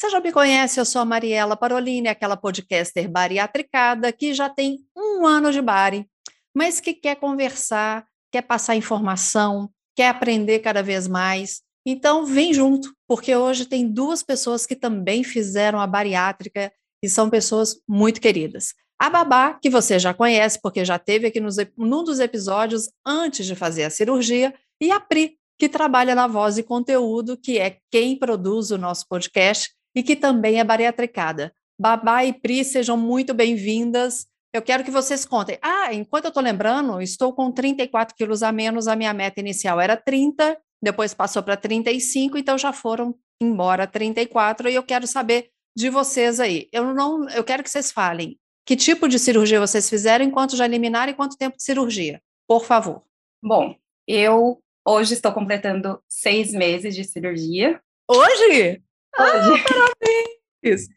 Você 0.00 0.08
já 0.08 0.18
me 0.18 0.32
conhece, 0.32 0.80
eu 0.80 0.86
sou 0.86 1.02
a 1.02 1.04
Mariela 1.04 1.54
Parolini, 1.54 2.08
aquela 2.08 2.34
podcaster 2.34 3.06
bariatricada 3.06 4.10
que 4.10 4.32
já 4.32 4.48
tem 4.48 4.78
um 4.96 5.26
ano 5.26 5.52
de 5.52 5.60
bari, 5.60 6.08
mas 6.56 6.80
que 6.80 6.94
quer 6.94 7.16
conversar, 7.16 8.06
quer 8.32 8.40
passar 8.40 8.74
informação, 8.74 9.68
quer 9.94 10.08
aprender 10.08 10.60
cada 10.60 10.82
vez 10.82 11.06
mais. 11.06 11.60
Então, 11.84 12.24
vem 12.24 12.54
junto, 12.54 12.94
porque 13.06 13.36
hoje 13.36 13.66
tem 13.66 13.86
duas 13.86 14.22
pessoas 14.22 14.64
que 14.64 14.74
também 14.74 15.22
fizeram 15.22 15.78
a 15.78 15.86
bariátrica 15.86 16.72
e 17.04 17.06
são 17.06 17.28
pessoas 17.28 17.78
muito 17.86 18.22
queridas. 18.22 18.72
A 18.98 19.10
Babá, 19.10 19.52
que 19.52 19.68
você 19.68 19.98
já 19.98 20.14
conhece, 20.14 20.58
porque 20.62 20.82
já 20.82 20.98
teve 20.98 21.26
aqui 21.26 21.40
nos, 21.40 21.56
num 21.76 22.02
dos 22.02 22.20
episódios 22.20 22.88
antes 23.04 23.44
de 23.44 23.54
fazer 23.54 23.84
a 23.84 23.90
cirurgia, 23.90 24.54
e 24.80 24.90
a 24.90 24.98
Pri, 24.98 25.36
que 25.58 25.68
trabalha 25.68 26.14
na 26.14 26.26
Voz 26.26 26.56
e 26.56 26.62
Conteúdo, 26.62 27.36
que 27.36 27.58
é 27.58 27.76
quem 27.90 28.18
produz 28.18 28.70
o 28.70 28.78
nosso 28.78 29.06
podcast 29.06 29.78
e 29.94 30.02
que 30.02 30.16
também 30.16 30.60
é 30.60 30.64
bariatricada. 30.64 31.52
Babá 31.80 32.24
e 32.24 32.32
Pri, 32.32 32.64
sejam 32.64 32.96
muito 32.96 33.32
bem-vindas. 33.32 34.26
Eu 34.52 34.62
quero 34.62 34.84
que 34.84 34.90
vocês 34.90 35.24
contem. 35.24 35.58
Ah, 35.62 35.94
enquanto 35.94 36.24
eu 36.24 36.28
estou 36.28 36.42
lembrando, 36.42 37.00
estou 37.00 37.32
com 37.32 37.50
34 37.52 38.14
quilos 38.14 38.42
a 38.42 38.52
menos, 38.52 38.88
a 38.88 38.96
minha 38.96 39.14
meta 39.14 39.40
inicial 39.40 39.80
era 39.80 39.96
30, 39.96 40.58
depois 40.82 41.14
passou 41.14 41.42
para 41.42 41.56
35, 41.56 42.36
então 42.36 42.58
já 42.58 42.72
foram 42.72 43.14
embora 43.40 43.86
34, 43.86 44.68
e 44.68 44.74
eu 44.74 44.82
quero 44.82 45.06
saber 45.06 45.50
de 45.76 45.88
vocês 45.88 46.40
aí. 46.40 46.68
Eu 46.72 46.92
não, 46.92 47.28
eu 47.30 47.44
quero 47.44 47.62
que 47.62 47.70
vocês 47.70 47.90
falem 47.90 48.38
que 48.66 48.76
tipo 48.76 49.08
de 49.08 49.18
cirurgia 49.18 49.58
vocês 49.58 49.88
fizeram, 49.88 50.24
enquanto 50.24 50.56
já 50.56 50.64
eliminaram 50.64 51.12
e 51.12 51.14
quanto 51.16 51.36
tempo 51.36 51.56
de 51.56 51.62
cirurgia, 51.62 52.20
por 52.46 52.64
favor. 52.64 53.02
Bom, 53.42 53.74
eu 54.06 54.62
hoje 54.86 55.14
estou 55.14 55.32
completando 55.32 56.00
seis 56.08 56.52
meses 56.52 56.94
de 56.94 57.04
cirurgia. 57.04 57.80
Hoje? 58.08 58.82
Hoje. 59.18 59.62
Ah, 59.62 59.64
parabéns! 59.68 60.88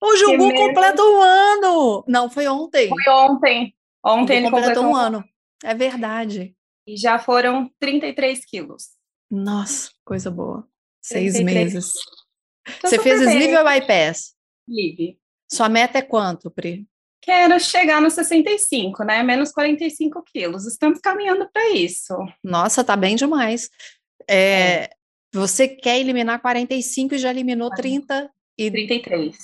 Hoje 0.00 0.24
o 0.24 0.36
Gu 0.36 0.54
completa 0.54 1.02
um 1.02 1.22
ano! 1.22 2.04
Não, 2.08 2.28
foi 2.28 2.48
ontem. 2.48 2.88
Foi 2.88 3.12
ontem. 3.12 3.74
Ontem 4.04 4.38
ele 4.38 4.50
completou 4.50 4.84
um 4.84 4.96
ano. 4.96 5.24
É 5.62 5.74
verdade. 5.74 6.56
E 6.86 6.96
já 6.96 7.18
foram 7.18 7.70
33 7.78 8.44
quilos. 8.44 8.90
Nossa, 9.30 9.90
coisa 10.04 10.30
boa. 10.30 10.66
Seis 11.00 11.38
meses. 11.40 11.92
Tô 12.80 12.88
Você 12.88 12.98
fez 12.98 13.20
sleeve 13.20 13.56
ou 13.56 13.64
bypass? 13.64 14.34
Sleeve. 14.68 15.18
Sua 15.50 15.68
meta 15.68 15.98
é 15.98 16.02
quanto, 16.02 16.50
Pri? 16.50 16.86
Quero 17.20 17.58
chegar 17.60 18.00
nos 18.00 18.14
65, 18.14 19.04
né? 19.04 19.22
Menos 19.22 19.52
45 19.52 20.22
quilos. 20.24 20.66
Estamos 20.66 20.98
caminhando 20.98 21.48
para 21.52 21.70
isso. 21.70 22.14
Nossa, 22.42 22.82
tá 22.82 22.96
bem 22.96 23.14
demais. 23.14 23.70
É, 24.28 24.36
é. 24.36 24.90
Você 25.32 25.66
quer 25.68 25.98
eliminar 25.98 26.40
45 26.40 27.14
e 27.14 27.18
já 27.18 27.30
eliminou 27.30 27.70
30 27.70 28.30
e 28.58 28.70
33. 28.70 29.36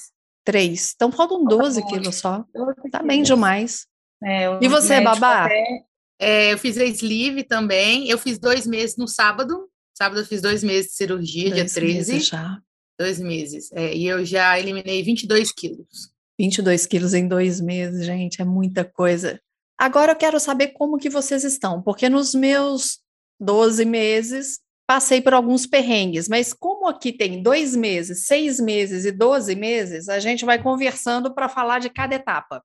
3. 0.45 0.93
Então 0.95 1.11
faltam 1.11 1.45
12 1.45 1.85
quilos 1.87 2.17
só. 2.17 2.45
12 2.55 2.91
tá 2.91 3.03
bem 3.03 3.23
demais. 3.23 3.87
É, 4.23 4.59
e 4.61 4.69
você, 4.69 5.01
Babá? 5.01 5.47
Até... 5.47 5.85
É, 6.21 6.53
eu 6.53 6.59
fiz 6.59 6.77
a 6.77 6.85
sleeve 6.85 7.45
também. 7.45 8.09
Eu 8.09 8.19
fiz 8.19 8.39
dois 8.39 8.67
meses 8.67 8.97
no 8.97 9.07
sábado. 9.07 9.69
Sábado 9.97 10.21
eu 10.21 10.27
fiz 10.27 10.43
dois 10.43 10.63
meses 10.63 10.91
de 10.91 10.97
cirurgia, 10.97 11.51
dois 11.51 11.73
dia 11.73 11.83
13. 11.83 12.13
Meses 12.13 12.27
já. 12.29 12.61
Dois 12.99 13.19
meses. 13.19 13.73
É, 13.73 13.95
e 13.95 14.07
eu 14.07 14.25
já 14.25 14.59
eliminei 14.59 15.03
22 15.03 15.53
quilos. 15.53 16.13
22 16.39 16.87
quilos 16.87 17.15
em 17.15 17.27
dois 17.27 17.61
meses, 17.61 18.07
gente, 18.07 18.41
é 18.41 18.45
muita 18.45 18.85
coisa. 18.85 19.41
Agora 19.77 20.13
eu 20.13 20.17
quero 20.17 20.39
saber 20.39 20.69
como 20.69 20.99
que 20.99 21.11
vocês 21.11 21.45
estão, 21.45 21.83
porque 21.83 22.09
nos 22.09 22.35
meus 22.35 23.01
12 23.41 23.85
meses 23.85 24.61
passei 24.89 25.21
por 25.21 25.35
alguns 25.35 25.67
perrengues, 25.67 26.29
mas 26.31 26.55
como 26.55 26.89
aqui 26.89 27.13
tem 27.13 27.43
dois 27.43 27.77
meses, 27.77 28.25
seis 28.25 28.59
meses 28.59 29.05
e 29.05 29.13
12 29.13 29.55
meses, 29.55 30.09
a 30.09 30.19
gente 30.19 30.47
vai 30.47 30.63
conversando 30.63 31.35
para 31.35 31.47
falar 31.47 31.79
de 31.79 31.91
cada 31.91 32.15
etapa. 32.15 32.65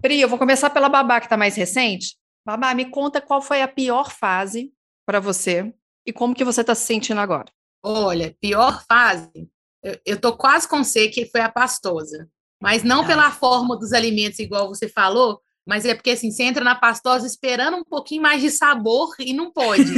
Pri, 0.00 0.18
eu 0.18 0.30
vou 0.30 0.38
começar 0.38 0.70
pela 0.70 0.88
Babá, 0.88 1.20
que 1.20 1.26
está 1.26 1.36
mais 1.36 1.54
recente. 1.56 2.16
Babá, 2.42 2.72
me 2.72 2.86
conta 2.86 3.20
qual 3.20 3.42
foi 3.42 3.60
a 3.60 3.68
pior 3.68 4.10
fase 4.10 4.72
para 5.04 5.20
você 5.20 5.70
e 6.06 6.12
como 6.12 6.34
que 6.34 6.42
você 6.42 6.62
está 6.62 6.74
se 6.74 6.86
sentindo 6.86 7.20
agora. 7.20 7.52
Olha, 7.84 8.34
pior 8.40 8.82
fase, 8.88 9.46
eu, 9.84 10.00
eu 10.06 10.18
tô 10.18 10.34
quase 10.34 10.66
com 10.66 10.82
C, 10.82 11.08
que 11.08 11.26
foi 11.26 11.42
a 11.42 11.52
pastosa. 11.52 12.30
Mas 12.62 12.82
não 12.82 13.06
pela 13.06 13.26
ah. 13.26 13.30
forma 13.30 13.76
dos 13.76 13.92
alimentos, 13.92 14.38
igual 14.38 14.68
você 14.68 14.88
falou, 14.88 15.42
mas 15.66 15.84
é 15.84 15.94
porque 15.94 16.12
assim, 16.12 16.30
você 16.30 16.44
entra 16.44 16.64
na 16.64 16.74
pastosa 16.74 17.26
esperando 17.26 17.76
um 17.76 17.84
pouquinho 17.84 18.22
mais 18.22 18.40
de 18.40 18.50
sabor 18.50 19.14
e 19.18 19.34
não 19.34 19.52
pode. 19.52 19.92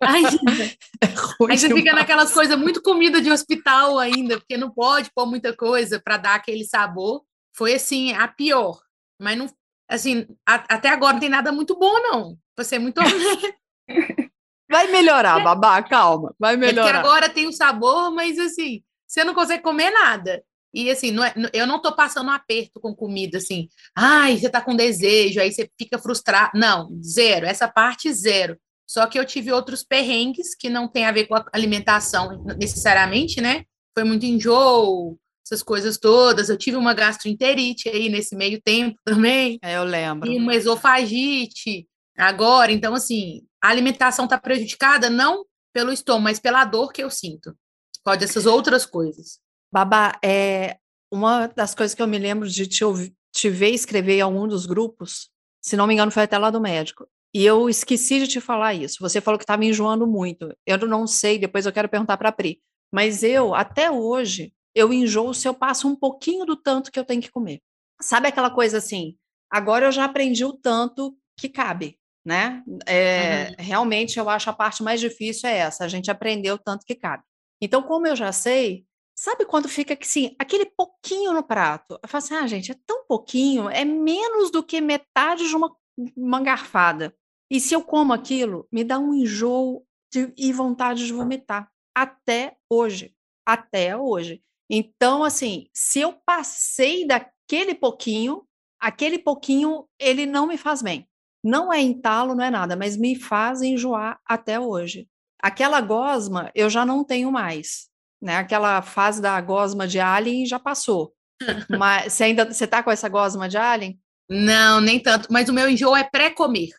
Aí, 0.00 0.24
é 1.02 1.06
aí 1.50 1.58
você 1.58 1.72
fica 1.74 1.92
naquelas 1.92 2.32
coisas 2.32 2.58
muito 2.58 2.82
comida 2.82 3.20
de 3.20 3.30
hospital 3.30 3.98
ainda, 3.98 4.38
porque 4.38 4.56
não 4.56 4.70
pode 4.70 5.10
pôr 5.14 5.26
muita 5.26 5.54
coisa 5.54 6.00
para 6.00 6.16
dar 6.16 6.34
aquele 6.34 6.64
sabor. 6.64 7.22
Foi 7.56 7.74
assim, 7.74 8.12
a 8.12 8.28
pior. 8.28 8.80
Mas 9.20 9.36
não, 9.36 9.46
assim, 9.88 10.26
a, 10.46 10.54
até 10.74 10.88
agora 10.88 11.14
não 11.14 11.20
tem 11.20 11.28
nada 11.28 11.52
muito 11.52 11.78
bom, 11.78 12.00
não. 12.00 12.38
Pra 12.54 12.64
ser 12.64 12.78
muito 12.78 13.00
Vai 14.70 14.86
melhorar, 14.88 15.42
babá, 15.42 15.82
calma. 15.82 16.34
Vai 16.38 16.56
melhorar. 16.56 16.88
É 16.88 16.92
porque 16.92 17.06
agora 17.06 17.28
tem 17.28 17.46
o 17.46 17.52
sabor, 17.52 18.10
mas 18.10 18.38
assim, 18.38 18.82
você 19.06 19.24
não 19.24 19.34
consegue 19.34 19.62
comer 19.62 19.90
nada. 19.90 20.44
E 20.72 20.90
assim, 20.90 21.10
não 21.10 21.24
é, 21.24 21.32
eu 21.54 21.66
não 21.66 21.80
tô 21.80 21.94
passando 21.94 22.28
um 22.28 22.32
aperto 22.32 22.78
com 22.78 22.94
comida, 22.94 23.38
assim, 23.38 23.68
ai, 23.96 24.36
você 24.36 24.50
tá 24.50 24.60
com 24.60 24.76
desejo, 24.76 25.40
aí 25.40 25.50
você 25.50 25.70
fica 25.78 25.98
frustrado. 25.98 26.50
Não, 26.54 26.90
zero, 27.02 27.46
essa 27.46 27.66
parte 27.66 28.12
zero. 28.12 28.58
Só 28.88 29.06
que 29.06 29.18
eu 29.18 29.24
tive 29.24 29.52
outros 29.52 29.84
perrengues 29.84 30.54
que 30.54 30.70
não 30.70 30.88
tem 30.88 31.04
a 31.04 31.12
ver 31.12 31.26
com 31.26 31.34
a 31.34 31.44
alimentação 31.52 32.42
necessariamente, 32.58 33.40
né? 33.40 33.64
Foi 33.94 34.02
muito 34.02 34.24
enjoo, 34.24 35.18
essas 35.44 35.62
coisas 35.62 35.98
todas. 35.98 36.48
Eu 36.48 36.56
tive 36.56 36.76
uma 36.76 36.94
gastroenterite 36.94 37.88
aí 37.88 38.08
nesse 38.08 38.34
meio 38.34 38.60
tempo 38.62 38.98
também. 39.04 39.58
É, 39.62 39.76
eu 39.76 39.84
lembro. 39.84 40.30
E 40.30 40.38
uma 40.38 40.54
esofagite 40.54 41.86
agora. 42.16 42.72
Então, 42.72 42.94
assim, 42.94 43.42
a 43.62 43.68
alimentação 43.68 44.24
está 44.24 44.38
prejudicada 44.38 45.10
não 45.10 45.44
pelo 45.72 45.92
estômago, 45.92 46.24
mas 46.24 46.40
pela 46.40 46.64
dor 46.64 46.90
que 46.90 47.02
eu 47.02 47.10
sinto. 47.10 47.54
Pode 48.02 48.24
essas 48.24 48.46
outras 48.46 48.86
coisas. 48.86 49.38
Babá, 49.70 50.18
é 50.24 50.78
uma 51.12 51.46
das 51.48 51.74
coisas 51.74 51.94
que 51.94 52.00
eu 52.00 52.06
me 52.06 52.18
lembro 52.18 52.48
de 52.48 52.66
te, 52.66 52.84
ouvir, 52.84 53.14
te 53.32 53.50
ver 53.50 53.70
escrever 53.70 54.16
em 54.16 54.22
algum 54.22 54.48
dos 54.48 54.64
grupos, 54.64 55.30
se 55.60 55.76
não 55.76 55.86
me 55.86 55.92
engano, 55.92 56.10
foi 56.10 56.22
até 56.22 56.38
lá 56.38 56.50
do 56.50 56.60
médico. 56.60 57.06
E 57.34 57.44
eu 57.44 57.68
esqueci 57.68 58.18
de 58.20 58.28
te 58.28 58.40
falar 58.40 58.74
isso. 58.74 58.96
Você 59.00 59.20
falou 59.20 59.38
que 59.38 59.44
estava 59.44 59.64
enjoando 59.64 60.06
muito. 60.06 60.54
Eu 60.66 60.78
não 60.86 61.06
sei, 61.06 61.38
depois 61.38 61.66
eu 61.66 61.72
quero 61.72 61.88
perguntar 61.88 62.16
para 62.16 62.30
a 62.30 62.32
Pri. 62.32 62.60
Mas 62.92 63.22
eu, 63.22 63.54
até 63.54 63.90
hoje, 63.90 64.52
eu 64.74 64.92
enjoo 64.92 65.34
se 65.34 65.46
eu 65.46 65.54
passo 65.54 65.86
um 65.86 65.94
pouquinho 65.94 66.46
do 66.46 66.56
tanto 66.56 66.90
que 66.90 66.98
eu 66.98 67.04
tenho 67.04 67.20
que 67.20 67.30
comer. 67.30 67.60
Sabe 68.00 68.28
aquela 68.28 68.50
coisa 68.50 68.78
assim? 68.78 69.16
Agora 69.50 69.86
eu 69.86 69.92
já 69.92 70.04
aprendi 70.04 70.44
o 70.44 70.52
tanto 70.52 71.16
que 71.38 71.48
cabe, 71.48 71.98
né? 72.24 72.62
É, 72.86 73.48
uhum. 73.48 73.54
Realmente 73.58 74.18
eu 74.18 74.28
acho 74.28 74.48
a 74.48 74.52
parte 74.52 74.82
mais 74.82 75.00
difícil 75.00 75.48
é 75.48 75.58
essa, 75.58 75.84
a 75.84 75.88
gente 75.88 76.10
aprender 76.10 76.52
o 76.52 76.58
tanto 76.58 76.84
que 76.86 76.94
cabe. 76.94 77.22
Então, 77.60 77.82
como 77.82 78.06
eu 78.06 78.16
já 78.16 78.32
sei, 78.32 78.86
Sabe 79.20 79.44
quando 79.44 79.68
fica 79.68 79.98
assim, 80.00 80.36
aquele 80.38 80.64
pouquinho 80.64 81.32
no 81.32 81.42
prato? 81.42 81.98
Eu 82.00 82.08
falo 82.08 82.22
assim, 82.22 82.34
ah, 82.34 82.46
gente, 82.46 82.70
é 82.70 82.76
tão 82.86 83.04
pouquinho, 83.04 83.68
é 83.68 83.84
menos 83.84 84.48
do 84.52 84.62
que 84.62 84.80
metade 84.80 85.48
de 85.48 85.56
uma, 85.56 85.74
uma 86.16 86.40
garfada. 86.40 87.14
E 87.50 87.60
se 87.60 87.74
eu 87.74 87.82
como 87.82 88.12
aquilo, 88.12 88.68
me 88.70 88.84
dá 88.84 88.98
um 88.98 89.14
enjoo 89.14 89.84
de, 90.12 90.32
e 90.36 90.52
vontade 90.52 91.06
de 91.06 91.12
vomitar. 91.12 91.70
Até 91.94 92.56
hoje. 92.70 93.14
Até 93.46 93.96
hoje. 93.96 94.42
Então, 94.70 95.24
assim, 95.24 95.68
se 95.72 96.00
eu 96.00 96.12
passei 96.24 97.06
daquele 97.06 97.74
pouquinho, 97.74 98.46
aquele 98.78 99.18
pouquinho, 99.18 99.86
ele 99.98 100.26
não 100.26 100.46
me 100.46 100.58
faz 100.58 100.82
bem. 100.82 101.08
Não 101.42 101.72
é 101.72 101.80
entalo, 101.80 102.34
não 102.34 102.44
é 102.44 102.50
nada, 102.50 102.76
mas 102.76 102.96
me 102.96 103.16
faz 103.16 103.62
enjoar 103.62 104.20
até 104.26 104.60
hoje. 104.60 105.08
Aquela 105.40 105.80
gosma 105.80 106.50
eu 106.54 106.68
já 106.68 106.84
não 106.84 107.04
tenho 107.04 107.32
mais 107.32 107.88
né? 108.20 108.36
Aquela 108.36 108.82
fase 108.82 109.22
da 109.22 109.40
gosma 109.40 109.86
de 109.86 110.00
alien 110.00 110.46
já 110.46 110.58
passou. 110.58 111.14
Mas 111.78 112.12
você 112.12 112.24
ainda 112.24 112.44
você 112.44 112.66
tá 112.66 112.82
com 112.82 112.90
essa 112.90 113.08
gosma 113.08 113.48
de 113.48 113.56
alien? 113.56 113.98
Não, 114.28 114.80
nem 114.80 115.00
tanto. 115.00 115.28
Mas 115.30 115.48
o 115.48 115.52
meu 115.52 115.68
enjoo 115.68 115.96
é 115.96 116.04
pré-comer. 116.04 116.70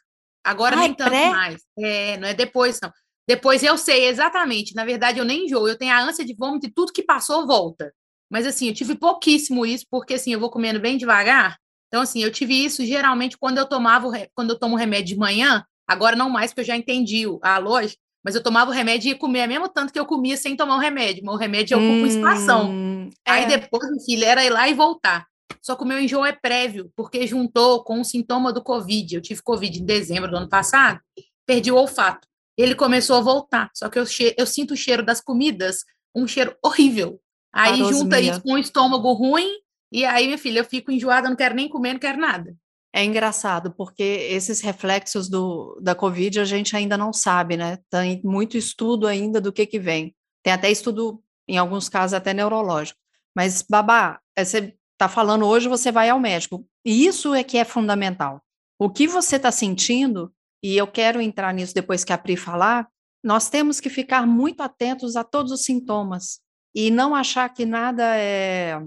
Agora 0.43 0.75
ah, 0.75 0.79
nem 0.79 0.91
é 0.91 0.93
tanto 0.93 1.09
pré? 1.09 1.29
mais. 1.29 1.61
É, 1.77 2.17
não 2.17 2.27
é 2.27 2.33
depois, 2.33 2.79
não. 2.81 2.91
Depois 3.27 3.63
eu 3.63 3.77
sei 3.77 4.05
exatamente. 4.07 4.73
Na 4.73 4.85
verdade, 4.85 5.19
eu 5.19 5.25
nem 5.25 5.45
enjoo. 5.45 5.67
Eu 5.67 5.77
tenho 5.77 5.93
a 5.93 6.01
ânsia 6.01 6.25
de 6.25 6.35
vômito 6.35 6.67
e 6.67 6.71
tudo 6.71 6.93
que 6.93 7.03
passou 7.03 7.45
volta. 7.45 7.93
Mas 8.29 8.45
assim, 8.45 8.67
eu 8.67 8.73
tive 8.73 8.95
pouquíssimo 8.95 9.65
isso, 9.65 9.85
porque 9.89 10.13
assim, 10.13 10.33
eu 10.33 10.39
vou 10.39 10.49
comendo 10.49 10.79
bem 10.79 10.97
devagar. 10.97 11.57
Então, 11.87 12.01
assim, 12.01 12.23
eu 12.23 12.31
tive 12.31 12.53
isso 12.53 12.85
geralmente 12.85 13.37
quando 13.37 13.57
eu 13.57 13.67
tomava, 13.67 14.07
quando 14.35 14.51
eu 14.51 14.59
tomo 14.59 14.75
remédio 14.75 15.15
de 15.15 15.17
manhã, 15.17 15.65
agora 15.87 16.15
não 16.15 16.29
mais, 16.29 16.51
porque 16.51 16.61
eu 16.61 16.65
já 16.65 16.77
entendi 16.77 17.25
a 17.41 17.57
lógica, 17.57 17.99
mas 18.23 18.35
eu 18.35 18.43
tomava 18.43 18.69
o 18.69 18.73
remédio 18.73 19.07
e 19.07 19.09
ia 19.11 19.17
comer 19.17 19.47
mesmo 19.47 19.67
tanto 19.67 19.91
que 19.91 19.99
eu 19.99 20.05
comia 20.05 20.37
sem 20.37 20.55
tomar 20.55 20.75
o 20.75 20.79
remédio. 20.79 21.23
Mas 21.25 21.35
o 21.35 21.37
remédio 21.37 21.75
eu 21.75 21.79
ocupa 21.79 22.03
hum, 22.03 22.05
expansão. 22.05 23.09
É. 23.25 23.31
Aí 23.31 23.47
depois, 23.47 23.89
meu 23.89 23.99
filho, 24.01 24.23
era 24.23 24.45
ir 24.45 24.51
lá 24.51 24.69
e 24.69 24.73
voltar. 24.73 25.25
Só 25.61 25.75
que 25.75 25.83
o 25.83 25.87
meu 25.87 25.99
enjoo 25.99 26.25
é 26.25 26.31
prévio, 26.31 26.91
porque 26.95 27.25
juntou 27.27 27.83
com 27.83 28.01
o 28.01 28.05
sintoma 28.05 28.53
do 28.53 28.63
Covid. 28.63 29.15
Eu 29.15 29.21
tive 29.21 29.41
Covid 29.41 29.79
em 29.79 29.85
dezembro 29.85 30.29
do 30.29 30.37
ano 30.37 30.49
passado, 30.49 30.99
perdi 31.45 31.71
o 31.71 31.75
olfato. 31.75 32.27
Ele 32.57 32.75
começou 32.75 33.15
a 33.17 33.21
voltar, 33.21 33.69
só 33.73 33.89
que 33.89 33.97
eu, 33.97 34.03
eu 34.37 34.45
sinto 34.45 34.73
o 34.73 34.77
cheiro 34.77 35.03
das 35.03 35.21
comidas, 35.21 35.85
um 36.15 36.27
cheiro 36.27 36.55
horrível. 36.63 37.19
Aí 37.53 37.77
junta 37.77 38.19
isso 38.19 38.41
com 38.41 38.53
o 38.53 38.57
estômago 38.57 39.13
ruim, 39.13 39.49
e 39.91 40.05
aí, 40.05 40.25
minha 40.25 40.37
filha, 40.37 40.59
eu 40.59 40.65
fico 40.65 40.91
enjoada, 40.91 41.29
não 41.29 41.35
quero 41.35 41.55
nem 41.55 41.67
comer, 41.67 41.93
não 41.93 41.99
quero 41.99 42.19
nada. 42.19 42.55
É 42.93 43.03
engraçado, 43.03 43.71
porque 43.71 44.03
esses 44.03 44.61
reflexos 44.61 45.29
do, 45.29 45.79
da 45.81 45.95
Covid 45.95 46.39
a 46.39 46.45
gente 46.45 46.75
ainda 46.75 46.97
não 46.97 47.13
sabe, 47.13 47.57
né? 47.57 47.79
Tem 47.89 48.21
muito 48.23 48.57
estudo 48.57 49.07
ainda 49.07 49.39
do 49.39 49.53
que 49.53 49.65
que 49.65 49.79
vem. 49.79 50.15
Tem 50.43 50.53
até 50.53 50.71
estudo, 50.71 51.21
em 51.47 51.57
alguns 51.57 51.89
casos, 51.89 52.13
até 52.13 52.33
neurológico. 52.33 52.99
Mas, 53.35 53.61
babá, 53.61 54.19
é, 54.35 54.43
você 54.43 54.75
está 54.99 55.07
falando 55.07 55.47
hoje, 55.47 55.69
você 55.69 55.93
vai 55.93 56.09
ao 56.09 56.19
médico. 56.19 56.67
E 56.85 57.05
isso 57.05 57.33
é 57.33 57.41
que 57.41 57.57
é 57.57 57.63
fundamental. 57.63 58.41
O 58.77 58.89
que 58.89 59.07
você 59.07 59.37
está 59.37 59.49
sentindo, 59.49 60.29
e 60.61 60.75
eu 60.75 60.85
quero 60.85 61.21
entrar 61.21 61.53
nisso 61.53 61.73
depois 61.73 62.03
que 62.03 62.11
a 62.11 62.17
Pri 62.17 62.35
falar, 62.35 62.85
nós 63.23 63.49
temos 63.49 63.79
que 63.79 63.89
ficar 63.89 64.27
muito 64.27 64.61
atentos 64.61 65.15
a 65.15 65.23
todos 65.23 65.53
os 65.53 65.63
sintomas 65.63 66.41
e 66.75 66.91
não 66.91 67.15
achar 67.15 67.47
que 67.49 67.65
nada 67.65 68.03
é, 68.17 68.77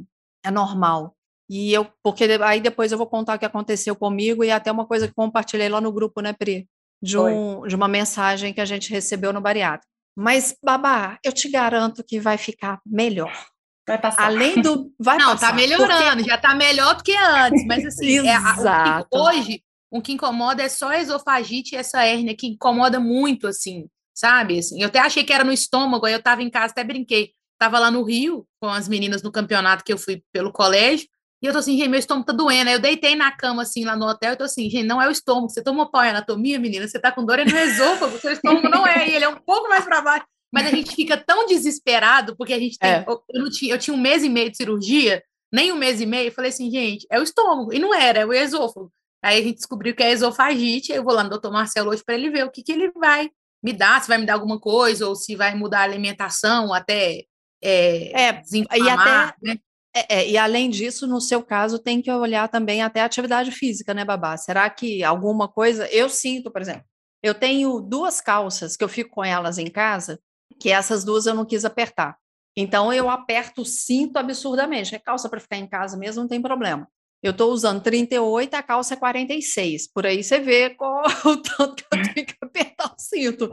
é 0.44 0.50
normal. 0.50 1.16
E 1.48 1.72
eu, 1.72 1.86
porque 2.02 2.24
aí 2.24 2.60
depois 2.60 2.92
eu 2.92 2.98
vou 2.98 3.06
contar 3.06 3.36
o 3.36 3.38
que 3.38 3.44
aconteceu 3.44 3.96
comigo 3.96 4.44
e 4.44 4.50
até 4.50 4.70
uma 4.70 4.86
coisa 4.86 5.08
que 5.08 5.14
compartilhei 5.14 5.68
lá 5.68 5.80
no 5.80 5.92
grupo, 5.92 6.20
né, 6.20 6.32
Pri? 6.32 6.68
De, 7.02 7.18
um, 7.18 7.66
de 7.66 7.74
uma 7.74 7.88
mensagem 7.88 8.54
que 8.54 8.60
a 8.60 8.64
gente 8.64 8.90
recebeu 8.90 9.32
no 9.32 9.40
bariátrico. 9.40 9.90
Mas, 10.16 10.54
Babá, 10.62 11.18
eu 11.24 11.32
te 11.32 11.48
garanto 11.48 12.04
que 12.04 12.20
vai 12.20 12.38
ficar 12.38 12.80
melhor. 12.86 13.32
Vai 13.92 14.00
passar. 14.00 14.24
Além 14.24 14.62
do. 14.62 14.90
Vai 14.98 15.18
Não, 15.18 15.32
passar, 15.32 15.48
tá 15.48 15.52
melhorando, 15.52 16.16
porque... 16.16 16.30
já 16.30 16.38
tá 16.38 16.54
melhor 16.54 16.94
do 16.94 17.04
que 17.04 17.14
antes, 17.14 17.66
mas 17.66 17.84
assim, 17.84 18.26
Exato. 18.26 19.08
É, 19.12 19.18
hoje 19.18 19.62
o 19.90 20.00
que 20.00 20.12
incomoda 20.12 20.62
é 20.62 20.68
só 20.70 20.88
a 20.88 20.98
esofagite 20.98 21.74
e 21.74 21.78
essa 21.78 22.02
hérnia 22.02 22.34
que 22.34 22.46
incomoda 22.46 22.98
muito, 22.98 23.46
assim, 23.46 23.86
sabe? 24.14 24.60
Assim, 24.60 24.80
eu 24.80 24.88
até 24.88 24.98
achei 24.98 25.22
que 25.24 25.32
era 25.32 25.44
no 25.44 25.52
estômago, 25.52 26.06
aí 26.06 26.14
eu 26.14 26.22
tava 26.22 26.42
em 26.42 26.48
casa, 26.48 26.72
até 26.72 26.82
brinquei. 26.82 27.32
Tava 27.58 27.78
lá 27.78 27.90
no 27.90 28.02
Rio 28.02 28.46
com 28.58 28.68
as 28.70 28.88
meninas 28.88 29.22
no 29.22 29.30
campeonato 29.30 29.84
que 29.84 29.92
eu 29.92 29.98
fui 29.98 30.22
pelo 30.32 30.50
colégio, 30.50 31.06
e 31.42 31.46
eu 31.46 31.52
tô 31.52 31.58
assim, 31.58 31.76
gente, 31.76 31.88
meu 31.88 31.98
estômago 31.98 32.24
tá 32.24 32.32
doendo. 32.32 32.70
Aí 32.70 32.76
eu 32.76 32.80
deitei 32.80 33.14
na 33.14 33.30
cama, 33.30 33.60
assim, 33.60 33.84
lá 33.84 33.94
no 33.94 34.06
hotel, 34.06 34.32
e 34.32 34.36
tô 34.36 34.44
assim, 34.44 34.70
gente, 34.70 34.86
não 34.86 35.02
é 35.02 35.08
o 35.08 35.10
estômago. 35.10 35.50
Você 35.50 35.62
tomou 35.62 35.90
pau 35.90 36.02
em 36.02 36.08
anatomia, 36.08 36.58
menina? 36.58 36.88
Você 36.88 36.98
tá 36.98 37.12
com 37.12 37.26
dor 37.26 37.40
é 37.40 37.44
no 37.44 37.58
esôfago, 37.58 38.18
seu 38.18 38.32
estômago 38.32 38.70
não 38.70 38.86
é, 38.86 39.06
e 39.10 39.14
ele 39.16 39.26
é 39.26 39.28
um 39.28 39.36
pouco 39.36 39.68
mais 39.68 39.84
para 39.84 40.00
baixo. 40.00 40.24
Mas 40.52 40.66
a 40.66 40.70
gente 40.70 40.90
fica 40.96 41.16
tão 41.16 41.46
desesperado, 41.46 42.36
porque 42.36 42.52
a 42.52 42.58
gente 42.58 42.78
tem. 42.78 42.90
É. 42.90 43.04
Eu, 43.06 43.22
eu, 43.30 43.50
tinha, 43.50 43.74
eu 43.74 43.78
tinha 43.78 43.94
um 43.94 44.00
mês 44.00 44.22
e 44.22 44.28
meio 44.28 44.50
de 44.50 44.56
cirurgia, 44.56 45.22
nem 45.52 45.72
um 45.72 45.76
mês 45.76 46.00
e 46.00 46.06
meio, 46.06 46.28
eu 46.28 46.32
falei 46.32 46.50
assim, 46.50 46.70
gente, 46.70 47.06
é 47.10 47.18
o 47.18 47.22
estômago. 47.22 47.72
E 47.72 47.78
não 47.78 47.94
era, 47.94 48.20
é 48.20 48.26
o 48.26 48.32
esôfago. 48.32 48.92
Aí 49.22 49.40
a 49.40 49.42
gente 49.42 49.56
descobriu 49.56 49.94
que 49.94 50.02
é 50.02 50.10
esofagite, 50.10 50.92
eu 50.92 51.04
vou 51.04 51.14
lá 51.14 51.22
no 51.22 51.30
doutor 51.30 51.52
Marcelo 51.52 51.90
hoje 51.90 52.02
para 52.04 52.14
ele 52.14 52.30
ver 52.30 52.44
o 52.44 52.50
que, 52.50 52.62
que 52.62 52.72
ele 52.72 52.90
vai 52.92 53.30
me 53.62 53.72
dar, 53.72 54.02
se 54.02 54.08
vai 54.08 54.18
me 54.18 54.26
dar 54.26 54.34
alguma 54.34 54.58
coisa, 54.58 55.06
ou 55.06 55.14
se 55.14 55.36
vai 55.36 55.54
mudar 55.54 55.80
a 55.80 55.84
alimentação, 55.84 56.74
até 56.74 57.24
é, 57.62 58.30
é 58.30 58.42
e 58.52 58.90
até, 58.90 59.34
né? 59.40 59.58
É, 59.94 60.20
é, 60.20 60.30
e 60.30 60.38
além 60.38 60.70
disso, 60.70 61.06
no 61.06 61.20
seu 61.20 61.42
caso, 61.42 61.78
tem 61.78 62.00
que 62.00 62.10
olhar 62.10 62.48
também 62.48 62.82
até 62.82 63.00
a 63.00 63.04
atividade 63.04 63.52
física, 63.52 63.92
né, 63.92 64.04
Babá? 64.04 64.36
Será 64.36 64.68
que 64.70 65.04
alguma 65.04 65.46
coisa. 65.46 65.86
Eu 65.88 66.08
sinto, 66.08 66.50
por 66.50 66.62
exemplo, 66.62 66.84
eu 67.22 67.34
tenho 67.34 67.80
duas 67.80 68.20
calças 68.20 68.76
que 68.76 68.82
eu 68.82 68.88
fico 68.88 69.10
com 69.10 69.24
elas 69.24 69.58
em 69.58 69.70
casa, 69.70 70.18
que 70.62 70.70
essas 70.70 71.02
duas 71.02 71.26
eu 71.26 71.34
não 71.34 71.44
quis 71.44 71.64
apertar. 71.64 72.16
Então 72.56 72.92
eu 72.92 73.10
aperto 73.10 73.62
o 73.62 73.66
cinto 73.66 74.16
absurdamente. 74.16 74.94
É 74.94 74.98
calça 74.98 75.28
para 75.28 75.40
ficar 75.40 75.56
em 75.56 75.66
casa 75.66 75.96
mesmo, 75.96 76.22
não 76.22 76.28
tem 76.28 76.40
problema. 76.40 76.88
Eu 77.20 77.32
estou 77.32 77.52
usando 77.52 77.82
38, 77.82 78.54
a 78.54 78.62
calça 78.62 78.94
é 78.94 78.96
46. 78.96 79.88
Por 79.92 80.06
aí 80.06 80.22
você 80.22 80.38
vê 80.38 80.70
qual, 80.70 81.02
o 81.26 81.36
tanto 81.36 81.82
que 81.82 81.96
eu 81.96 82.14
tenho 82.14 82.26
que 82.26 82.36
apertar 82.40 82.94
o 82.96 83.00
cinto. 83.00 83.50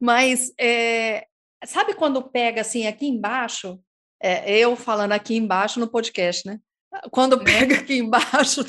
Mas 0.00 0.50
é, 0.58 1.26
sabe 1.66 1.92
quando 1.92 2.22
pega 2.22 2.62
assim 2.62 2.86
aqui 2.86 3.06
embaixo? 3.06 3.78
É, 4.22 4.50
eu 4.50 4.76
falando 4.76 5.12
aqui 5.12 5.36
embaixo 5.36 5.78
no 5.78 5.88
podcast, 5.88 6.46
né? 6.46 6.58
Quando 7.10 7.44
pega 7.44 7.76
aqui 7.76 7.98
embaixo, 7.98 8.64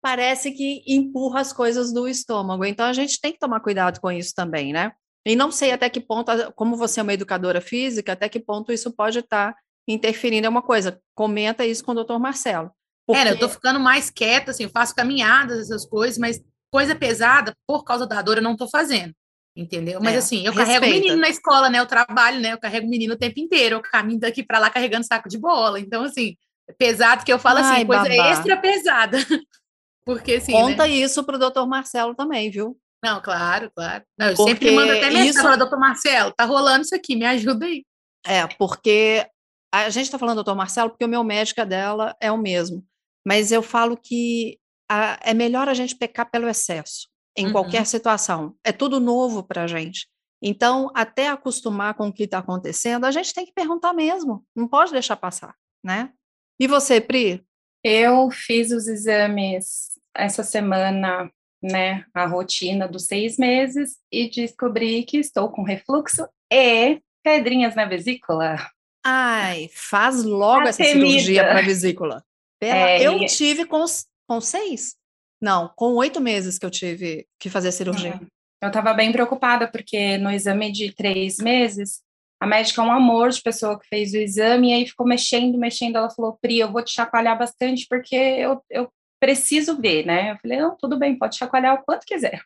parece 0.00 0.52
que 0.52 0.84
empurra 0.86 1.40
as 1.40 1.52
coisas 1.52 1.92
do 1.92 2.06
estômago. 2.06 2.64
Então 2.64 2.86
a 2.86 2.92
gente 2.92 3.20
tem 3.20 3.32
que 3.32 3.38
tomar 3.38 3.60
cuidado 3.60 4.00
com 4.00 4.12
isso 4.12 4.32
também, 4.32 4.72
né? 4.72 4.92
E 5.28 5.36
não 5.36 5.50
sei 5.50 5.72
até 5.72 5.90
que 5.90 6.00
ponto, 6.00 6.32
como 6.54 6.74
você 6.74 7.00
é 7.00 7.02
uma 7.02 7.12
educadora 7.12 7.60
física, 7.60 8.12
até 8.12 8.28
que 8.28 8.40
ponto 8.40 8.72
isso 8.72 8.90
pode 8.90 9.18
estar 9.18 9.54
interferindo 9.86 10.46
em 10.46 10.50
uma 10.50 10.62
coisa. 10.62 11.00
Comenta 11.14 11.66
isso 11.66 11.84
com 11.84 11.92
o 11.92 11.94
doutor 11.94 12.18
Marcelo. 12.18 12.70
Porque... 13.06 13.28
Eu 13.28 13.38
tô 13.38 13.48
ficando 13.48 13.78
mais 13.78 14.10
quieta, 14.10 14.52
assim, 14.52 14.64
eu 14.64 14.70
faço 14.70 14.94
caminhadas, 14.94 15.60
essas 15.60 15.84
coisas, 15.84 16.18
mas 16.18 16.42
coisa 16.70 16.94
pesada, 16.94 17.54
por 17.66 17.84
causa 17.84 18.06
da 18.06 18.22
dor, 18.22 18.38
eu 18.38 18.42
não 18.42 18.56
tô 18.56 18.68
fazendo. 18.68 19.12
Entendeu? 19.54 20.00
Mas 20.00 20.14
é, 20.14 20.18
assim, 20.18 20.46
eu 20.46 20.52
respeita. 20.52 20.80
carrego 20.80 20.94
menino 20.94 21.20
na 21.20 21.28
escola, 21.28 21.68
né? 21.68 21.80
Eu 21.80 21.86
trabalho, 21.86 22.40
né? 22.40 22.52
Eu 22.52 22.58
carrego 22.58 22.88
menino 22.88 23.14
o 23.14 23.18
tempo 23.18 23.40
inteiro, 23.40 23.76
eu 23.76 23.82
caminho 23.82 24.20
daqui 24.20 24.42
para 24.42 24.58
lá 24.58 24.70
carregando 24.70 25.06
saco 25.06 25.28
de 25.28 25.36
bola. 25.36 25.80
Então, 25.80 26.04
assim, 26.04 26.36
é 26.68 26.72
pesado 26.72 27.24
que 27.24 27.32
eu 27.32 27.38
falo 27.38 27.58
assim, 27.58 27.68
Ai, 27.68 27.76
assim, 27.78 27.86
coisa 27.86 28.08
babá. 28.08 28.30
extra 28.30 28.56
pesada. 28.56 29.18
Porque 30.06 30.34
assim. 30.34 30.52
Conta 30.52 30.86
né? 30.86 30.90
isso 30.90 31.22
pro 31.24 31.38
doutor 31.38 31.66
Marcelo 31.66 32.14
também, 32.14 32.50
viu? 32.50 32.78
Não, 33.04 33.20
claro, 33.20 33.70
claro. 33.74 34.04
Não, 34.18 34.28
eu 34.28 34.34
porque 34.34 34.50
sempre 34.50 34.70
mando 34.72 34.92
até 34.92 35.06
mensagem 35.06 35.30
isso... 35.30 35.42
para 35.42 35.56
doutor 35.56 35.78
Marcelo, 35.78 36.32
tá 36.32 36.44
rolando 36.44 36.82
isso 36.82 36.94
aqui, 36.94 37.14
me 37.14 37.24
ajuda 37.24 37.66
aí. 37.66 37.84
É, 38.26 38.46
porque 38.46 39.26
a 39.72 39.88
gente 39.90 40.04
está 40.04 40.18
falando 40.18 40.36
doutor 40.36 40.56
Marcelo 40.56 40.90
porque 40.90 41.04
o 41.04 41.08
meu 41.08 41.22
médico 41.22 41.64
dela 41.64 42.16
é 42.20 42.30
o 42.32 42.38
mesmo. 42.38 42.84
Mas 43.26 43.52
eu 43.52 43.62
falo 43.62 43.96
que 43.96 44.58
a, 44.90 45.18
é 45.22 45.34
melhor 45.34 45.68
a 45.68 45.74
gente 45.74 45.94
pecar 45.94 46.30
pelo 46.30 46.48
excesso, 46.48 47.08
em 47.36 47.46
uhum. 47.46 47.52
qualquer 47.52 47.86
situação. 47.86 48.54
É 48.64 48.72
tudo 48.72 48.98
novo 48.98 49.42
para 49.42 49.64
a 49.64 49.66
gente. 49.66 50.08
Então, 50.42 50.90
até 50.94 51.28
acostumar 51.28 51.94
com 51.94 52.08
o 52.08 52.12
que 52.12 52.24
está 52.24 52.38
acontecendo, 52.38 53.04
a 53.04 53.10
gente 53.10 53.34
tem 53.34 53.44
que 53.44 53.52
perguntar 53.52 53.92
mesmo, 53.92 54.44
não 54.54 54.68
pode 54.68 54.92
deixar 54.92 55.16
passar, 55.16 55.54
né? 55.84 56.12
E 56.60 56.66
você, 56.66 57.00
Pri? 57.00 57.44
Eu 57.82 58.30
fiz 58.30 58.70
os 58.70 58.86
exames 58.86 59.98
essa 60.14 60.42
semana 60.42 61.30
né, 61.62 62.04
a 62.14 62.26
rotina 62.26 62.86
dos 62.86 63.06
seis 63.06 63.36
meses 63.36 63.96
e 64.12 64.28
descobri 64.30 65.02
que 65.04 65.18
estou 65.18 65.50
com 65.50 65.62
refluxo 65.62 66.28
e 66.52 67.00
pedrinhas 67.22 67.74
na 67.74 67.84
vesícula. 67.84 68.56
Ai, 69.04 69.70
faz 69.72 70.22
logo 70.22 70.66
a 70.66 70.68
essa 70.68 70.82
temida. 70.82 71.06
cirurgia 71.06 71.44
para 71.44 71.62
vesícula. 71.62 72.24
É, 72.60 73.02
eu 73.02 73.18
e... 73.18 73.26
tive 73.26 73.64
com, 73.64 73.84
com 74.26 74.40
seis. 74.40 74.96
Não, 75.40 75.72
com 75.76 75.94
oito 75.94 76.20
meses 76.20 76.58
que 76.58 76.66
eu 76.66 76.70
tive 76.70 77.26
que 77.38 77.48
fazer 77.48 77.68
a 77.68 77.72
cirurgia. 77.72 78.20
Eu 78.60 78.68
estava 78.68 78.92
bem 78.92 79.12
preocupada, 79.12 79.68
porque 79.68 80.18
no 80.18 80.30
exame 80.30 80.72
de 80.72 80.92
três 80.92 81.38
meses, 81.38 82.02
a 82.40 82.46
médica 82.46 82.82
é 82.82 82.84
um 82.84 82.90
amor 82.90 83.30
de 83.30 83.40
pessoa 83.40 83.78
que 83.78 83.86
fez 83.86 84.12
o 84.12 84.16
exame, 84.16 84.70
e 84.70 84.72
aí 84.74 84.86
ficou 84.86 85.06
mexendo, 85.06 85.56
mexendo. 85.56 85.96
Ela 85.96 86.10
falou: 86.10 86.36
Pri, 86.40 86.58
eu 86.58 86.72
vou 86.72 86.82
te 86.82 86.92
chacoalhar 86.92 87.38
bastante, 87.38 87.86
porque 87.88 88.16
eu, 88.16 88.60
eu 88.68 88.90
preciso 89.20 89.80
ver, 89.80 90.06
né? 90.06 90.32
Eu 90.32 90.38
falei, 90.38 90.58
não, 90.58 90.76
tudo 90.76 90.98
bem, 90.98 91.18
pode 91.18 91.36
chacoalhar 91.36 91.74
o 91.74 91.82
quanto 91.84 92.06
quiser. 92.06 92.42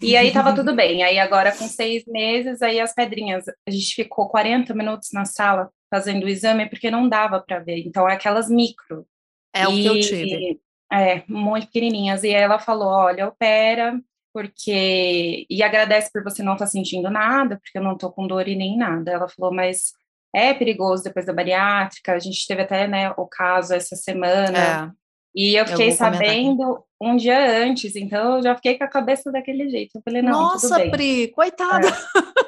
E 0.00 0.16
aí 0.16 0.32
tava 0.32 0.52
tudo 0.54 0.74
bem. 0.74 1.02
Aí 1.02 1.18
agora 1.18 1.52
com 1.52 1.66
seis 1.68 2.04
meses, 2.06 2.60
aí 2.60 2.80
as 2.80 2.94
pedrinhas, 2.94 3.44
a 3.48 3.70
gente 3.70 3.94
ficou 3.94 4.28
40 4.28 4.74
minutos 4.74 5.10
na 5.12 5.24
sala 5.24 5.70
fazendo 5.90 6.24
o 6.24 6.28
exame 6.28 6.68
porque 6.68 6.90
não 6.90 7.08
dava 7.08 7.40
para 7.40 7.60
ver. 7.60 7.78
Então 7.86 8.08
é 8.08 8.14
aquelas 8.14 8.48
micro. 8.48 9.06
É 9.54 9.62
e, 9.62 9.66
o 9.66 9.70
que 9.70 9.86
eu 9.86 10.00
tive. 10.00 10.60
É, 10.92 11.22
muito 11.28 11.66
pequenininhas. 11.66 12.24
E 12.24 12.30
ela 12.30 12.58
falou, 12.58 12.88
olha, 12.88 13.28
opera, 13.28 13.98
porque... 14.32 15.46
E 15.48 15.62
agradece 15.62 16.10
por 16.12 16.22
você 16.22 16.42
não 16.42 16.54
estar 16.54 16.66
tá 16.66 16.70
sentindo 16.70 17.10
nada, 17.10 17.58
porque 17.58 17.78
eu 17.78 17.82
não 17.82 17.96
tô 17.96 18.10
com 18.10 18.26
dor 18.26 18.48
e 18.48 18.56
nem 18.56 18.76
nada. 18.76 19.10
Ela 19.10 19.28
falou, 19.28 19.54
mas 19.54 19.92
é 20.34 20.52
perigoso 20.54 21.04
depois 21.04 21.26
da 21.26 21.32
bariátrica. 21.32 22.12
A 22.12 22.18
gente 22.18 22.46
teve 22.46 22.62
até, 22.62 22.88
né, 22.88 23.10
o 23.16 23.26
caso 23.26 23.74
essa 23.74 23.94
semana. 23.96 24.94
E 25.34 25.54
eu 25.54 25.66
fiquei 25.66 25.88
eu 25.88 25.92
sabendo 25.92 26.84
um 27.00 27.16
dia 27.16 27.64
antes, 27.64 27.96
então 27.96 28.36
eu 28.36 28.42
já 28.42 28.54
fiquei 28.54 28.76
com 28.76 28.84
a 28.84 28.88
cabeça 28.88 29.32
daquele 29.32 29.68
jeito. 29.68 29.92
Eu 29.96 30.02
falei, 30.02 30.22
não, 30.22 30.32
Nossa, 30.32 30.88
Pri, 30.90 31.28
coitada! 31.28 31.88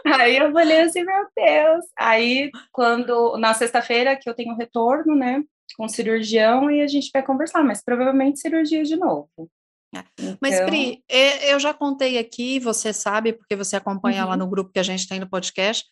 É. 0.07 0.13
Aí 0.13 0.37
eu 0.37 0.53
falei 0.53 0.83
assim, 0.83 1.03
meu 1.03 1.27
Deus. 1.35 1.85
Aí, 1.99 2.51
quando, 2.71 3.37
na 3.39 3.55
sexta-feira 3.55 4.15
que 4.17 4.29
eu 4.29 4.35
tenho 4.35 4.55
retorno, 4.55 5.17
né, 5.17 5.43
com 5.77 5.87
o 5.87 5.89
cirurgião, 5.89 6.71
e 6.71 6.83
a 6.83 6.87
gente 6.87 7.11
vai 7.13 7.23
conversar, 7.23 7.65
mas 7.65 7.83
provavelmente 7.83 8.39
cirurgia 8.39 8.85
de 8.85 8.97
novo. 8.97 9.29
Então... 9.93 10.37
Mas, 10.41 10.61
Pri, 10.61 11.03
eu 11.09 11.59
já 11.59 11.73
contei 11.73 12.19
aqui, 12.19 12.61
você 12.61 12.93
sabe, 12.93 13.33
porque 13.33 13.57
você 13.57 13.77
acompanha 13.77 14.25
uhum. 14.25 14.31
lá 14.31 14.37
no 14.37 14.47
grupo 14.47 14.73
que 14.73 14.79
a 14.79 14.85
gente 14.85 15.09
tem 15.09 15.19
no 15.19 15.29
podcast, 15.29 15.85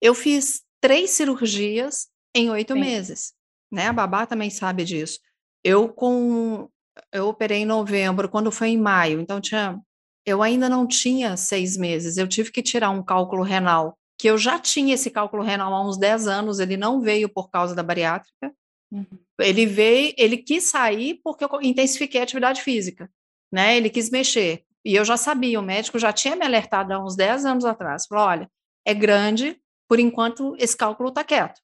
eu 0.00 0.14
fiz 0.14 0.62
três 0.80 1.10
cirurgias 1.10 2.08
em 2.34 2.50
oito 2.50 2.74
Sim. 2.74 2.80
meses. 2.80 3.32
né? 3.70 3.86
A 3.86 3.92
babá 3.92 4.26
também 4.26 4.50
sabe 4.50 4.84
disso. 4.84 5.20
Eu 5.64 5.88
com 5.88 6.68
eu 7.12 7.28
operei 7.28 7.58
em 7.58 7.64
novembro, 7.64 8.28
quando 8.28 8.50
foi 8.50 8.68
em 8.68 8.78
maio, 8.78 9.20
então 9.20 9.40
tinha 9.40 9.80
eu 10.24 10.42
ainda 10.42 10.68
não 10.68 10.86
tinha 10.86 11.36
seis 11.36 11.76
meses, 11.76 12.16
eu 12.16 12.28
tive 12.28 12.50
que 12.50 12.62
tirar 12.62 12.90
um 12.90 13.02
cálculo 13.02 13.42
renal, 13.42 13.98
que 14.18 14.28
eu 14.28 14.36
já 14.36 14.58
tinha 14.58 14.94
esse 14.94 15.10
cálculo 15.10 15.42
renal 15.42 15.72
há 15.72 15.82
uns 15.82 15.98
10 15.98 16.26
anos, 16.28 16.58
ele 16.60 16.76
não 16.76 17.00
veio 17.00 17.28
por 17.28 17.50
causa 17.50 17.74
da 17.74 17.82
bariátrica, 17.82 18.52
uhum. 18.92 19.06
ele 19.40 19.64
veio, 19.64 20.14
ele 20.18 20.36
quis 20.36 20.64
sair 20.64 21.20
porque 21.24 21.44
eu 21.44 21.48
intensifiquei 21.62 22.20
a 22.20 22.24
atividade 22.24 22.62
física, 22.62 23.10
né, 23.50 23.76
ele 23.76 23.88
quis 23.88 24.10
mexer, 24.10 24.62
e 24.84 24.94
eu 24.94 25.04
já 25.04 25.16
sabia, 25.16 25.58
o 25.58 25.62
médico 25.62 25.98
já 25.98 26.12
tinha 26.12 26.36
me 26.36 26.44
alertado 26.44 26.92
há 26.92 27.02
uns 27.02 27.16
10 27.16 27.46
anos 27.46 27.64
atrás, 27.64 28.06
falou, 28.06 28.24
olha, 28.24 28.50
é 28.84 28.92
grande, 28.92 29.58
por 29.88 29.98
enquanto 29.98 30.54
esse 30.58 30.76
cálculo 30.76 31.08
está 31.08 31.24
quieto, 31.24 31.60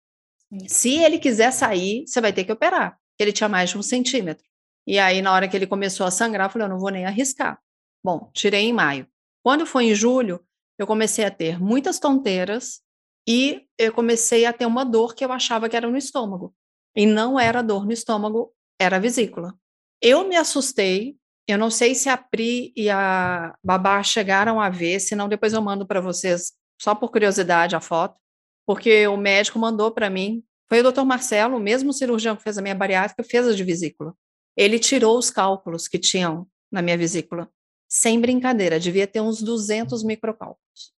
se 0.66 0.96
ele 0.96 1.18
quiser 1.18 1.52
sair, 1.52 2.04
você 2.06 2.20
vai 2.22 2.32
ter 2.32 2.44
que 2.44 2.52
operar, 2.52 2.98
ele 3.22 3.32
tinha 3.32 3.48
mais 3.48 3.70
de 3.70 3.78
um 3.78 3.82
centímetro, 3.82 4.44
e 4.86 4.98
aí 4.98 5.20
na 5.22 5.32
hora 5.32 5.48
que 5.48 5.56
ele 5.56 5.66
começou 5.66 6.06
a 6.06 6.10
sangrar, 6.10 6.46
eu 6.46 6.50
falei, 6.50 6.66
eu 6.66 6.70
não 6.70 6.78
vou 6.78 6.90
nem 6.90 7.06
arriscar, 7.06 7.60
Bom, 8.06 8.30
tirei 8.32 8.66
em 8.66 8.72
maio. 8.72 9.04
Quando 9.42 9.66
foi 9.66 9.86
em 9.86 9.94
julho, 9.96 10.40
eu 10.78 10.86
comecei 10.86 11.24
a 11.24 11.30
ter 11.30 11.60
muitas 11.60 11.98
tonteiras 11.98 12.80
e 13.28 13.66
eu 13.76 13.92
comecei 13.92 14.46
a 14.46 14.52
ter 14.52 14.64
uma 14.64 14.84
dor 14.84 15.12
que 15.12 15.24
eu 15.24 15.32
achava 15.32 15.68
que 15.68 15.76
era 15.76 15.90
no 15.90 15.96
estômago. 15.96 16.54
E 16.94 17.04
não 17.04 17.38
era 17.38 17.62
dor 17.62 17.84
no 17.84 17.90
estômago, 17.90 18.52
era 18.80 19.00
vesícula. 19.00 19.58
Eu 20.00 20.28
me 20.28 20.36
assustei, 20.36 21.16
eu 21.48 21.58
não 21.58 21.68
sei 21.68 21.96
se 21.96 22.08
a 22.08 22.16
Pri 22.16 22.72
e 22.76 22.88
a 22.88 23.56
Babá 23.60 24.00
chegaram 24.04 24.60
a 24.60 24.68
ver, 24.68 25.00
senão 25.00 25.28
depois 25.28 25.52
eu 25.52 25.60
mando 25.60 25.84
para 25.84 26.00
vocês, 26.00 26.52
só 26.80 26.94
por 26.94 27.10
curiosidade, 27.10 27.74
a 27.74 27.80
foto, 27.80 28.16
porque 28.64 29.04
o 29.08 29.16
médico 29.16 29.58
mandou 29.58 29.90
para 29.90 30.08
mim. 30.08 30.44
Foi 30.68 30.80
o 30.80 30.82
doutor 30.82 31.04
Marcelo, 31.04 31.56
o 31.56 31.60
mesmo 31.60 31.92
cirurgião 31.92 32.36
que 32.36 32.42
fez 32.42 32.58
a 32.58 32.62
minha 32.62 32.74
bariátrica, 32.74 33.22
fez 33.22 33.46
a 33.46 33.54
de 33.54 33.62
vesícula. 33.62 34.14
Ele 34.56 34.78
tirou 34.78 35.16
os 35.18 35.30
cálculos 35.30 35.86
que 35.86 35.98
tinham 35.98 36.46
na 36.70 36.82
minha 36.82 36.98
vesícula. 36.98 37.48
Sem 37.88 38.20
brincadeira, 38.20 38.80
devia 38.80 39.06
ter 39.06 39.20
uns 39.20 39.40
200 39.42 40.02
microcálculos. 40.02 40.92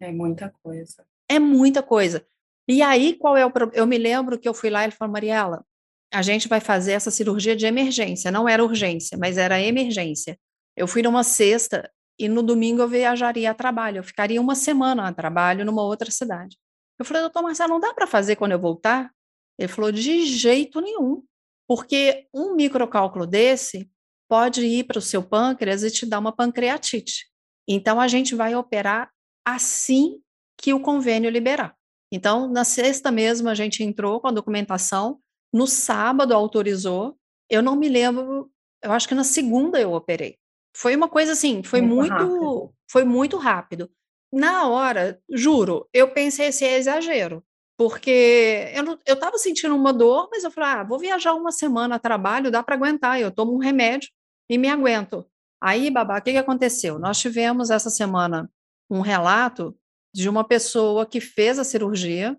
É 0.00 0.12
muita 0.12 0.52
coisa. 0.62 1.06
É 1.28 1.38
muita 1.38 1.82
coisa. 1.82 2.26
E 2.68 2.82
aí, 2.82 3.14
qual 3.14 3.36
é 3.36 3.46
o 3.46 3.50
problema? 3.50 3.80
Eu 3.80 3.86
me 3.86 3.96
lembro 3.96 4.38
que 4.38 4.48
eu 4.48 4.54
fui 4.54 4.68
lá 4.68 4.82
e 4.82 4.86
ele 4.86 4.92
falou, 4.92 5.12
Mariela, 5.12 5.64
a 6.12 6.22
gente 6.22 6.48
vai 6.48 6.60
fazer 6.60 6.92
essa 6.92 7.10
cirurgia 7.10 7.56
de 7.56 7.66
emergência. 7.66 8.30
Não 8.30 8.48
era 8.48 8.62
urgência, 8.62 9.16
mas 9.18 9.38
era 9.38 9.60
emergência. 9.60 10.38
Eu 10.76 10.86
fui 10.86 11.02
numa 11.02 11.22
sexta 11.22 11.90
e 12.18 12.28
no 12.28 12.42
domingo 12.42 12.82
eu 12.82 12.88
viajaria 12.88 13.50
a 13.50 13.54
trabalho. 13.54 13.98
Eu 13.98 14.04
ficaria 14.04 14.40
uma 14.40 14.54
semana 14.54 15.08
a 15.08 15.12
trabalho 15.12 15.64
numa 15.64 15.82
outra 15.82 16.10
cidade. 16.10 16.56
Eu 16.98 17.04
falei, 17.04 17.22
doutor 17.22 17.42
Marcelo, 17.42 17.70
não 17.70 17.80
dá 17.80 17.92
para 17.92 18.06
fazer 18.06 18.36
quando 18.36 18.52
eu 18.52 18.58
voltar? 18.58 19.10
Ele 19.58 19.68
falou, 19.68 19.92
de 19.92 20.26
jeito 20.26 20.80
nenhum. 20.80 21.22
Porque 21.66 22.26
um 22.32 22.54
microcálculo 22.54 23.26
desse 23.26 23.90
pode 24.28 24.64
ir 24.64 24.84
para 24.84 24.98
o 24.98 25.02
seu 25.02 25.22
pâncreas 25.22 25.82
e 25.82 25.90
te 25.90 26.06
dar 26.06 26.18
uma 26.18 26.34
pancreatite. 26.34 27.26
Então, 27.68 28.00
a 28.00 28.08
gente 28.08 28.34
vai 28.34 28.54
operar 28.54 29.10
assim 29.44 30.20
que 30.58 30.74
o 30.74 30.80
convênio 30.80 31.30
liberar. 31.30 31.74
Então, 32.12 32.48
na 32.48 32.64
sexta 32.64 33.10
mesmo, 33.10 33.48
a 33.48 33.54
gente 33.54 33.82
entrou 33.82 34.20
com 34.20 34.28
a 34.28 34.32
documentação, 34.32 35.18
no 35.52 35.66
sábado 35.66 36.34
autorizou, 36.34 37.18
eu 37.48 37.62
não 37.62 37.76
me 37.76 37.88
lembro, 37.88 38.50
eu 38.82 38.92
acho 38.92 39.08
que 39.08 39.14
na 39.14 39.24
segunda 39.24 39.80
eu 39.80 39.92
operei. 39.92 40.36
Foi 40.76 40.96
uma 40.96 41.08
coisa 41.08 41.32
assim, 41.32 41.62
foi 41.62 41.80
muito, 41.80 42.14
muito 42.14 42.74
foi 42.90 43.04
muito 43.04 43.36
rápido. 43.36 43.90
Na 44.32 44.68
hora, 44.68 45.20
juro, 45.30 45.88
eu 45.92 46.12
pensei 46.12 46.48
assim, 46.48 46.64
é 46.64 46.76
exagero, 46.76 47.44
porque 47.76 48.72
eu 49.04 49.14
estava 49.14 49.36
sentindo 49.36 49.74
uma 49.74 49.92
dor, 49.92 50.28
mas 50.30 50.44
eu 50.44 50.50
falei, 50.50 50.70
ah, 50.70 50.84
vou 50.84 50.98
viajar 50.98 51.34
uma 51.34 51.50
semana 51.50 51.96
a 51.96 51.98
trabalho, 51.98 52.50
dá 52.50 52.62
para 52.62 52.76
aguentar, 52.76 53.20
eu 53.20 53.30
tomo 53.30 53.54
um 53.54 53.58
remédio 53.58 54.10
e 54.48 54.56
me 54.56 54.68
aguento. 54.68 55.26
Aí, 55.60 55.90
babá, 55.90 56.18
o 56.18 56.22
que, 56.22 56.32
que 56.32 56.38
aconteceu? 56.38 56.98
Nós 56.98 57.18
tivemos 57.18 57.70
essa 57.70 57.90
semana 57.90 58.50
um 58.90 59.00
relato 59.00 59.76
de 60.14 60.28
uma 60.28 60.44
pessoa 60.44 61.04
que 61.06 61.20
fez 61.20 61.58
a 61.58 61.64
cirurgia, 61.64 62.36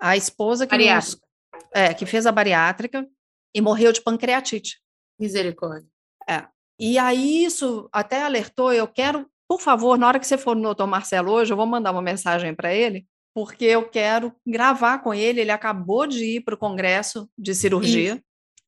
a 0.00 0.16
esposa 0.16 0.66
que, 0.66 0.76
nos, 0.76 1.20
é, 1.74 1.92
que 1.92 2.06
fez 2.06 2.24
a 2.24 2.32
bariátrica 2.32 3.06
e 3.54 3.60
morreu 3.60 3.92
de 3.92 4.00
pancreatite. 4.00 4.80
Misericórdia. 5.20 5.88
É. 6.26 6.46
E 6.78 6.98
aí 6.98 7.44
isso 7.44 7.88
até 7.92 8.22
alertou, 8.22 8.72
eu 8.72 8.86
quero, 8.86 9.28
por 9.48 9.60
favor, 9.60 9.98
na 9.98 10.06
hora 10.06 10.20
que 10.20 10.26
você 10.26 10.38
for 10.38 10.54
no 10.54 10.62
doutor 10.62 10.86
Marcelo 10.86 11.32
hoje, 11.32 11.52
eu 11.52 11.56
vou 11.56 11.66
mandar 11.66 11.90
uma 11.90 12.00
mensagem 12.00 12.54
para 12.54 12.72
ele, 12.72 13.06
porque 13.34 13.64
eu 13.64 13.88
quero 13.88 14.34
gravar 14.46 14.98
com 14.98 15.14
ele, 15.14 15.40
ele 15.40 15.50
acabou 15.50 16.06
de 16.06 16.24
ir 16.24 16.40
para 16.40 16.54
o 16.54 16.58
congresso 16.58 17.28
de 17.38 17.54
cirurgia, 17.54 18.14
isso. 18.14 18.22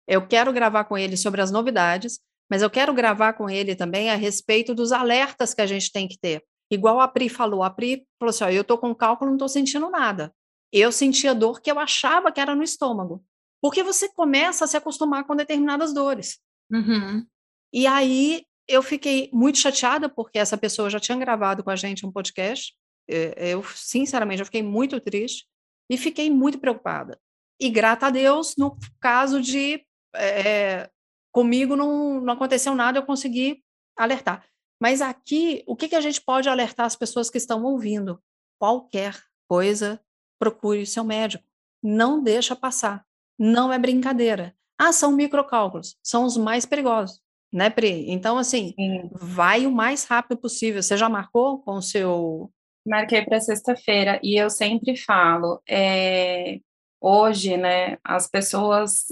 eu 0.06 0.26
quero 0.26 0.52
gravar 0.52 0.84
com 0.84 0.96
ele 0.96 1.16
sobre 1.16 1.40
as 1.40 1.50
novidades, 1.50 2.20
mas 2.50 2.62
eu 2.62 2.70
quero 2.70 2.92
gravar 2.92 3.32
com 3.34 3.48
ele 3.48 3.74
também 3.74 4.10
a 4.10 4.16
respeito 4.16 4.74
dos 4.74 4.92
alertas 4.92 5.54
que 5.54 5.62
a 5.62 5.66
gente 5.66 5.92
tem 5.92 6.08
que 6.08 6.18
ter. 6.18 6.44
Igual 6.70 7.00
a 7.00 7.08
Pri 7.08 7.28
falou, 7.28 7.62
a 7.62 7.70
Pri 7.70 8.06
falou 8.18 8.30
assim: 8.30 8.44
ó, 8.44 8.48
eu 8.48 8.62
estou 8.62 8.78
com 8.78 8.94
cálculo, 8.94 9.30
não 9.30 9.36
estou 9.36 9.48
sentindo 9.48 9.90
nada. 9.90 10.32
Eu 10.72 10.92
sentia 10.92 11.34
dor 11.34 11.60
que 11.60 11.70
eu 11.70 11.78
achava 11.78 12.30
que 12.30 12.40
era 12.40 12.54
no 12.54 12.62
estômago. 12.62 13.24
Porque 13.60 13.82
você 13.82 14.08
começa 14.14 14.64
a 14.64 14.68
se 14.68 14.76
acostumar 14.76 15.24
com 15.24 15.36
determinadas 15.36 15.92
dores. 15.92 16.38
Uhum. 16.70 17.26
E 17.72 17.86
aí 17.86 18.44
eu 18.68 18.82
fiquei 18.82 19.28
muito 19.32 19.58
chateada, 19.58 20.08
porque 20.08 20.38
essa 20.38 20.56
pessoa 20.56 20.88
já 20.88 21.00
tinha 21.00 21.18
gravado 21.18 21.62
com 21.62 21.70
a 21.70 21.76
gente 21.76 22.06
um 22.06 22.12
podcast. 22.12 22.72
Eu, 23.36 23.64
sinceramente, 23.64 24.40
eu 24.40 24.46
fiquei 24.46 24.62
muito 24.62 25.00
triste 25.00 25.46
e 25.88 25.96
fiquei 25.96 26.30
muito 26.30 26.58
preocupada. 26.58 27.18
E 27.58 27.68
grata 27.68 28.06
a 28.06 28.10
Deus, 28.10 28.54
no 28.56 28.76
caso 29.00 29.40
de 29.40 29.84
é, 30.14 30.88
Comigo 31.32 31.76
não, 31.76 32.20
não 32.20 32.34
aconteceu 32.34 32.74
nada, 32.74 32.98
eu 32.98 33.06
consegui 33.06 33.62
alertar. 33.96 34.44
Mas 34.80 35.00
aqui, 35.00 35.62
o 35.66 35.76
que, 35.76 35.88
que 35.88 35.96
a 35.96 36.00
gente 36.00 36.20
pode 36.20 36.48
alertar 36.48 36.86
as 36.86 36.96
pessoas 36.96 37.30
que 37.30 37.38
estão 37.38 37.62
ouvindo? 37.62 38.20
Qualquer 38.58 39.16
coisa, 39.48 40.00
procure 40.38 40.82
o 40.82 40.86
seu 40.86 41.04
médico. 41.04 41.44
Não 41.82 42.22
deixa 42.22 42.56
passar. 42.56 43.04
Não 43.38 43.72
é 43.72 43.78
brincadeira. 43.78 44.54
Ah, 44.78 44.92
são 44.92 45.12
microcálculos. 45.12 45.96
São 46.02 46.24
os 46.24 46.36
mais 46.36 46.66
perigosos, 46.66 47.20
né, 47.52 47.70
Pri? 47.70 48.10
Então, 48.10 48.38
assim, 48.38 48.74
Sim. 48.74 49.10
vai 49.12 49.66
o 49.66 49.70
mais 49.70 50.04
rápido 50.04 50.38
possível. 50.38 50.82
Você 50.82 50.96
já 50.96 51.08
marcou 51.08 51.62
com 51.62 51.74
o 51.76 51.82
seu... 51.82 52.50
Marquei 52.90 53.22
para 53.24 53.40
sexta-feira. 53.40 54.18
E 54.22 54.36
eu 54.36 54.50
sempre 54.50 54.96
falo, 54.96 55.62
é... 55.68 56.58
hoje, 57.00 57.56
né, 57.56 57.96
as 58.04 58.28
pessoas 58.28 59.04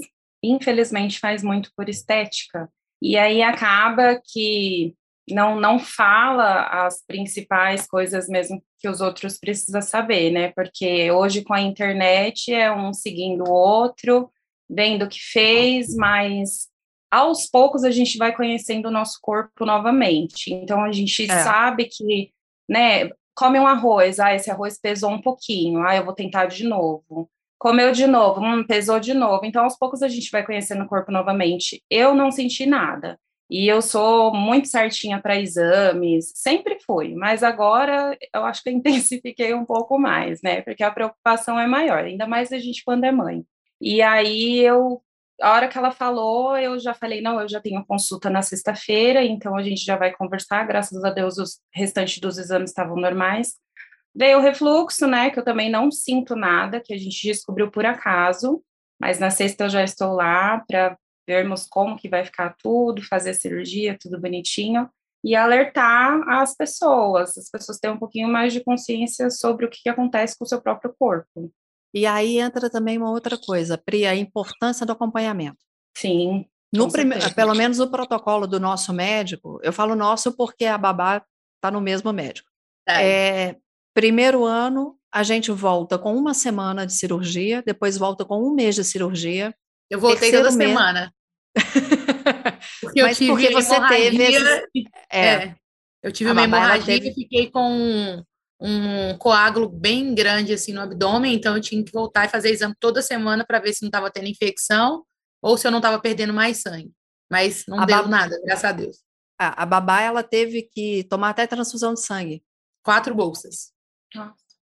infelizmente 0.43 1.19
faz 1.19 1.43
muito 1.43 1.71
por 1.75 1.87
estética. 1.87 2.69
E 3.01 3.17
aí 3.17 3.41
acaba 3.41 4.21
que 4.31 4.93
não 5.29 5.59
não 5.59 5.79
fala 5.79 6.63
as 6.85 7.03
principais 7.05 7.87
coisas 7.87 8.27
mesmo 8.27 8.61
que 8.79 8.89
os 8.89 8.99
outros 8.99 9.37
precisam 9.37 9.81
saber, 9.81 10.31
né? 10.31 10.51
Porque 10.51 11.11
hoje 11.11 11.43
com 11.43 11.53
a 11.53 11.61
internet 11.61 12.53
é 12.53 12.71
um 12.71 12.93
seguindo 12.93 13.43
o 13.43 13.51
outro, 13.51 14.31
vendo 14.69 15.05
o 15.05 15.09
que 15.09 15.19
fez, 15.19 15.95
mas 15.95 16.67
aos 17.11 17.45
poucos 17.45 17.83
a 17.83 17.91
gente 17.91 18.17
vai 18.17 18.35
conhecendo 18.35 18.87
o 18.87 18.91
nosso 18.91 19.19
corpo 19.21 19.65
novamente. 19.65 20.53
Então 20.53 20.83
a 20.83 20.91
gente 20.91 21.29
é. 21.29 21.43
sabe 21.43 21.85
que, 21.85 22.31
né, 22.69 23.09
come 23.39 23.59
um 23.59 23.67
arroz, 23.67 24.19
ah, 24.19 24.35
esse 24.35 24.51
arroz 24.51 24.79
pesou 24.79 25.11
um 25.11 25.21
pouquinho, 25.21 25.81
ah, 25.87 25.95
eu 25.95 26.03
vou 26.05 26.13
tentar 26.13 26.47
de 26.47 26.65
novo 26.65 27.29
comeu 27.59 27.91
de 27.91 28.07
novo, 28.07 28.41
hum, 28.41 28.63
pesou 28.65 28.99
de 28.99 29.13
novo. 29.13 29.45
Então, 29.45 29.65
aos 29.65 29.77
poucos 29.77 30.01
a 30.01 30.07
gente 30.07 30.31
vai 30.31 30.45
conhecendo 30.45 30.83
o 30.85 30.87
corpo 30.87 31.11
novamente. 31.11 31.83
Eu 31.89 32.15
não 32.15 32.31
senti 32.31 32.65
nada. 32.65 33.19
E 33.49 33.67
eu 33.67 33.81
sou 33.81 34.33
muito 34.33 34.67
certinha 34.67 35.19
para 35.19 35.39
exames, 35.39 36.31
sempre 36.35 36.77
fui, 36.85 37.15
mas 37.15 37.41
agora 37.41 38.15
eu 38.33 38.45
acho 38.45 38.61
que 38.61 38.69
eu 38.69 38.73
intensifiquei 38.77 39.53
um 39.55 39.65
pouco 39.65 39.97
mais, 39.97 40.41
né? 40.41 40.61
Porque 40.61 40.83
a 40.83 40.91
preocupação 40.91 41.59
é 41.59 41.65
maior, 41.67 42.03
ainda 42.05 42.27
mais 42.27 42.53
a 42.53 42.59
gente 42.59 42.83
quando 42.85 43.05
é 43.05 43.11
mãe. 43.11 43.43
E 43.81 44.01
aí 44.01 44.59
eu, 44.59 45.01
a 45.41 45.53
hora 45.53 45.67
que 45.67 45.77
ela 45.77 45.91
falou, 45.91 46.57
eu 46.57 46.79
já 46.79 46.93
falei, 46.93 47.21
não, 47.21 47.39
eu 47.39 47.47
já 47.47 47.61
tenho 47.61 47.85
consulta 47.85 48.29
na 48.29 48.41
sexta-feira, 48.41 49.23
então 49.23 49.55
a 49.55 49.63
gente 49.63 49.83
já 49.83 49.95
vai 49.95 50.11
conversar. 50.11 50.65
Graças 50.65 51.03
a 51.03 51.09
Deus, 51.09 51.37
os 51.37 51.59
restantes 51.73 52.19
dos 52.19 52.37
exames 52.37 52.71
estavam 52.71 52.95
normais. 52.95 53.55
Veio 54.13 54.39
o 54.39 54.41
refluxo, 54.41 55.07
né, 55.07 55.29
que 55.29 55.39
eu 55.39 55.43
também 55.43 55.69
não 55.69 55.91
sinto 55.91 56.35
nada, 56.35 56.81
que 56.83 56.93
a 56.93 56.97
gente 56.97 57.27
descobriu 57.27 57.71
por 57.71 57.85
acaso, 57.85 58.61
mas 58.99 59.19
na 59.19 59.29
sexta 59.29 59.65
eu 59.65 59.69
já 59.69 59.83
estou 59.83 60.13
lá 60.13 60.63
para 60.67 60.97
vermos 61.27 61.67
como 61.67 61.95
que 61.95 62.09
vai 62.09 62.25
ficar 62.25 62.55
tudo, 62.57 63.03
fazer 63.03 63.29
a 63.29 63.33
cirurgia, 63.35 63.97
tudo 63.99 64.19
bonitinho, 64.19 64.89
e 65.23 65.35
alertar 65.35 66.27
as 66.29 66.55
pessoas, 66.55 67.37
as 67.37 67.49
pessoas 67.49 67.77
terem 67.77 67.95
um 67.95 67.99
pouquinho 67.99 68.27
mais 68.27 68.51
de 68.51 68.63
consciência 68.63 69.29
sobre 69.29 69.65
o 69.65 69.69
que, 69.69 69.83
que 69.83 69.89
acontece 69.89 70.37
com 70.37 70.45
o 70.45 70.47
seu 70.47 70.61
próprio 70.61 70.93
corpo. 70.97 71.51
E 71.93 72.05
aí 72.05 72.39
entra 72.39 72.69
também 72.69 72.97
uma 72.97 73.09
outra 73.11 73.37
coisa, 73.37 73.77
Pri, 73.77 74.05
a 74.05 74.15
importância 74.15 74.85
do 74.85 74.91
acompanhamento. 74.91 75.57
Sim. 75.97 76.45
No 76.73 76.91
prime... 76.91 77.15
Pelo 77.35 77.55
menos 77.55 77.79
o 77.79 77.89
protocolo 77.89 78.45
do 78.45 78.59
nosso 78.59 78.93
médico, 78.93 79.59
eu 79.63 79.73
falo 79.73 79.95
nosso 79.95 80.31
porque 80.35 80.65
a 80.65 80.77
babá 80.77 81.23
está 81.55 81.71
no 81.71 81.81
mesmo 81.81 82.13
médico. 82.13 82.47
É. 82.87 83.47
É, 83.49 83.55
Primeiro 83.93 84.45
ano, 84.45 84.95
a 85.11 85.23
gente 85.23 85.51
volta 85.51 85.97
com 85.97 86.15
uma 86.15 86.33
semana 86.35 86.85
de 86.85 86.93
cirurgia, 86.93 87.63
depois 87.65 87.97
volta 87.97 88.23
com 88.23 88.39
um 88.41 88.53
mês 88.53 88.75
de 88.75 88.83
cirurgia, 88.83 89.53
Eu 89.89 89.99
voltei 89.99 90.31
toda 90.31 90.51
mês. 90.51 90.69
semana. 90.69 91.11
Porque 92.81 93.01
eu 93.01 93.05
Mas 93.07 93.17
tive 93.17 93.31
porque 93.31 93.51
você 93.51 93.87
teve 93.87 94.23
É. 95.11 95.33
É, 95.33 95.55
Eu 96.03 96.11
tive 96.11 96.31
uma 96.31 96.43
hemorragia 96.43 96.85
teve- 96.99 97.09
e 97.09 97.13
fiquei 97.13 97.49
com 97.51 98.23
um, 98.59 99.17
coágulo 99.17 99.69
bem 99.69 100.13
grande 100.13 100.53
assim 100.53 100.73
no 100.73 100.81
abdômen, 100.81 101.33
então 101.33 101.55
eu 101.55 101.61
tinha 101.61 101.83
que 101.83 101.91
voltar 101.91 102.25
e 102.25 102.29
fazer 102.29 102.49
exame 102.51 102.75
toda 102.79 103.01
semana 103.01 103.45
para 103.45 103.59
ver 103.59 103.73
se 103.73 103.81
não 103.81 103.87
estava 103.89 104.11
tendo 104.11 104.27
infecção 104.27 105.05
ou 105.41 105.57
se 105.57 105.65
eu 105.65 105.71
não 105.71 105.79
estava 105.79 105.99
perdendo 105.99 106.33
mais 106.33 106.61
sangue. 106.61 106.91
Mas 107.31 107.63
não 107.67 107.79
A 107.79 107.85
deu 107.85 107.95
bab- 107.97 108.09
nada, 108.09 108.39
graças 108.43 108.65
a 108.65 108.71
Deus. 108.71 108.97
a, 109.39 109.63
a 109.63 109.65
babá 109.65 110.01
ela 110.01 110.23
teve 110.23 110.63
que 110.63 111.03
tomar 111.09 111.29
até 111.29 111.47
transfusão 111.47 111.93
de 111.93 112.01
sangue 112.01 112.43
Quatro 112.83 113.13
bolsas. 113.15 113.71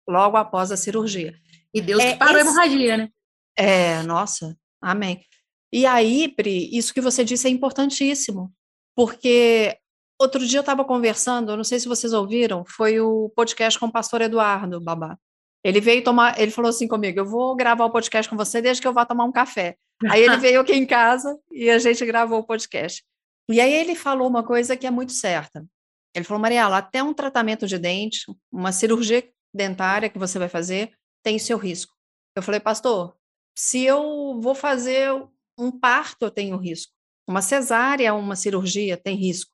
logo 0.08 0.36
após 0.38 0.72
a 0.72 0.78
cirurgia. 0.78 1.34
E 1.74 1.82
Deus 1.82 2.02
É, 2.02 2.14
que 2.14 2.20
parou 2.20 2.38
esse- 2.38 2.48
a 2.48 2.50
hemorragia, 2.52 2.98
né? 2.98 3.10
É, 3.58 4.02
nossa, 4.04 4.58
amém. 4.82 5.24
E 5.72 5.86
aí, 5.86 6.28
Pri, 6.30 6.76
isso 6.76 6.94
que 6.94 7.02
você 7.02 7.24
disse 7.24 7.48
é 7.48 7.52
importantíssimo, 7.52 8.52
porque 8.96 9.78
outro 10.20 10.46
dia 10.46 10.60
eu 10.60 10.62
estava 10.62 10.84
conversando, 10.84 11.56
não 11.56 11.64
sei 11.64 11.80
se 11.80 11.88
vocês 11.88 12.14
ouviram, 12.14 12.66
foi 12.66 13.00
o 13.00 13.32
podcast 13.36 13.80
com 13.80 13.88
o 13.88 13.92
pastor 13.92 14.22
Eduardo, 14.22 14.80
babá. 14.82 15.18
Ele 15.64 15.82
veio 15.82 16.04
tomar, 16.04 16.40
ele 16.40 16.52
falou 16.52 16.70
assim 16.70 16.88
comigo: 16.88 17.20
eu 17.20 17.26
vou 17.26 17.56
gravar 17.56 17.86
o 17.86 17.92
podcast 17.92 18.30
com 18.30 18.38
você 18.38 18.62
desde 18.62 18.82
que 18.82 18.88
eu 18.88 18.94
vá 18.94 19.06
tomar 19.06 19.26
um 19.26 19.32
café. 19.32 19.76
Aí 20.10 20.22
ele 20.22 20.38
veio 20.38 20.62
aqui 20.62 20.74
em 20.74 20.86
casa 20.86 21.38
e 21.52 21.70
a 21.70 21.80
gente 21.80 22.06
gravou 22.06 22.40
o 22.40 22.44
podcast. 22.44 23.04
E 23.50 23.60
aí 23.60 23.74
ele 23.74 23.96
falou 23.96 24.28
uma 24.28 24.44
coisa 24.44 24.78
que 24.78 24.86
é 24.86 24.92
muito 24.92 25.12
certa. 25.12 25.66
Ele 26.14 26.26
falou, 26.26 26.42
Mariela, 26.42 26.78
até 26.78 27.02
um 27.04 27.14
tratamento 27.14 27.68
de 27.68 27.78
dente, 27.78 28.26
uma 28.52 28.72
cirurgia 28.72 29.28
dentária 29.54 30.10
que 30.10 30.20
você 30.20 30.38
vai 30.38 30.50
fazer, 30.50 30.92
tem 31.24 31.40
seu 31.40 31.58
risco. 31.58 31.94
Eu 32.36 32.44
falei, 32.44 32.60
pastor, 32.60 33.16
se 33.56 33.84
eu 33.84 34.40
vou 34.40 34.56
fazer 34.56 35.12
um 35.58 35.72
parto, 35.72 36.24
eu 36.24 36.32
tenho 36.32 36.58
risco. 36.58 36.94
Uma 37.28 37.42
cesárea, 37.42 38.14
uma 38.14 38.36
cirurgia, 38.36 38.98
tem 38.98 39.16
risco. 39.16 39.52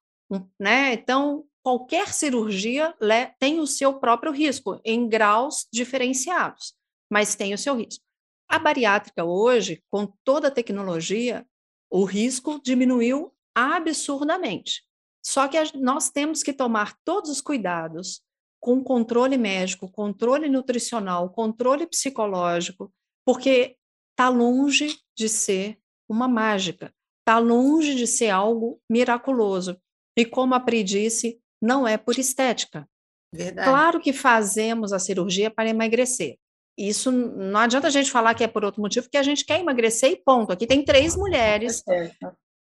Né? 0.60 0.94
Então, 0.94 1.46
qualquer 1.64 2.14
cirurgia 2.14 2.96
tem 3.40 3.60
o 3.60 3.68
seu 3.68 4.00
próprio 4.00 4.32
risco, 4.32 4.80
em 4.84 5.08
graus 5.08 5.68
diferenciados, 5.72 6.74
mas 7.10 7.36
tem 7.36 7.54
o 7.54 7.58
seu 7.58 7.76
risco. 7.76 8.04
A 8.48 8.60
bariátrica 8.60 9.24
hoje, 9.24 9.84
com 9.90 10.06
toda 10.24 10.50
a 10.50 10.52
tecnologia, 10.52 11.46
o 11.90 12.04
risco 12.04 12.62
diminuiu 12.64 13.34
absurdamente. 13.56 14.84
Só 15.24 15.48
que 15.48 15.58
nós 15.78 16.10
temos 16.12 16.44
que 16.44 16.54
tomar 16.54 16.96
todos 17.04 17.32
os 17.32 17.42
cuidados 17.42 18.22
com 18.60 18.84
controle 18.84 19.38
médico, 19.38 19.90
controle 19.90 20.50
nutricional, 20.50 21.30
controle 21.30 21.88
psicológico, 21.88 22.94
porque 23.26 23.78
está 24.12 24.30
longe 24.30 25.00
de 25.18 25.28
ser 25.28 25.80
uma 26.08 26.28
mágica, 26.28 26.94
está 27.20 27.40
longe 27.40 27.96
de 27.96 28.06
ser 28.06 28.30
algo 28.30 28.80
miraculoso. 28.90 29.80
E 30.18 30.26
como 30.26 30.54
a 30.54 30.60
Pri 30.60 30.84
disse, 30.84 31.40
não 31.62 31.88
é 31.88 31.98
por 31.98 32.18
estética. 32.18 32.88
Verdade. 33.34 33.68
Claro 33.68 34.00
que 34.00 34.14
fazemos 34.14 34.94
a 34.94 35.00
cirurgia 35.00 35.52
para 35.52 35.70
emagrecer. 35.70 36.38
Isso 36.78 37.12
não 37.12 37.60
adianta 37.60 37.88
a 37.88 37.92
gente 37.92 38.12
falar 38.12 38.34
que 38.34 38.44
é 38.44 38.48
por 38.48 38.66
outro 38.66 38.82
motivo, 38.82 39.06
porque 39.06 39.18
a 39.18 39.24
gente 39.24 39.46
quer 39.46 39.60
emagrecer 39.60 40.12
e 40.12 40.18
ponto. 40.18 40.52
Aqui 40.52 40.68
tem 40.68 40.84
três 40.84 41.16
mulheres 41.16 41.84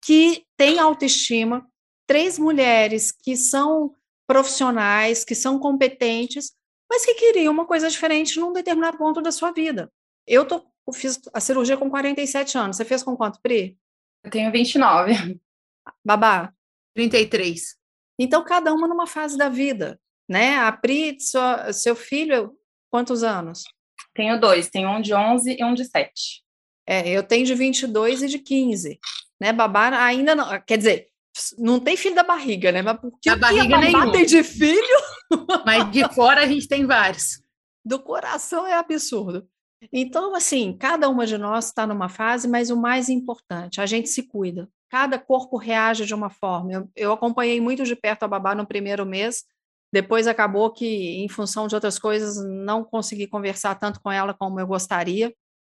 que 0.05 0.45
têm 0.57 0.79
autoestima, 0.79 1.67
três 2.07 2.39
mulheres 2.39 3.11
que 3.11 3.37
são 3.37 3.95
profissionais, 4.27 5.25
que 5.25 5.35
são 5.35 5.59
competentes, 5.59 6.53
mas 6.91 7.05
que 7.05 7.15
queriam 7.15 7.53
uma 7.53 7.67
coisa 7.67 7.89
diferente 7.89 8.39
num 8.39 8.53
determinado 8.53 8.99
ponto 8.99 9.23
da 9.23 9.33
sua 9.33 9.53
vida. 9.53 9.91
Eu, 10.27 10.47
tô, 10.47 10.65
eu 10.87 10.93
fiz 10.93 11.21
a 11.33 11.41
cirurgia 11.41 11.77
com 11.77 11.91
47 11.91 12.59
anos. 12.59 12.77
Você 12.77 12.85
fez 12.85 13.03
com 13.03 13.17
quanto, 13.17 13.41
Pri? 13.41 13.79
Eu 14.23 14.31
tenho 14.31 14.53
29. 14.53 15.41
Babá? 16.05 16.53
33. 16.95 17.77
Então, 18.19 18.45
cada 18.45 18.73
uma 18.73 18.87
numa 18.89 19.07
fase 19.07 19.37
da 19.37 19.49
vida, 19.49 19.99
né? 20.29 20.57
A 20.59 20.71
Pri, 20.73 21.17
sua- 21.21 21.73
seu 21.73 21.97
filho, 21.97 22.57
quantos 22.91 23.23
anos? 23.23 23.65
Tenho 24.15 24.41
dois, 24.41 24.69
tenho 24.71 24.89
um 24.89 25.01
de 25.01 25.13
11 25.13 25.57
e 25.59 25.65
um 25.65 25.75
de 25.75 25.85
7. 25.85 26.43
É, 26.87 27.09
eu 27.09 27.23
tenho 27.23 27.45
de 27.47 27.55
22 27.55 28.23
e 28.23 28.29
de 28.29 28.39
15, 28.39 28.99
né? 29.41 29.53
Babá 29.53 29.89
ainda 30.05 30.35
não, 30.35 30.47
quer 30.61 30.77
dizer, 30.79 31.09
não 31.59 31.81
tem 31.81 31.97
filho 31.97 32.15
da 32.15 32.23
barriga, 32.23 32.71
né? 32.71 32.83
Mas 32.83 33.01
porque 33.01 33.29
Da 33.31 33.35
o 33.35 33.39
que 33.39 33.45
a 33.45 33.49
barriga 33.49 33.77
babá 33.81 34.01
nenhum. 34.01 34.13
tem 34.13 34.25
de 34.27 34.43
filho 34.45 34.99
Mas 35.67 35.91
de 35.91 36.09
fora 36.15 36.43
a 36.43 36.47
gente 36.47 36.69
tem 36.69 36.87
vários. 36.87 37.41
do 37.85 37.99
coração 37.99 38.67
é 38.67 38.75
absurdo. 38.75 39.49
Então, 39.93 40.35
assim, 40.35 40.75
cada 40.79 41.09
uma 41.09 41.27
de 41.27 41.37
nós 41.37 41.67
está 41.67 41.87
numa 41.87 42.09
fase, 42.09 42.47
mas 42.49 42.71
o 42.71 42.77
mais 42.81 43.09
importante, 43.11 43.81
a 43.81 43.87
gente 43.87 44.09
se 44.09 44.23
cuida. 44.23 44.69
Cada 44.91 45.19
corpo 45.19 45.57
reage 45.57 46.07
de 46.07 46.15
uma 46.15 46.31
forma. 46.31 46.73
Eu, 46.73 46.91
eu 46.95 47.13
acompanhei 47.13 47.61
muito 47.61 47.85
de 47.85 47.97
perto 47.97 48.23
a 48.25 48.29
babá 48.29 48.55
no 48.55 48.67
primeiro 48.67 49.05
mês, 49.05 49.45
depois 49.93 50.27
acabou 50.27 50.73
que, 50.73 51.23
em 51.23 51.29
função 51.29 51.69
de 51.69 51.75
outras 51.75 51.99
coisas, 51.99 52.37
não 52.45 52.85
consegui 52.85 53.27
conversar 53.27 53.77
tanto 53.77 54.01
com 54.01 54.11
ela 54.11 54.35
como 54.35 54.59
eu 54.59 54.67
gostaria, 54.67 55.33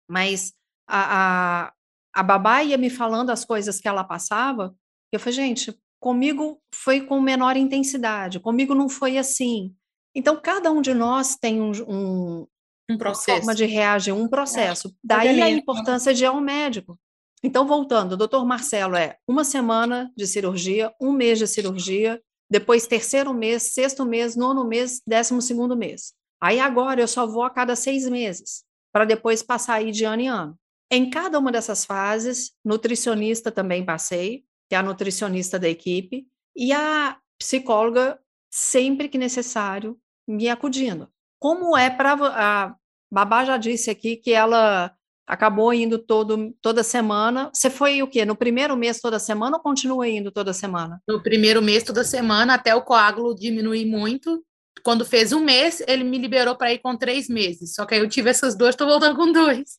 mas 0.08 0.52
a, 0.88 1.66
a, 1.66 1.72
a 2.14 2.22
babá 2.22 2.62
ia 2.62 2.78
me 2.78 2.88
falando 2.88 3.30
as 3.30 3.44
coisas 3.44 3.78
que 3.80 3.86
ela 3.88 4.04
passava, 4.04 4.74
eu 5.12 5.20
falei, 5.20 5.34
gente, 5.34 5.78
comigo 6.00 6.60
foi 6.74 7.00
com 7.02 7.20
menor 7.20 7.56
intensidade, 7.56 8.40
comigo 8.40 8.74
não 8.74 8.88
foi 8.88 9.18
assim. 9.18 9.74
Então, 10.14 10.40
cada 10.40 10.70
um 10.70 10.80
de 10.80 10.94
nós 10.94 11.36
tem 11.36 11.60
um, 11.60 11.72
um, 11.86 12.46
Um 12.88 12.96
processo. 12.96 13.38
forma 13.38 13.54
de 13.54 13.66
reagir, 13.66 14.12
um 14.12 14.28
processo. 14.28 14.94
Daí 15.04 15.28
a 15.28 15.32
organismo. 15.32 15.60
importância 15.60 16.14
de 16.14 16.24
ir 16.24 16.26
ao 16.26 16.40
médico. 16.40 16.98
Então, 17.42 17.66
voltando, 17.66 18.12
o 18.12 18.16
doutor 18.16 18.44
Marcelo 18.44 18.96
é 18.96 19.18
uma 19.28 19.44
semana 19.44 20.12
de 20.16 20.26
cirurgia, 20.26 20.94
um 21.00 21.12
mês 21.12 21.38
de 21.38 21.46
cirurgia, 21.46 22.20
depois 22.50 22.86
terceiro 22.86 23.34
mês, 23.34 23.74
sexto 23.74 24.04
mês, 24.04 24.36
nono 24.36 24.64
mês, 24.64 25.02
décimo 25.06 25.42
segundo 25.42 25.76
mês. 25.76 26.14
Aí 26.40 26.60
agora 26.60 27.00
eu 27.00 27.08
só 27.08 27.26
vou 27.26 27.42
a 27.42 27.50
cada 27.50 27.74
seis 27.74 28.08
meses, 28.08 28.64
para 28.92 29.04
depois 29.04 29.42
passar 29.42 29.74
aí 29.74 29.90
de 29.90 30.04
ano 30.04 30.22
em 30.22 30.28
ano. 30.28 30.58
Em 30.90 31.10
cada 31.10 31.38
uma 31.38 31.50
dessas 31.50 31.84
fases, 31.84 32.52
nutricionista 32.64 33.50
também 33.50 33.84
passei, 33.84 34.44
que 34.68 34.74
é 34.74 34.78
a 34.78 34.82
nutricionista 34.82 35.58
da 35.58 35.68
equipe, 35.68 36.26
e 36.54 36.72
a 36.72 37.18
psicóloga, 37.38 38.18
sempre 38.50 39.08
que 39.08 39.18
necessário, 39.18 39.98
me 40.26 40.48
acudindo. 40.48 41.10
Como 41.38 41.76
é 41.76 41.90
para 41.90 42.14
a 42.14 42.76
Babá 43.12 43.44
já 43.44 43.56
disse 43.56 43.90
aqui 43.90 44.16
que 44.16 44.32
ela 44.32 44.95
acabou 45.26 45.74
indo 45.74 45.98
todo, 45.98 46.54
toda 46.62 46.82
semana. 46.82 47.50
Você 47.52 47.68
foi 47.68 48.02
o 48.02 48.06
quê? 48.06 48.24
No 48.24 48.36
primeiro 48.36 48.76
mês 48.76 49.00
toda 49.00 49.18
semana 49.18 49.56
ou 49.56 49.62
continua 49.62 50.08
indo 50.08 50.30
toda 50.30 50.52
semana? 50.52 51.02
No 51.08 51.22
primeiro 51.22 51.60
mês, 51.60 51.82
toda 51.82 52.04
semana, 52.04 52.54
até 52.54 52.74
o 52.74 52.82
coágulo 52.82 53.34
diminuir 53.34 53.86
muito. 53.86 54.44
Quando 54.84 55.04
fez 55.04 55.32
um 55.32 55.40
mês, 55.40 55.82
ele 55.88 56.04
me 56.04 56.18
liberou 56.18 56.54
para 56.54 56.72
ir 56.72 56.78
com 56.78 56.96
três 56.96 57.28
meses. 57.28 57.74
Só 57.74 57.84
que 57.84 57.94
aí 57.94 58.00
eu 58.00 58.08
tive 58.08 58.30
essas 58.30 58.56
duas, 58.56 58.70
estou 58.70 58.86
voltando 58.86 59.16
com 59.16 59.32
dois. 59.32 59.78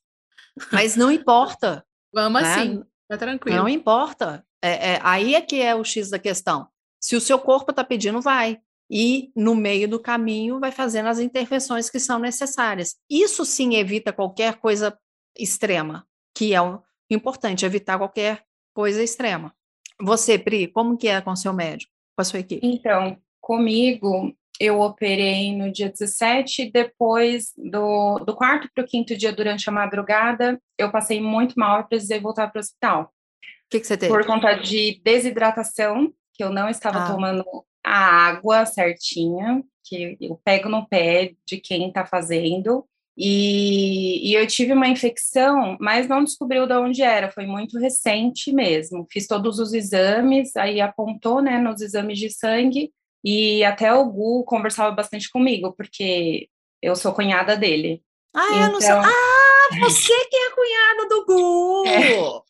Mas 0.71 0.95
não 0.95 1.11
importa. 1.11 1.85
Vamos 2.13 2.41
né? 2.41 2.53
assim, 2.53 2.83
tá 3.07 3.17
tranquilo. 3.17 3.57
Não 3.57 3.69
importa. 3.69 4.43
É, 4.61 4.93
é, 4.93 4.99
aí 5.03 5.35
é 5.35 5.41
que 5.41 5.61
é 5.61 5.73
o 5.73 5.83
X 5.83 6.09
da 6.09 6.19
questão. 6.19 6.67
Se 6.99 7.15
o 7.15 7.21
seu 7.21 7.39
corpo 7.39 7.71
está 7.71 7.83
pedindo, 7.83 8.19
vai. 8.19 8.59
E 8.89 9.31
no 9.35 9.53
meio 9.53 9.87
do 9.87 9.99
caminho 9.99 10.59
vai 10.59 10.71
fazendo 10.71 11.07
as 11.07 11.19
intervenções 11.19 11.89
que 11.89 11.99
são 11.99 12.19
necessárias. 12.19 12.95
Isso 13.09 13.45
sim 13.45 13.75
evita 13.75 14.11
qualquer 14.11 14.55
coisa 14.55 14.97
extrema, 15.37 16.05
que 16.35 16.53
é 16.53 16.61
o 16.61 16.81
importante, 17.09 17.65
evitar 17.65 17.97
qualquer 17.97 18.43
coisa 18.73 19.01
extrema. 19.03 19.53
Você, 20.01 20.37
Pri, 20.37 20.67
como 20.67 20.97
que 20.97 21.07
é 21.07 21.21
com 21.21 21.35
seu 21.35 21.53
médico, 21.53 21.91
com 22.15 22.21
a 22.21 22.25
sua 22.25 22.39
equipe? 22.39 22.65
Então, 22.65 23.17
comigo, 23.41 24.35
eu 24.59 24.81
operei 24.81 25.55
no 25.55 25.71
dia 25.71 25.89
17, 25.89 26.71
depois 26.71 27.53
do, 27.57 28.19
do 28.19 28.35
quarto 28.35 28.69
para 28.73 28.83
o 28.83 28.87
quinto 28.87 29.15
dia 29.15 29.31
durante 29.31 29.69
a 29.69 29.71
madrugada, 29.71 30.61
eu 30.77 30.91
passei 30.91 31.21
muito 31.21 31.55
mal 31.57 31.81
e 31.81 31.87
precisei 31.87 32.19
voltar 32.19 32.47
para 32.51 32.59
o 32.59 32.61
hospital. 32.61 33.03
O 33.03 33.69
que, 33.69 33.79
que 33.79 33.87
você 33.87 33.97
teve? 33.97 34.13
Por 34.13 34.25
conta 34.25 34.53
de 34.53 35.01
desidratação, 35.03 36.11
que 36.33 36.43
eu 36.43 36.49
não 36.49 36.69
estava 36.69 37.03
Ah. 37.03 37.11
tomando 37.11 37.43
a 37.85 38.27
água 38.27 38.65
certinha, 38.65 39.63
que 39.83 40.17
eu 40.19 40.39
pego 40.43 40.69
no 40.69 40.87
pé 40.87 41.33
de 41.45 41.57
quem 41.57 41.87
está 41.87 42.05
fazendo. 42.05 42.85
E, 43.19 44.29
e 44.29 44.33
eu 44.35 44.45
tive 44.45 44.73
uma 44.73 44.87
infecção, 44.87 45.75
mas 45.79 46.07
não 46.07 46.23
descobriu 46.23 46.67
de 46.67 46.73
onde 46.75 47.01
era, 47.01 47.31
foi 47.31 47.45
muito 47.47 47.79
recente 47.79 48.53
mesmo. 48.53 49.07
Fiz 49.11 49.25
todos 49.25 49.57
os 49.59 49.73
exames, 49.73 50.55
aí 50.55 50.79
apontou, 50.79 51.41
né, 51.41 51.57
nos 51.57 51.81
exames 51.81 52.19
de 52.19 52.29
sangue, 52.29 52.91
e 53.25 53.63
até 53.63 53.91
o 53.93 54.05
Gu 54.05 54.43
conversava 54.45 54.91
bastante 54.95 55.29
comigo, 55.31 55.73
porque 55.75 56.47
eu 56.81 56.95
sou 56.95 57.11
cunhada 57.11 57.57
dele. 57.57 58.01
Ah, 58.35 58.55
é, 58.65 58.69
não 58.69 58.79
sei. 58.79 58.89
Então- 58.91 59.01
Ah, 59.03 59.79
você 59.79 60.13
que 60.29 60.35
é 60.37 60.47
a 60.47 60.55
cunhada 60.55 61.09
do 61.09 61.25
Gu! 61.25 61.83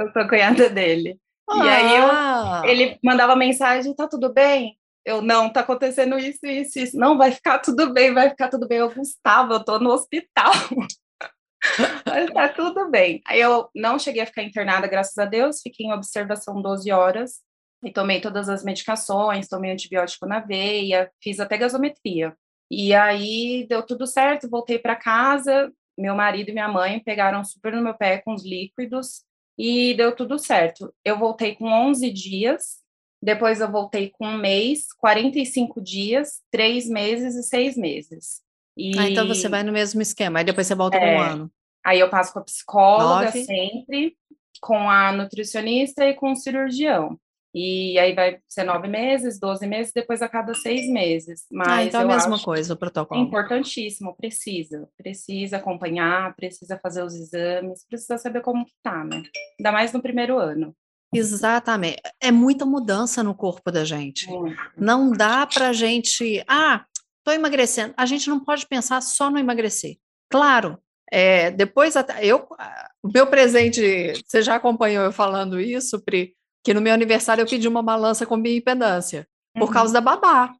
É. 0.00 0.02
Eu 0.02 0.12
sou 0.12 0.26
cunhada 0.28 0.68
dele. 0.70 1.18
E 1.52 1.60
aí 1.68 1.96
eu- 1.98 2.08
Ah. 2.10 2.62
Ele 2.64 2.98
mandava 3.04 3.36
mensagem, 3.36 3.94
tá 3.94 4.08
tudo 4.08 4.32
bem? 4.32 4.76
Eu, 5.04 5.22
não, 5.22 5.50
tá 5.50 5.60
acontecendo 5.60 6.18
isso, 6.18 6.44
isso, 6.46 6.78
isso. 6.78 6.96
Não, 6.98 7.16
vai 7.16 7.32
ficar 7.32 7.58
tudo 7.58 7.92
bem, 7.92 8.12
vai 8.12 8.30
ficar 8.30 8.48
tudo 8.48 8.68
bem. 8.68 8.78
Eu, 8.78 8.92
Gustavo, 8.92 9.54
eu 9.54 9.64
tô 9.64 9.78
no 9.78 9.90
hospital. 9.90 10.52
Mas 12.06 12.30
tá 12.30 12.48
tudo 12.48 12.90
bem. 12.90 13.20
Aí 13.26 13.40
eu 13.40 13.68
não 13.74 13.98
cheguei 13.98 14.22
a 14.22 14.26
ficar 14.26 14.42
internada, 14.42 14.86
graças 14.86 15.16
a 15.18 15.24
Deus, 15.24 15.60
fiquei 15.62 15.86
em 15.86 15.92
observação 15.92 16.60
12 16.60 16.90
horas 16.90 17.40
e 17.82 17.92
tomei 17.92 18.20
todas 18.20 18.48
as 18.48 18.62
medicações, 18.62 19.48
tomei 19.48 19.70
antibiótico 19.70 20.26
na 20.26 20.40
veia, 20.40 21.10
fiz 21.22 21.40
até 21.40 21.56
gasometria. 21.56 22.34
E 22.70 22.94
aí 22.94 23.66
deu 23.68 23.82
tudo 23.82 24.06
certo, 24.06 24.48
voltei 24.48 24.78
para 24.78 24.94
casa, 24.96 25.72
meu 25.98 26.14
marido 26.14 26.50
e 26.50 26.52
minha 26.52 26.68
mãe 26.68 27.00
pegaram 27.00 27.44
super 27.44 27.72
no 27.72 27.82
meu 27.82 27.94
pé 27.94 28.18
com 28.18 28.32
os 28.32 28.44
líquidos 28.44 29.24
e 29.58 29.94
deu 29.94 30.14
tudo 30.14 30.38
certo. 30.38 30.94
Eu 31.04 31.18
voltei 31.18 31.56
com 31.56 31.66
11 31.66 32.10
dias, 32.10 32.79
depois 33.22 33.60
eu 33.60 33.70
voltei 33.70 34.10
com 34.10 34.26
um 34.26 34.38
mês, 34.38 34.92
45 34.94 35.80
dias, 35.80 36.40
três 36.50 36.88
meses 36.88 37.34
e 37.34 37.42
seis 37.42 37.76
meses. 37.76 38.40
E... 38.76 38.98
Ah, 38.98 39.08
então 39.08 39.26
você 39.26 39.48
vai 39.48 39.62
no 39.62 39.72
mesmo 39.72 40.00
esquema, 40.00 40.38
aí 40.38 40.44
depois 40.44 40.66
você 40.66 40.74
volta 40.74 40.96
é, 40.96 41.00
com 41.00 41.06
um 41.06 41.20
ano. 41.20 41.52
Aí 41.84 42.00
eu 42.00 42.08
passo 42.08 42.32
com 42.32 42.38
a 42.38 42.44
psicóloga 42.44 43.26
Nove. 43.26 43.44
sempre, 43.44 44.16
com 44.60 44.88
a 44.88 45.12
nutricionista 45.12 46.04
e 46.06 46.14
com 46.14 46.32
o 46.32 46.36
cirurgião. 46.36 47.18
E 47.52 47.98
aí 47.98 48.14
vai 48.14 48.38
ser 48.48 48.62
nove 48.62 48.86
meses, 48.86 49.40
doze 49.40 49.66
meses, 49.66 49.92
depois 49.92 50.22
a 50.22 50.28
cada 50.28 50.54
seis 50.54 50.88
meses. 50.88 51.46
Mas 51.50 51.68
ah, 51.68 51.84
então 51.84 52.00
é 52.02 52.04
a 52.04 52.06
mesma 52.06 52.38
coisa 52.38 52.74
o 52.74 52.76
protocolo. 52.76 53.20
É 53.20 53.24
importantíssimo, 53.24 54.14
precisa. 54.14 54.88
Precisa 54.96 55.56
acompanhar, 55.56 56.34
precisa 56.36 56.78
fazer 56.78 57.02
os 57.02 57.14
exames, 57.14 57.84
precisa 57.88 58.18
saber 58.18 58.40
como 58.40 58.64
que 58.64 58.74
tá, 58.82 59.04
né? 59.04 59.22
Ainda 59.58 59.72
mais 59.72 59.92
no 59.92 60.00
primeiro 60.00 60.38
ano. 60.38 60.74
Exatamente. 61.12 62.00
É 62.20 62.30
muita 62.30 62.64
mudança 62.64 63.22
no 63.22 63.34
corpo 63.34 63.70
da 63.70 63.84
gente. 63.84 64.28
Muito. 64.28 64.56
Não 64.76 65.10
dá 65.10 65.46
pra 65.46 65.72
gente. 65.72 66.42
Ah, 66.46 66.84
tô 67.24 67.32
emagrecendo. 67.32 67.94
A 67.96 68.06
gente 68.06 68.28
não 68.28 68.38
pode 68.38 68.66
pensar 68.66 69.00
só 69.00 69.30
no 69.30 69.38
emagrecer. 69.38 69.96
Claro, 70.30 70.78
é, 71.10 71.50
depois 71.50 71.94
eu, 72.20 72.46
o 73.02 73.08
meu 73.12 73.26
presente, 73.26 74.12
você 74.24 74.40
já 74.42 74.54
acompanhou 74.54 75.04
eu 75.04 75.12
falando 75.12 75.60
isso, 75.60 76.00
Pri? 76.04 76.34
que 76.62 76.74
no 76.74 76.80
meu 76.80 76.92
aniversário 76.92 77.42
eu 77.42 77.48
pedi 77.48 77.66
uma 77.66 77.82
balança 77.82 78.26
com 78.26 78.40
bioimpedância, 78.40 79.26
por 79.54 79.68
uhum. 79.68 79.74
causa 79.74 79.92
da 79.92 80.00
babá. 80.00 80.52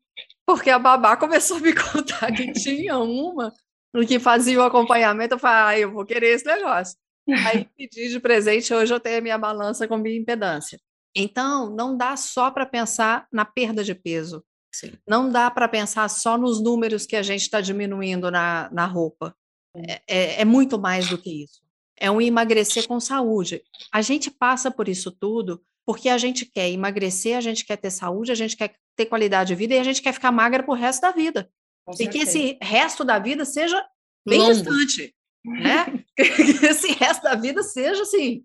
Porque 0.47 0.71
a 0.71 0.79
babá 0.79 1.17
começou 1.17 1.59
a 1.59 1.61
me 1.61 1.73
contar 1.75 2.33
que 2.33 2.53
tinha 2.53 2.99
uma 2.99 3.53
no 3.93 4.07
que 4.07 4.21
fazia 4.21 4.59
o 4.59 4.63
acompanhamento, 4.63 5.35
eu 5.35 5.39
falei, 5.39 5.63
ah, 5.63 5.81
eu 5.81 5.93
vou 5.93 6.05
querer 6.05 6.29
esse 6.29 6.47
negócio. 6.47 6.97
Aí 7.47 7.69
pedi 7.77 8.09
de 8.09 8.21
presente, 8.21 8.73
hoje 8.73 8.93
eu 8.93 9.01
tenho 9.01 9.19
a 9.19 9.21
minha 9.21 9.39
balança 9.39 9.87
com 9.87 10.01
bioimpedância. 10.01 10.81
Então, 11.15 11.71
não 11.71 11.97
dá 11.97 12.17
só 12.17 12.51
para 12.51 12.67
pensar 12.67 13.27
na 13.33 13.45
perda 13.45 13.83
de 13.83 13.95
peso. 13.95 14.45
Sim. 14.73 14.93
Não 15.07 15.31
dá 15.31 15.51
para 15.51 15.69
pensar 15.69 16.09
só 16.09 16.39
nos 16.39 16.63
números 16.63 17.05
que 17.05 17.17
a 17.17 17.23
gente 17.23 17.43
está 17.43 17.61
diminuindo 17.61 18.31
na, 18.31 18.71
na 18.73 18.87
roupa. 18.87 19.35
É, 19.75 20.03
é, 20.07 20.41
é, 20.43 20.45
muito 20.45 20.79
mais 20.79 21.09
do 21.09 21.19
que 21.19 21.45
isso. 21.45 21.61
É 21.97 22.11
um 22.11 22.21
emagrecer 22.21 22.87
com 22.87 22.99
saúde. 23.01 23.63
A 23.93 24.01
gente 24.01 24.31
passa 24.31 24.71
por 24.71 24.89
isso 24.89 25.11
tudo 25.11 25.63
porque 25.85 26.09
a 26.09 26.19
gente 26.19 26.47
quer 26.47 26.69
emagrecer, 26.71 27.37
a 27.37 27.41
gente 27.41 27.65
quer 27.65 27.77
ter 27.77 27.91
saúde, 27.91 28.31
a 28.31 28.35
gente 28.35 28.57
quer 28.57 28.75
ter 28.97 29.07
qualidade 29.07 29.49
de 29.49 29.55
vida 29.55 29.75
e 29.75 29.79
a 29.79 29.85
gente 29.85 30.01
quer 30.01 30.13
ficar 30.13 30.31
magra 30.31 30.63
pro 30.63 30.75
resto 30.75 31.03
da 31.03 31.11
vida. 31.11 31.51
e 31.99 32.07
que 32.07 32.19
esse 32.19 32.59
resto 32.63 33.05
da 33.05 33.19
vida 33.19 33.45
seja 33.45 33.85
bem 34.27 34.39
Longo. 34.39 34.53
distante, 34.53 35.15
né? 35.45 36.05
que 36.17 36.67
esse 36.67 36.93
resto 36.93 37.23
da 37.23 37.35
vida 37.35 37.63
seja 37.63 38.03
assim, 38.03 38.45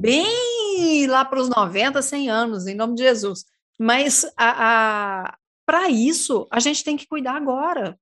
bem 0.00 1.06
lá 1.06 1.24
para 1.24 1.40
os 1.40 1.48
90, 1.48 2.00
100 2.00 2.30
anos, 2.30 2.66
em 2.66 2.74
nome 2.74 2.94
de 2.94 3.02
Jesus. 3.02 3.44
Mas 3.78 4.24
a, 4.36 5.24
a 5.26 5.38
para 5.66 5.90
isso, 5.90 6.48
a 6.50 6.60
gente 6.60 6.82
tem 6.82 6.96
que 6.96 7.06
cuidar 7.06 7.36
agora. 7.36 7.98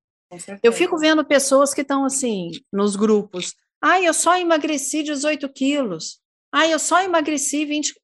Eu 0.62 0.72
fico 0.72 0.96
vendo 0.96 1.24
pessoas 1.24 1.74
que 1.74 1.80
estão 1.80 2.04
assim, 2.04 2.50
nos 2.72 2.94
grupos. 2.94 3.54
Ah, 3.82 4.00
eu 4.00 4.14
só 4.14 4.38
emagreci 4.38 5.02
18 5.02 5.48
quilos. 5.48 6.20
Ah, 6.52 6.66
eu 6.68 6.78
só 6.78 7.02
emagreci 7.02 7.64
20. 7.64 7.94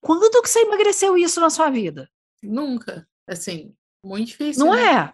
Quando 0.00 0.42
que 0.42 0.48
você 0.48 0.60
emagreceu 0.60 1.16
isso 1.18 1.40
na 1.40 1.50
sua 1.50 1.70
vida? 1.70 2.08
Nunca. 2.42 3.06
Assim, 3.26 3.74
muito 4.04 4.28
difícil. 4.28 4.64
Não 4.64 4.74
né? 4.74 4.94
é? 4.94 5.12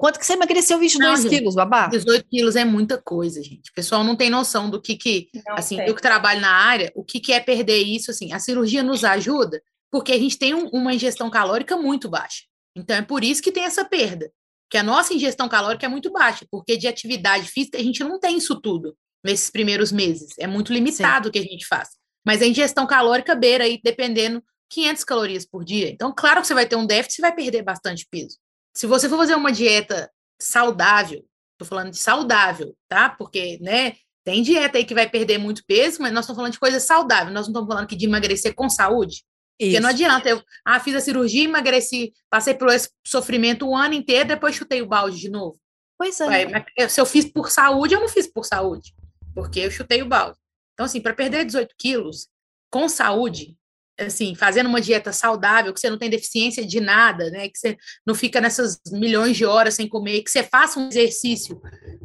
Quanto 0.00 0.18
que 0.18 0.24
você 0.24 0.32
emagreceu 0.32 0.78
22 0.78 1.24
não, 1.24 1.30
quilos, 1.30 1.54
babá? 1.54 1.86
18 1.88 2.26
quilos 2.26 2.56
é 2.56 2.64
muita 2.64 2.96
coisa, 2.96 3.42
gente. 3.42 3.68
O 3.70 3.74
pessoal 3.74 4.02
não 4.02 4.16
tem 4.16 4.30
noção 4.30 4.70
do 4.70 4.80
que, 4.80 4.96
que 4.96 5.28
não 5.46 5.56
assim, 5.56 5.76
sei. 5.76 5.90
eu 5.90 5.94
que 5.94 6.00
trabalho 6.00 6.40
na 6.40 6.50
área, 6.50 6.90
o 6.94 7.04
que, 7.04 7.20
que 7.20 7.34
é 7.34 7.38
perder 7.38 7.82
isso, 7.82 8.10
assim. 8.10 8.32
A 8.32 8.38
cirurgia 8.38 8.82
nos 8.82 9.04
ajuda 9.04 9.62
porque 9.90 10.12
a 10.12 10.18
gente 10.18 10.38
tem 10.38 10.54
um, 10.54 10.68
uma 10.68 10.94
ingestão 10.94 11.28
calórica 11.28 11.76
muito 11.76 12.08
baixa. 12.08 12.44
Então, 12.74 12.96
é 12.96 13.02
por 13.02 13.22
isso 13.22 13.42
que 13.42 13.52
tem 13.52 13.64
essa 13.64 13.84
perda. 13.84 14.32
Que 14.70 14.78
a 14.78 14.82
nossa 14.82 15.12
ingestão 15.12 15.50
calórica 15.50 15.84
é 15.84 15.88
muito 15.90 16.10
baixa, 16.10 16.46
porque 16.50 16.78
de 16.78 16.88
atividade 16.88 17.46
física 17.46 17.76
a 17.76 17.82
gente 17.82 18.02
não 18.02 18.18
tem 18.18 18.38
isso 18.38 18.58
tudo 18.58 18.96
nesses 19.22 19.50
primeiros 19.50 19.92
meses. 19.92 20.30
É 20.38 20.46
muito 20.46 20.72
limitado 20.72 21.28
o 21.28 21.30
que 21.30 21.38
a 21.38 21.42
gente 21.42 21.66
faz. 21.66 21.90
Mas 22.24 22.40
a 22.40 22.46
ingestão 22.46 22.86
calórica 22.86 23.34
beira 23.34 23.64
aí, 23.64 23.78
dependendo, 23.84 24.42
500 24.70 25.04
calorias 25.04 25.44
por 25.44 25.62
dia. 25.62 25.90
Então, 25.90 26.10
claro 26.16 26.40
que 26.40 26.46
você 26.46 26.54
vai 26.54 26.64
ter 26.64 26.76
um 26.76 26.86
déficit 26.86 27.18
e 27.18 27.20
vai 27.20 27.34
perder 27.34 27.60
bastante 27.60 28.06
peso. 28.10 28.38
Se 28.74 28.86
você 28.86 29.08
for 29.08 29.18
fazer 29.18 29.34
uma 29.34 29.52
dieta 29.52 30.10
saudável, 30.40 31.24
tô 31.58 31.64
falando 31.64 31.90
de 31.90 31.98
saudável, 31.98 32.74
tá? 32.88 33.10
Porque, 33.10 33.58
né, 33.60 33.96
tem 34.24 34.42
dieta 34.42 34.78
aí 34.78 34.84
que 34.84 34.94
vai 34.94 35.08
perder 35.08 35.38
muito 35.38 35.64
peso, 35.66 36.00
mas 36.00 36.12
nós 36.12 36.24
estamos 36.24 36.36
falando 36.36 36.52
de 36.52 36.60
coisa 36.60 36.78
saudável. 36.78 37.32
Nós 37.32 37.46
não 37.46 37.52
estamos 37.52 37.68
falando 37.68 37.84
aqui 37.84 37.96
de 37.96 38.06
emagrecer 38.06 38.54
com 38.54 38.68
saúde. 38.68 39.24
Isso. 39.58 39.72
Porque 39.72 39.80
não 39.80 39.90
adianta, 39.90 40.28
eu 40.28 40.42
ah, 40.64 40.80
fiz 40.80 40.94
a 40.94 41.00
cirurgia, 41.00 41.44
emagreci, 41.44 42.12
passei 42.30 42.54
por 42.54 42.68
esse 42.68 42.90
sofrimento 43.06 43.66
o 43.66 43.76
ano 43.76 43.94
inteiro, 43.94 44.28
depois 44.28 44.54
chutei 44.54 44.80
o 44.80 44.86
balde 44.86 45.18
de 45.18 45.28
novo. 45.28 45.60
Pois 45.98 46.18
é. 46.20 46.26
Ué, 46.26 46.88
se 46.88 46.98
eu 46.98 47.04
fiz 47.04 47.30
por 47.30 47.50
saúde, 47.50 47.94
eu 47.94 48.00
não 48.00 48.08
fiz 48.08 48.26
por 48.26 48.46
saúde, 48.46 48.94
porque 49.34 49.60
eu 49.60 49.70
chutei 49.70 50.00
o 50.00 50.08
balde. 50.08 50.38
Então, 50.72 50.86
assim, 50.86 51.00
para 51.00 51.12
perder 51.12 51.44
18 51.44 51.74
quilos 51.76 52.28
com 52.70 52.88
saúde, 52.88 53.54
assim, 54.00 54.34
fazendo 54.34 54.68
uma 54.68 54.80
dieta 54.80 55.12
saudável, 55.12 55.72
que 55.72 55.80
você 55.80 55.90
não 55.90 55.98
tem 55.98 56.10
deficiência 56.10 56.66
de 56.66 56.80
nada, 56.80 57.30
né? 57.30 57.48
Que 57.48 57.58
você 57.58 57.76
não 58.06 58.14
fica 58.14 58.40
nessas 58.40 58.80
milhões 58.90 59.36
de 59.36 59.44
horas 59.44 59.74
sem 59.74 59.88
comer, 59.88 60.22
que 60.22 60.30
você 60.30 60.42
faça 60.42 60.80
um 60.80 60.88
exercício 60.88 61.60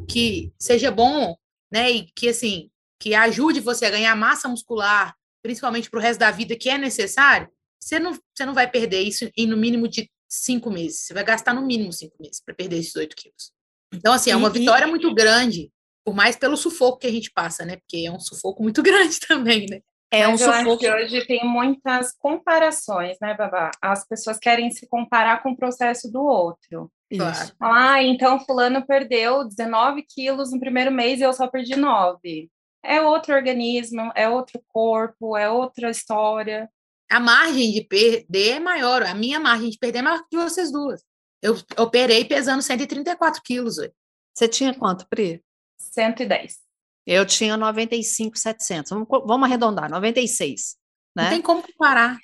que 0.08 0.52
seja 0.58 0.90
bom, 0.90 1.36
né? 1.70 1.90
E 1.90 2.06
que, 2.14 2.28
assim, 2.28 2.70
que 3.00 3.14
ajude 3.14 3.60
você 3.60 3.86
a 3.86 3.90
ganhar 3.90 4.14
massa 4.14 4.48
muscular, 4.48 5.14
principalmente 5.42 5.90
para 5.90 5.98
o 5.98 6.02
resto 6.02 6.20
da 6.20 6.30
vida, 6.30 6.56
que 6.56 6.68
é 6.68 6.78
necessário, 6.78 7.48
você 7.80 7.98
não, 7.98 8.12
você 8.12 8.44
não 8.44 8.54
vai 8.54 8.70
perder 8.70 9.00
isso 9.00 9.30
em 9.36 9.46
no 9.46 9.56
mínimo 9.56 9.88
de 9.88 10.10
cinco 10.28 10.70
meses. 10.70 11.00
Você 11.00 11.14
vai 11.14 11.24
gastar 11.24 11.54
no 11.54 11.64
mínimo 11.64 11.92
cinco 11.92 12.16
meses 12.20 12.40
para 12.44 12.54
perder 12.54 12.76
esses 12.76 12.92
18 12.92 13.16
quilos. 13.16 13.52
Então, 13.92 14.12
assim, 14.12 14.30
é 14.30 14.36
uma 14.36 14.50
vitória 14.50 14.86
muito 14.86 15.12
grande 15.14 15.70
por 16.04 16.14
mais 16.14 16.36
pelo 16.36 16.56
sufoco 16.56 16.98
que 16.98 17.06
a 17.06 17.10
gente 17.10 17.30
passa, 17.32 17.64
né? 17.64 17.76
Porque 17.76 18.06
é 18.06 18.10
um 18.10 18.20
sufoco 18.20 18.62
muito 18.62 18.82
grande 18.82 19.18
também, 19.20 19.66
né? 19.66 19.80
É 20.10 20.28
um 20.28 20.38
sufoco. 20.38 20.78
que 20.78 20.90
hoje 20.90 21.26
tem 21.26 21.44
muitas 21.44 22.12
comparações, 22.16 23.16
né, 23.20 23.34
Babá? 23.34 23.70
As 23.82 24.06
pessoas 24.06 24.38
querem 24.38 24.70
se 24.70 24.86
comparar 24.88 25.42
com 25.42 25.50
o 25.50 25.56
processo 25.56 26.10
do 26.10 26.22
outro. 26.22 26.90
Isso. 27.10 27.54
Ah, 27.60 28.02
então 28.02 28.40
fulano 28.40 28.84
perdeu 28.84 29.44
19 29.44 30.02
quilos 30.02 30.52
no 30.52 30.60
primeiro 30.60 30.90
mês 30.90 31.20
e 31.20 31.22
eu 31.22 31.32
só 31.32 31.48
perdi 31.48 31.76
9. 31.76 32.50
É 32.84 33.00
outro 33.00 33.34
organismo, 33.34 34.12
é 34.14 34.28
outro 34.28 34.62
corpo, 34.68 35.36
é 35.36 35.50
outra 35.50 35.90
história. 35.90 36.70
A 37.10 37.20
margem 37.20 37.72
de 37.72 37.82
perder 37.84 38.56
é 38.56 38.60
maior. 38.60 39.02
A 39.02 39.14
minha 39.14 39.38
margem 39.38 39.70
de 39.70 39.78
perder 39.78 40.00
é 40.00 40.02
maior 40.02 40.24
que 40.28 40.36
vocês 40.36 40.70
duas. 40.72 41.02
Eu 41.42 41.56
operei 41.78 42.24
pesando 42.24 42.62
134 42.62 43.42
quilos. 43.42 43.78
Hoje. 43.78 43.92
Você 44.34 44.48
tinha 44.48 44.74
quanto, 44.74 45.06
Pri? 45.08 45.42
110. 45.78 46.65
Eu 47.06 47.24
tinha 47.24 47.56
95,700. 47.56 48.90
Vamos, 48.90 49.06
vamos 49.08 49.44
arredondar, 49.44 49.88
96. 49.88 50.76
Né? 51.16 51.22
Não 51.24 51.30
tem 51.30 51.42
como 51.42 51.62
comparar. 51.62 52.18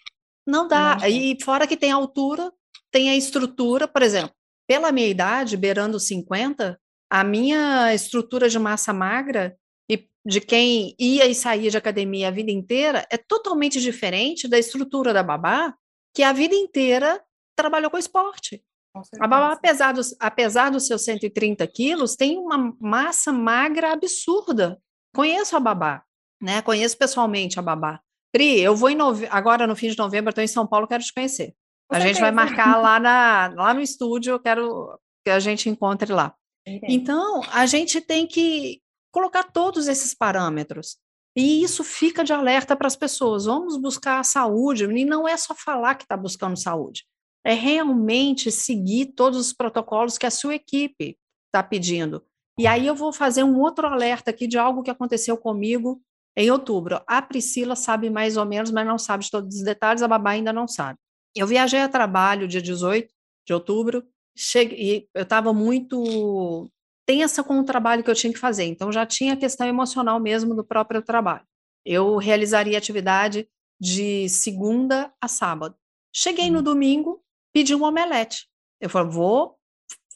Não 0.46 0.66
dá. 0.66 0.96
Não. 0.96 1.06
E 1.06 1.38
fora 1.42 1.66
que 1.66 1.76
tem 1.76 1.92
a 1.92 1.96
altura, 1.96 2.52
tem 2.90 3.10
a 3.10 3.16
estrutura, 3.16 3.86
por 3.86 4.02
exemplo, 4.02 4.34
pela 4.66 4.90
minha 4.90 5.06
idade, 5.06 5.56
beirando 5.56 6.00
50, 6.00 6.78
a 7.10 7.24
minha 7.24 7.94
estrutura 7.94 8.48
de 8.48 8.58
massa 8.58 8.92
magra 8.92 9.56
e 9.88 10.08
de 10.26 10.40
quem 10.40 10.94
ia 10.98 11.26
e 11.26 11.34
saía 11.34 11.70
de 11.70 11.76
academia 11.76 12.28
a 12.28 12.30
vida 12.30 12.50
inteira 12.50 13.06
é 13.10 13.16
totalmente 13.16 13.80
diferente 13.80 14.48
da 14.48 14.58
estrutura 14.58 15.12
da 15.12 15.22
babá, 15.22 15.74
que 16.14 16.22
a 16.22 16.32
vida 16.32 16.54
inteira 16.54 17.22
trabalhou 17.56 17.90
com 17.90 17.98
esporte. 17.98 18.62
A 19.18 19.26
babá, 19.26 19.52
apesar 19.52 19.92
dos, 19.92 20.14
apesar 20.20 20.70
dos 20.70 20.86
seus 20.86 21.02
130 21.04 21.66
quilos, 21.66 22.14
tem 22.14 22.36
uma 22.36 22.74
massa 22.78 23.32
magra 23.32 23.92
absurda. 23.92 24.78
Conheço 25.14 25.56
a 25.56 25.60
babá, 25.60 26.02
né? 26.40 26.60
Conheço 26.60 26.96
pessoalmente 26.98 27.58
a 27.58 27.62
babá. 27.62 28.00
Pri, 28.30 28.60
eu 28.60 28.76
vou 28.76 28.94
nove... 28.94 29.26
agora 29.30 29.66
no 29.66 29.76
fim 29.76 29.88
de 29.88 29.96
novembro, 29.96 30.30
estou 30.30 30.44
em 30.44 30.48
São 30.48 30.66
Paulo, 30.66 30.86
quero 30.86 31.02
te 31.02 31.12
conhecer. 31.12 31.54
a 31.90 32.00
gente 32.00 32.20
vai 32.20 32.30
marcar 32.30 32.80
lá, 32.80 33.00
na, 33.00 33.52
lá 33.54 33.74
no 33.74 33.80
estúdio, 33.80 34.38
quero 34.38 34.98
que 35.24 35.30
a 35.30 35.40
gente 35.40 35.68
encontre 35.68 36.12
lá. 36.12 36.34
Então, 36.66 37.42
a 37.50 37.66
gente 37.66 38.00
tem 38.00 38.26
que 38.26 38.80
colocar 39.10 39.44
todos 39.44 39.88
esses 39.88 40.14
parâmetros. 40.14 40.98
E 41.34 41.62
isso 41.62 41.82
fica 41.82 42.22
de 42.22 42.32
alerta 42.32 42.76
para 42.76 42.86
as 42.86 42.96
pessoas. 42.96 43.46
Vamos 43.46 43.76
buscar 43.78 44.20
a 44.20 44.24
saúde, 44.24 44.84
e 44.84 45.04
não 45.04 45.26
é 45.26 45.36
só 45.36 45.54
falar 45.54 45.94
que 45.94 46.04
está 46.04 46.16
buscando 46.16 46.58
saúde 46.58 47.04
é 47.44 47.54
realmente 47.54 48.50
seguir 48.50 49.06
todos 49.14 49.38
os 49.38 49.52
protocolos 49.52 50.16
que 50.16 50.26
a 50.26 50.30
sua 50.30 50.54
equipe 50.54 51.16
está 51.46 51.62
pedindo. 51.62 52.24
E 52.58 52.66
aí 52.66 52.86
eu 52.86 52.94
vou 52.94 53.12
fazer 53.12 53.42
um 53.42 53.58
outro 53.60 53.86
alerta 53.86 54.30
aqui 54.30 54.46
de 54.46 54.58
algo 54.58 54.82
que 54.82 54.90
aconteceu 54.90 55.36
comigo 55.36 56.00
em 56.36 56.50
outubro. 56.50 57.00
A 57.06 57.20
Priscila 57.20 57.74
sabe 57.74 58.10
mais 58.10 58.36
ou 58.36 58.44
menos, 58.44 58.70
mas 58.70 58.86
não 58.86 58.98
sabe 58.98 59.24
de 59.24 59.30
todos 59.30 59.56
os 59.56 59.62
detalhes, 59.62 60.02
a 60.02 60.08
babá 60.08 60.30
ainda 60.30 60.52
não 60.52 60.68
sabe. 60.68 60.98
Eu 61.34 61.46
viajei 61.46 61.80
a 61.80 61.88
trabalho 61.88 62.48
dia 62.48 62.60
18 62.60 63.12
de 63.46 63.54
outubro, 63.54 64.04
cheguei, 64.36 65.08
eu 65.14 65.22
estava 65.22 65.52
muito 65.52 66.70
tensa 67.06 67.42
com 67.42 67.58
o 67.58 67.64
trabalho 67.64 68.04
que 68.04 68.10
eu 68.10 68.14
tinha 68.14 68.32
que 68.32 68.38
fazer, 68.38 68.64
então 68.64 68.92
já 68.92 69.04
tinha 69.04 69.32
a 69.32 69.36
questão 69.36 69.66
emocional 69.66 70.20
mesmo 70.20 70.54
do 70.54 70.64
próprio 70.64 71.02
trabalho. 71.02 71.44
Eu 71.84 72.16
realizaria 72.16 72.78
atividade 72.78 73.48
de 73.80 74.28
segunda 74.28 75.12
a 75.20 75.26
sábado. 75.26 75.74
Cheguei 76.14 76.50
no 76.50 76.58
uhum. 76.58 76.64
domingo, 76.64 77.21
pedi 77.52 77.74
um 77.74 77.84
omelete. 77.84 78.48
Eu 78.80 78.90
falei, 78.90 79.10
vou 79.10 79.56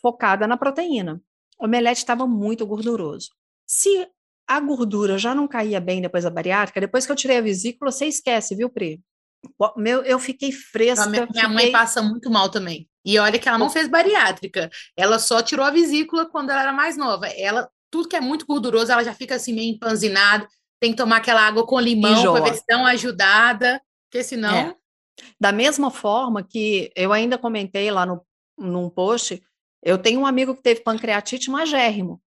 focada 0.01 0.46
na 0.46 0.57
proteína. 0.57 1.20
O 1.59 1.64
omelete 1.64 1.99
estava 1.99 2.27
muito 2.27 2.66
gorduroso. 2.66 3.31
Se 3.66 4.09
a 4.46 4.61
gordura 4.61 5.18
já 5.18 5.35
não 5.35 5.49
caía 5.49 5.81
bem 5.81 6.01
depois 6.01 6.25
da 6.25 6.31
bariátrica, 6.31 6.81
depois 6.81 7.05
que 7.05 7.12
eu 7.12 7.16
tirei 7.16 7.38
a 7.38 7.42
vesícula, 7.42 7.90
você 7.90 8.07
esquece, 8.07 8.55
viu, 8.55 8.70
Pri? 8.70 9.01
Meu, 9.77 10.03
eu 10.03 10.18
fiquei 10.18 10.53
fresca. 10.53 11.07
minha, 11.09 11.27
fiquei... 11.27 11.49
mãe 11.49 11.72
passa 11.72 12.03
muito 12.03 12.31
mal 12.31 12.49
também. 12.49 12.88
E 13.05 13.18
olha 13.18 13.38
que 13.38 13.49
ela 13.49 13.59
não 13.59 13.70
fez 13.70 13.87
bariátrica. 13.88 14.68
Ela 14.96 15.18
só 15.18 15.40
tirou 15.40 15.64
a 15.64 15.70
vesícula 15.70 16.27
quando 16.27 16.51
ela 16.51 16.62
era 16.62 16.72
mais 16.72 16.96
nova. 16.96 17.29
Ela, 17.29 17.68
tudo 17.90 18.09
que 18.09 18.16
é 18.16 18.20
muito 18.20 18.46
gorduroso, 18.46 18.90
ela 18.90 19.05
já 19.05 19.14
fica 19.14 19.37
assim 19.37 19.55
meio 19.55 19.72
empanzinada. 19.72 20.49
Tem 20.81 20.90
que 20.90 20.96
tomar 20.96 21.18
aquela 21.18 21.42
água 21.42 21.64
com 21.64 21.79
limão 21.79 22.33
para 22.33 22.44
ver 22.44 22.55
se 22.55 22.64
dá 22.68 22.79
uma 22.79 22.90
ajudada, 22.90 23.81
porque 24.05 24.25
senão. 24.25 24.57
É. 24.57 24.75
Da 25.40 25.52
mesma 25.52 25.90
forma 25.90 26.42
que 26.42 26.90
eu 26.94 27.12
ainda 27.12 27.38
comentei 27.38 27.90
lá 27.90 28.05
no, 28.05 28.20
num 28.59 28.88
post, 28.90 29.42
eu 29.83 29.98
tenho 29.98 30.20
um 30.20 30.26
amigo 30.26 30.55
que 30.55 30.62
teve 30.62 30.81
pancreatite 30.81 31.50
magérrimo 31.50 32.20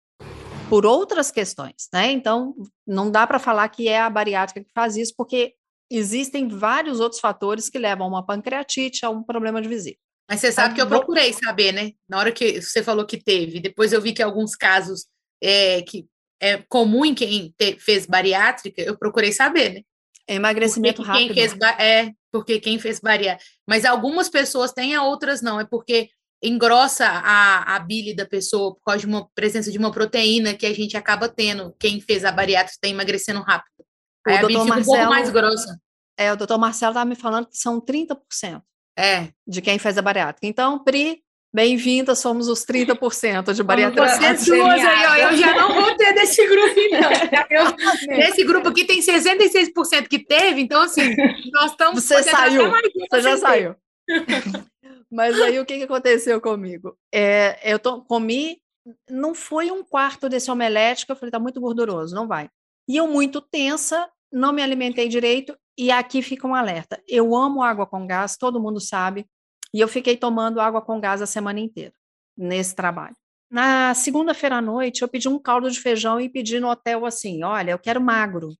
por 0.69 0.85
outras 0.85 1.31
questões, 1.31 1.89
né? 1.91 2.11
Então, 2.11 2.55
não 2.85 3.09
dá 3.09 3.25
para 3.25 3.39
falar 3.39 3.67
que 3.69 3.87
é 3.87 3.99
a 3.99 4.09
bariátrica 4.09 4.63
que 4.63 4.71
faz 4.73 4.95
isso, 4.95 5.13
porque 5.17 5.53
existem 5.89 6.47
vários 6.47 6.99
outros 6.99 7.19
fatores 7.19 7.69
que 7.69 7.79
levam 7.79 8.05
a 8.05 8.09
uma 8.09 8.25
pancreatite, 8.25 9.03
a 9.03 9.09
um 9.09 9.23
problema 9.23 9.61
de 9.61 9.67
vesícula. 9.67 10.03
Mas 10.29 10.41
você 10.41 10.51
sabe 10.51 10.75
que 10.75 10.81
eu 10.81 10.87
procurei 10.87 11.33
saber, 11.33 11.71
né? 11.71 11.91
Na 12.07 12.19
hora 12.19 12.31
que 12.31 12.61
você 12.61 12.83
falou 12.83 13.03
que 13.03 13.17
teve, 13.17 13.59
depois 13.59 13.91
eu 13.91 13.99
vi 13.99 14.13
que 14.13 14.21
alguns 14.21 14.55
casos 14.55 15.07
é, 15.41 15.81
que 15.81 16.05
é 16.39 16.57
comum 16.69 17.03
em 17.03 17.15
quem 17.15 17.53
te, 17.57 17.79
fez 17.79 18.05
bariátrica, 18.05 18.79
eu 18.79 18.95
procurei 18.95 19.31
saber, 19.31 19.73
né? 19.73 19.81
É 20.29 20.35
emagrecimento 20.35 20.97
porque 20.97 21.11
rápido. 21.11 21.33
Fez, 21.33 21.57
é, 21.79 22.11
porque 22.31 22.59
quem 22.59 22.77
fez 22.77 22.99
bariátrica. 22.99 23.43
Mas 23.67 23.83
algumas 23.83 24.29
pessoas 24.29 24.71
têm, 24.71 24.95
outras 24.95 25.41
não. 25.41 25.59
É 25.59 25.65
porque 25.65 26.07
engrossa 26.41 27.07
a, 27.07 27.75
a 27.75 27.79
bile 27.79 28.15
da 28.15 28.27
pessoa 28.27 28.75
por 28.75 28.81
causa 28.85 28.99
de 28.99 29.07
uma 29.07 29.27
presença 29.33 29.71
de 29.71 29.77
uma 29.79 29.91
proteína 29.91 30.53
que 30.53 30.67
a 30.67 30.73
gente 30.73 30.95
acaba 30.95 31.27
tendo. 31.27 31.75
Quem 31.79 31.99
fez 31.99 32.23
a 32.23 32.31
bariátrica 32.31 32.75
está 32.75 32.87
emagrecendo 32.87 33.41
rápido. 33.41 33.83
Aí 34.27 34.35
o 34.35 34.37
a 34.37 34.47
bile 34.47 34.57
Marcelo, 34.59 34.81
um 34.81 34.85
pouco 34.85 35.09
mais 35.09 35.31
grossa. 35.31 35.81
É, 36.15 36.31
o 36.31 36.37
doutor 36.37 36.59
Marcelo 36.59 36.91
estava 36.91 37.09
me 37.09 37.15
falando 37.15 37.47
que 37.47 37.57
são 37.57 37.81
30% 37.81 38.61
é. 38.95 39.29
de 39.47 39.61
quem 39.63 39.79
fez 39.79 39.97
a 39.97 40.01
bariátrica. 40.03 40.45
Então, 40.45 40.83
Pri, 40.83 41.23
bem-vinda, 41.53 42.15
somos 42.15 42.47
os 42.47 42.65
30% 42.65 43.53
de 43.53 43.63
bariátrica. 43.63 44.05
Duas 44.05 44.85
aí, 44.85 45.07
ó, 45.07 45.15
eu 45.15 45.37
já 45.37 45.55
não 45.55 45.73
vou 45.73 45.95
ter 45.95 46.13
desse 46.13 46.47
grupo, 46.47 46.79
então. 46.79 47.09
nesse 48.07 48.43
grupo 48.43 48.69
aqui 48.69 48.85
tem 48.85 48.99
66% 48.99 50.07
que 50.07 50.19
teve, 50.19 50.61
então, 50.61 50.81
assim, 50.81 51.15
nós 51.51 51.71
estamos... 51.71 52.03
Você 52.03 52.23
saiu, 52.23 52.71
você 53.09 53.21
já 53.21 53.37
saiu. 53.37 53.75
Mas 55.11 55.39
aí, 55.41 55.59
o 55.59 55.65
que, 55.65 55.77
que 55.77 55.83
aconteceu 55.83 56.39
comigo? 56.39 56.95
É, 57.13 57.59
eu 57.63 57.79
comi, 57.79 58.61
não 59.09 59.33
foi 59.33 59.71
um 59.71 59.83
quarto 59.83 60.29
desse 60.29 60.51
omelete 60.51 61.05
que 61.05 61.11
eu 61.11 61.15
falei, 61.15 61.31
tá 61.31 61.39
muito 61.39 61.59
gorduroso, 61.59 62.13
não 62.13 62.27
vai. 62.27 62.49
E 62.87 62.97
eu 62.97 63.07
muito 63.07 63.41
tensa, 63.41 64.07
não 64.31 64.53
me 64.53 64.61
alimentei 64.61 65.07
direito 65.07 65.57
e 65.77 65.91
aqui 65.91 66.21
fica 66.21 66.47
um 66.47 66.53
alerta. 66.53 67.01
Eu 67.07 67.35
amo 67.35 67.63
água 67.63 67.87
com 67.87 68.05
gás, 68.05 68.37
todo 68.37 68.59
mundo 68.59 68.79
sabe, 68.79 69.25
e 69.73 69.79
eu 69.79 69.87
fiquei 69.87 70.17
tomando 70.17 70.59
água 70.59 70.81
com 70.81 70.99
gás 70.99 71.21
a 71.21 71.25
semana 71.25 71.59
inteira 71.59 71.93
nesse 72.37 72.75
trabalho. 72.75 73.15
Na 73.51 73.93
segunda-feira 73.93 74.57
à 74.57 74.61
noite, 74.61 75.01
eu 75.01 75.07
pedi 75.07 75.27
um 75.27 75.39
caldo 75.39 75.69
de 75.71 75.79
feijão 75.79 76.21
e 76.21 76.29
pedi 76.29 76.59
no 76.59 76.69
hotel 76.69 77.05
assim: 77.05 77.43
olha, 77.43 77.71
eu 77.71 77.79
quero 77.79 77.99
magro, 77.99 78.55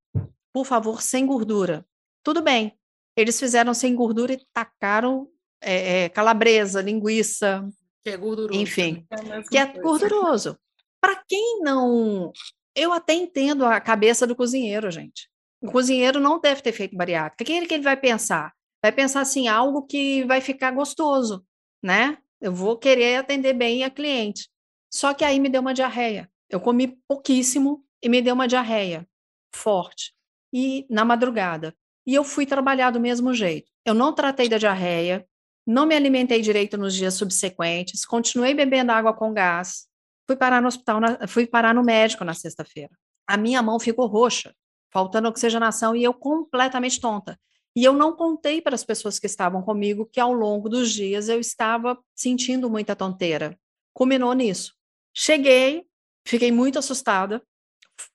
por 0.52 0.66
favor, 0.66 1.02
sem 1.02 1.26
gordura. 1.26 1.86
Tudo 2.24 2.42
bem. 2.42 2.74
Eles 3.16 3.40
fizeram 3.40 3.74
sem 3.74 3.96
gordura 3.96 4.34
e 4.34 4.42
tacaram 4.54 5.28
é, 5.62 6.04
é, 6.04 6.10
calabresa, 6.10 6.82
linguiça. 6.82 7.68
Que 8.04 8.12
é 8.12 8.18
gorduroso. 8.18 8.60
Enfim, 8.60 9.06
é 9.12 9.42
que 9.44 9.58
é 9.58 9.66
gorduroso. 9.80 10.58
Para 11.02 11.22
quem 11.28 11.60
não. 11.62 12.32
Eu 12.76 12.94
até 12.94 13.14
entendo 13.14 13.66
a 13.66 13.80
cabeça 13.80 14.26
do 14.26 14.36
cozinheiro, 14.36 14.90
gente. 14.90 15.30
O 15.62 15.72
cozinheiro 15.72 16.20
não 16.20 16.40
deve 16.40 16.62
ter 16.62 16.72
feito 16.72 16.96
bariátrica. 16.96 17.44
O 17.44 17.46
que, 17.46 17.68
que 17.68 17.74
ele 17.74 17.84
vai 17.84 17.98
pensar? 17.98 18.54
Vai 18.82 18.92
pensar 18.92 19.22
assim, 19.22 19.48
algo 19.48 19.86
que 19.86 20.24
vai 20.26 20.42
ficar 20.42 20.72
gostoso, 20.72 21.46
né? 21.84 22.18
Eu 22.40 22.54
vou 22.54 22.78
querer 22.78 23.18
atender 23.18 23.54
bem 23.54 23.84
a 23.84 23.90
cliente. 23.90 24.50
Só 24.92 25.14
que 25.14 25.26
aí 25.26 25.40
me 25.40 25.50
deu 25.50 25.62
uma 25.62 25.74
diarreia. 25.74 26.32
Eu 26.50 26.60
comi 26.60 26.98
pouquíssimo 27.08 27.84
e 28.02 28.10
me 28.10 28.22
deu 28.22 28.34
uma 28.34 28.48
diarreia 28.48 29.08
forte. 29.54 30.14
E 30.54 30.86
na 30.90 31.04
madrugada. 31.04 31.76
E 32.06 32.16
eu 32.16 32.24
fui 32.24 32.46
trabalhar 32.46 32.92
do 32.92 33.00
mesmo 33.00 33.34
jeito. 33.34 33.70
Eu 33.86 33.94
não 33.94 34.14
tratei 34.14 34.48
da 34.48 34.58
diarreia, 34.58 35.28
não 35.66 35.86
me 35.86 35.96
alimentei 35.96 36.42
direito 36.42 36.78
nos 36.78 36.96
dias 36.96 37.14
subsequentes, 37.14 38.06
continuei 38.06 38.54
bebendo 38.54 38.92
água 38.92 39.14
com 39.14 39.32
gás, 39.34 39.88
fui 40.26 40.36
parar 40.36 40.62
no 40.62 40.68
hospital, 40.68 41.00
na, 41.00 41.28
fui 41.28 41.46
parar 41.46 41.74
no 41.74 41.84
médico 41.84 42.24
na 42.24 42.34
sexta-feira. 42.34 42.92
A 43.28 43.38
minha 43.38 43.62
mão 43.62 43.80
ficou 43.80 44.08
roxa, 44.08 44.56
faltando 44.92 45.28
oxigenação 45.28 45.96
e 45.96 46.04
eu 46.04 46.14
completamente 46.14 47.00
tonta. 47.00 47.40
E 47.76 47.84
eu 47.84 47.94
não 47.94 48.16
contei 48.16 48.62
para 48.62 48.76
as 48.76 48.84
pessoas 48.84 49.20
que 49.20 49.28
estavam 49.28 49.62
comigo 49.62 50.06
que 50.06 50.20
ao 50.20 50.34
longo 50.34 50.68
dos 50.68 50.92
dias 50.92 51.30
eu 51.30 51.40
estava 51.40 51.98
sentindo 52.16 52.70
muita 52.70 52.96
tonteira. 52.96 53.58
Culminou 53.94 54.34
nisso. 54.34 54.74
Cheguei, 55.14 55.86
fiquei 56.26 56.52
muito 56.52 56.80
assustada. 56.80 57.42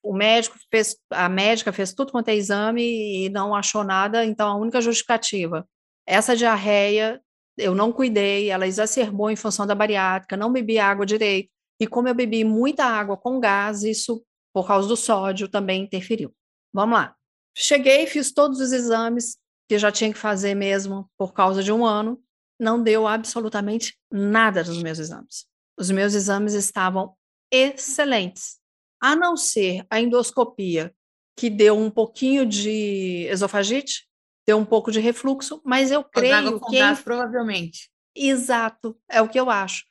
O 0.03 0.15
médico 0.15 0.57
fez, 0.71 0.97
a 1.11 1.29
médica 1.29 1.73
fez 1.73 1.93
tudo 1.93 2.13
quanto 2.13 2.29
é 2.29 2.35
exame 2.35 3.27
e 3.27 3.29
não 3.29 3.55
achou 3.55 3.85
nada, 3.85 4.25
então 4.25 4.49
a 4.49 4.57
única 4.57 4.81
justificativa, 4.81 5.69
essa 6.07 6.35
diarreia 6.35 7.21
eu 7.57 7.75
não 7.75 7.93
cuidei, 7.93 8.51
ela 8.51 8.67
exacerbou 8.67 9.31
em 9.31 9.37
função 9.37 9.67
da 9.67 9.75
bariátrica, 9.75 10.37
não 10.37 10.53
bebi 10.53 10.79
água 10.79 11.07
direito. 11.07 11.51
E 11.81 11.87
como 11.87 12.09
eu 12.09 12.15
bebi 12.15 12.45
muita 12.45 12.85
água 12.85 13.17
com 13.17 13.39
gás, 13.39 13.83
isso, 13.83 14.25
por 14.53 14.67
causa 14.67 14.89
do 14.89 14.97
sódio, 14.97 15.49
também 15.49 15.83
interferiu. 15.83 16.35
Vamos 16.73 16.99
lá. 16.99 17.15
Cheguei, 17.57 18.07
fiz 18.07 18.33
todos 18.33 18.61
os 18.61 18.73
exames 18.73 19.37
que 19.69 19.79
já 19.79 19.91
tinha 19.91 20.13
que 20.13 20.19
fazer 20.19 20.55
mesmo 20.55 21.11
por 21.17 21.33
causa 21.33 21.63
de 21.63 21.73
um 21.73 21.85
ano, 21.85 22.23
não 22.59 22.83
deu 22.83 23.07
absolutamente 23.07 23.97
nada 24.11 24.63
nos 24.63 24.83
meus 24.83 24.99
exames. 24.99 25.47
Os 25.79 25.91
meus 25.91 26.15
exames 26.15 26.55
estavam 26.55 27.15
excelentes, 27.51 28.59
a 29.01 29.17
não 29.17 29.37
ser 29.37 29.85
a 29.91 30.01
endoscopia, 30.01 30.95
que 31.37 31.51
deu 31.51 31.77
um 31.77 31.91
pouquinho 31.91 32.47
de 32.47 33.27
esofagite, 33.29 34.07
deu 34.47 34.57
um 34.59 34.65
pouco 34.65 34.93
de 34.93 35.01
refluxo, 35.01 35.61
mas 35.65 35.91
eu 35.91 36.05
creio 36.05 36.61
que... 36.61 36.79
Gás, 36.79 37.01
provavelmente. 37.01 37.91
Exato, 38.15 38.97
é 39.11 39.21
o 39.21 39.29
que 39.29 39.39
eu 39.39 39.51
acho. 39.51 39.85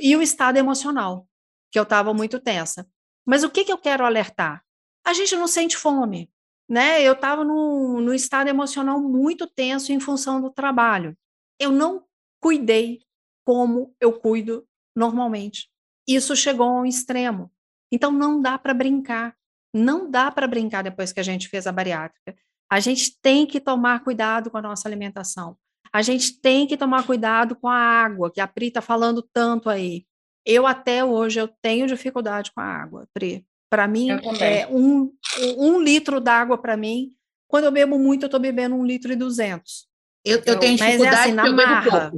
E 0.00 0.16
o 0.16 0.22
estado 0.22 0.56
emocional, 0.56 1.28
que 1.70 1.78
eu 1.78 1.84
estava 1.84 2.12
muito 2.12 2.40
tensa. 2.40 2.86
Mas 3.24 3.44
o 3.44 3.50
que, 3.50 3.64
que 3.64 3.72
eu 3.72 3.78
quero 3.78 4.04
alertar? 4.04 4.64
a 5.08 5.12
gente 5.14 5.34
não 5.36 5.48
sente 5.48 5.76
fome, 5.76 6.30
né? 6.68 7.02
Eu 7.02 7.14
estava 7.14 7.44
num, 7.44 8.00
num 8.00 8.12
estado 8.12 8.48
emocional 8.48 9.00
muito 9.00 9.46
tenso 9.46 9.92
em 9.92 10.00
função 10.00 10.40
do 10.40 10.50
trabalho. 10.50 11.16
Eu 11.58 11.72
não 11.72 12.04
cuidei 12.40 13.00
como 13.44 13.94
eu 14.00 14.12
cuido 14.12 14.66
normalmente. 14.94 15.68
Isso 16.06 16.36
chegou 16.36 16.66
a 16.66 16.80
um 16.80 16.84
extremo. 16.84 17.50
Então 17.90 18.12
não 18.12 18.40
dá 18.40 18.58
para 18.58 18.74
brincar. 18.74 19.34
Não 19.74 20.10
dá 20.10 20.30
para 20.30 20.46
brincar 20.46 20.82
depois 20.82 21.12
que 21.12 21.20
a 21.20 21.22
gente 21.22 21.48
fez 21.48 21.66
a 21.66 21.72
bariátrica. 21.72 22.36
A 22.70 22.80
gente 22.80 23.18
tem 23.20 23.46
que 23.46 23.60
tomar 23.60 24.04
cuidado 24.04 24.50
com 24.50 24.58
a 24.58 24.62
nossa 24.62 24.86
alimentação. 24.86 25.56
A 25.90 26.02
gente 26.02 26.38
tem 26.40 26.66
que 26.66 26.76
tomar 26.76 27.06
cuidado 27.06 27.56
com 27.56 27.68
a 27.68 27.74
água, 27.74 28.30
que 28.30 28.40
a 28.40 28.46
Pri 28.46 28.68
está 28.68 28.82
falando 28.82 29.22
tanto 29.32 29.70
aí. 29.70 30.06
Eu 30.44 30.66
até 30.66 31.02
hoje 31.04 31.40
eu 31.40 31.48
tenho 31.62 31.86
dificuldade 31.86 32.52
com 32.52 32.60
a 32.60 32.64
água, 32.64 33.08
Pri. 33.14 33.46
Para 33.70 33.86
mim, 33.86 34.08
é 34.40 34.66
um, 34.68 35.12
um 35.58 35.80
litro 35.80 36.20
d'água 36.20 36.56
para 36.56 36.76
mim. 36.76 37.12
Quando 37.46 37.64
eu 37.64 37.72
bebo 37.72 37.98
muito, 37.98 38.24
eu 38.24 38.28
estou 38.28 38.40
bebendo 38.40 38.74
um 38.74 38.84
litro 38.84 39.12
e 39.12 39.16
duzentos. 39.16 39.86
Eu, 40.24 40.42
eu 40.44 40.58
tenho 40.58 40.76
dificuldade 40.76 41.16
é 41.16 41.20
assim, 41.20 41.32
na 41.32 41.46
eu 41.46 41.54
marra. 41.54 42.12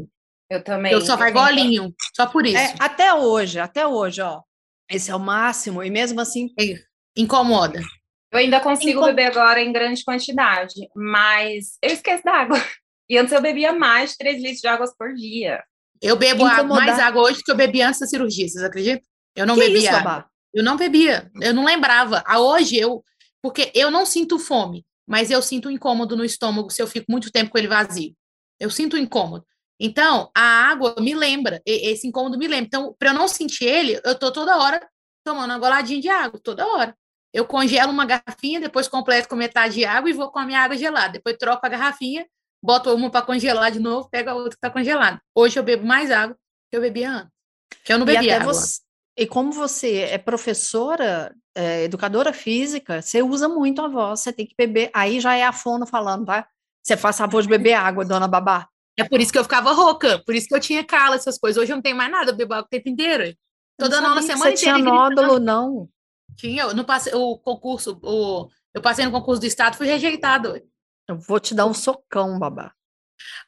Eu 0.48 0.64
também. 0.64 0.92
Eu 0.92 1.00
só 1.00 1.16
vai 1.16 1.30
golinho, 1.30 1.94
só 2.14 2.26
por 2.26 2.44
isso. 2.44 2.56
É, 2.56 2.74
até 2.78 3.14
hoje, 3.14 3.60
até 3.60 3.86
hoje, 3.86 4.20
ó. 4.20 4.42
Esse 4.90 5.10
é 5.10 5.14
o 5.14 5.20
máximo, 5.20 5.82
e 5.82 5.90
mesmo 5.90 6.20
assim. 6.20 6.52
É, 6.58 6.74
incomoda. 7.16 7.80
Eu 8.32 8.38
ainda 8.38 8.60
consigo 8.60 9.00
Incom... 9.00 9.06
beber 9.06 9.26
agora 9.26 9.60
em 9.60 9.72
grande 9.72 10.04
quantidade, 10.04 10.88
mas 10.94 11.78
eu 11.82 11.92
esqueço 11.92 12.24
d'água. 12.24 12.56
E 13.08 13.18
antes 13.18 13.32
eu 13.32 13.42
bebia 13.42 13.72
mais 13.72 14.12
de 14.12 14.18
3 14.18 14.40
litros 14.40 14.60
de 14.60 14.68
água 14.68 14.86
por 14.96 15.12
dia. 15.12 15.64
Eu 16.00 16.14
bebo 16.14 16.46
Incomodar... 16.46 16.86
mais 16.86 16.96
água 16.96 17.22
hoje 17.22 17.38
do 17.38 17.42
que 17.42 17.50
eu 17.50 17.56
bebi 17.56 17.82
antes 17.82 17.98
da 17.98 18.06
cirurgia, 18.06 18.46
vocês 18.46 18.62
acreditam? 18.62 19.04
Eu 19.34 19.46
não 19.48 19.56
que 19.56 19.62
bebi 19.62 19.78
isso, 19.78 19.88
água. 19.88 20.00
Babá? 20.00 20.28
Eu 20.52 20.64
não 20.64 20.76
bebia, 20.76 21.30
eu 21.40 21.54
não 21.54 21.64
lembrava. 21.64 22.22
A 22.26 22.40
hoje 22.40 22.76
eu, 22.76 23.04
porque 23.42 23.70
eu 23.74 23.90
não 23.90 24.04
sinto 24.04 24.38
fome, 24.38 24.84
mas 25.06 25.30
eu 25.30 25.40
sinto 25.42 25.70
incômodo 25.70 26.16
no 26.16 26.24
estômago 26.24 26.70
se 26.70 26.82
eu 26.82 26.86
fico 26.86 27.10
muito 27.10 27.30
tempo 27.30 27.50
com 27.50 27.58
ele 27.58 27.68
vazio. 27.68 28.14
Eu 28.58 28.70
sinto 28.70 28.96
incômodo. 28.96 29.44
Então, 29.78 30.30
a 30.36 30.42
água 30.42 30.94
me 30.98 31.14
lembra, 31.14 31.62
esse 31.64 32.06
incômodo 32.06 32.36
me 32.36 32.46
lembra. 32.46 32.66
Então, 32.66 32.94
para 32.98 33.10
eu 33.10 33.14
não 33.14 33.26
sentir 33.26 33.64
ele, 33.64 33.98
eu 34.04 34.18
tô 34.18 34.30
toda 34.30 34.58
hora 34.58 34.86
tomando 35.24 35.50
uma 35.50 35.58
goladinha 35.58 36.00
de 36.00 36.08
água, 36.08 36.38
toda 36.42 36.66
hora. 36.66 36.94
Eu 37.32 37.46
congelo 37.46 37.90
uma 37.90 38.04
garrafinha, 38.04 38.60
depois 38.60 38.88
completo 38.88 39.28
com 39.28 39.36
metade 39.36 39.74
de 39.74 39.84
água 39.84 40.10
e 40.10 40.12
vou 40.12 40.30
com 40.30 40.38
a 40.38 40.44
minha 40.44 40.60
água 40.60 40.76
gelada. 40.76 41.14
Depois 41.14 41.36
troco 41.38 41.64
a 41.64 41.68
garrafinha, 41.68 42.26
boto 42.62 42.94
uma 42.94 43.08
para 43.08 43.24
congelar 43.24 43.70
de 43.70 43.78
novo, 43.78 44.10
pego 44.10 44.30
a 44.30 44.34
outra 44.34 44.50
que 44.50 44.56
está 44.56 44.70
congelada. 44.70 45.20
Hoje 45.34 45.58
eu 45.58 45.62
bebo 45.62 45.86
mais 45.86 46.10
água 46.10 46.36
que 46.70 46.76
eu 46.76 46.80
bebia 46.80 47.10
antes. 47.10 47.30
Que 47.84 47.92
eu 47.92 47.98
não 47.98 48.04
bebia 48.04 48.36
água. 48.36 48.52
Você, 48.52 48.80
e 49.20 49.26
como 49.26 49.52
você 49.52 49.98
é 49.98 50.16
professora, 50.16 51.36
é, 51.54 51.84
educadora 51.84 52.32
física, 52.32 53.02
você 53.02 53.22
usa 53.22 53.50
muito 53.50 53.82
a 53.82 53.86
voz, 53.86 54.20
você 54.20 54.32
tem 54.32 54.46
que 54.46 54.54
beber. 54.56 54.90
Aí 54.94 55.20
já 55.20 55.36
é 55.36 55.44
a 55.44 55.52
fono 55.52 55.86
falando, 55.86 56.24
tá? 56.24 56.48
Você 56.82 56.96
faz 56.96 57.18
favor 57.18 57.42
de 57.42 57.48
beber 57.48 57.74
água, 57.74 58.02
dona 58.02 58.26
Babá. 58.26 58.66
É 58.98 59.04
por 59.04 59.20
isso 59.20 59.30
que 59.30 59.38
eu 59.38 59.42
ficava 59.42 59.72
rouca, 59.72 60.22
por 60.24 60.34
isso 60.34 60.48
que 60.48 60.54
eu 60.54 60.60
tinha 60.60 60.82
cala, 60.82 61.16
essas 61.16 61.36
coisas. 61.38 61.62
Hoje 61.62 61.70
eu 61.70 61.76
não 61.76 61.82
tenho 61.82 61.98
mais 61.98 62.10
nada, 62.10 62.30
eu 62.30 62.34
bebo 62.34 62.54
água 62.54 62.64
o 62.64 62.70
tempo 62.70 62.88
inteiro. 62.88 63.36
Tô 63.76 63.88
dando 63.88 64.06
aula 64.06 64.22
semana 64.22 64.56
você 64.56 64.70
inteira. 64.70 64.78
Você 64.78 64.84
tinha 64.84 64.94
nódulo, 64.94 65.38
não? 65.38 65.86
Tinha, 66.38 66.62
eu 66.62 66.74
não 66.74 66.84
passei, 66.84 67.12
o 67.14 67.36
concurso, 67.36 68.00
o, 68.02 68.48
eu 68.72 68.80
passei 68.80 69.04
no 69.04 69.12
concurso 69.12 69.38
do 69.38 69.46
estado, 69.46 69.76
fui 69.76 69.86
rejeitado. 69.86 70.58
Eu 71.06 71.18
vou 71.18 71.38
te 71.38 71.54
dar 71.54 71.66
um 71.66 71.74
socão, 71.74 72.38
babá. 72.38 72.72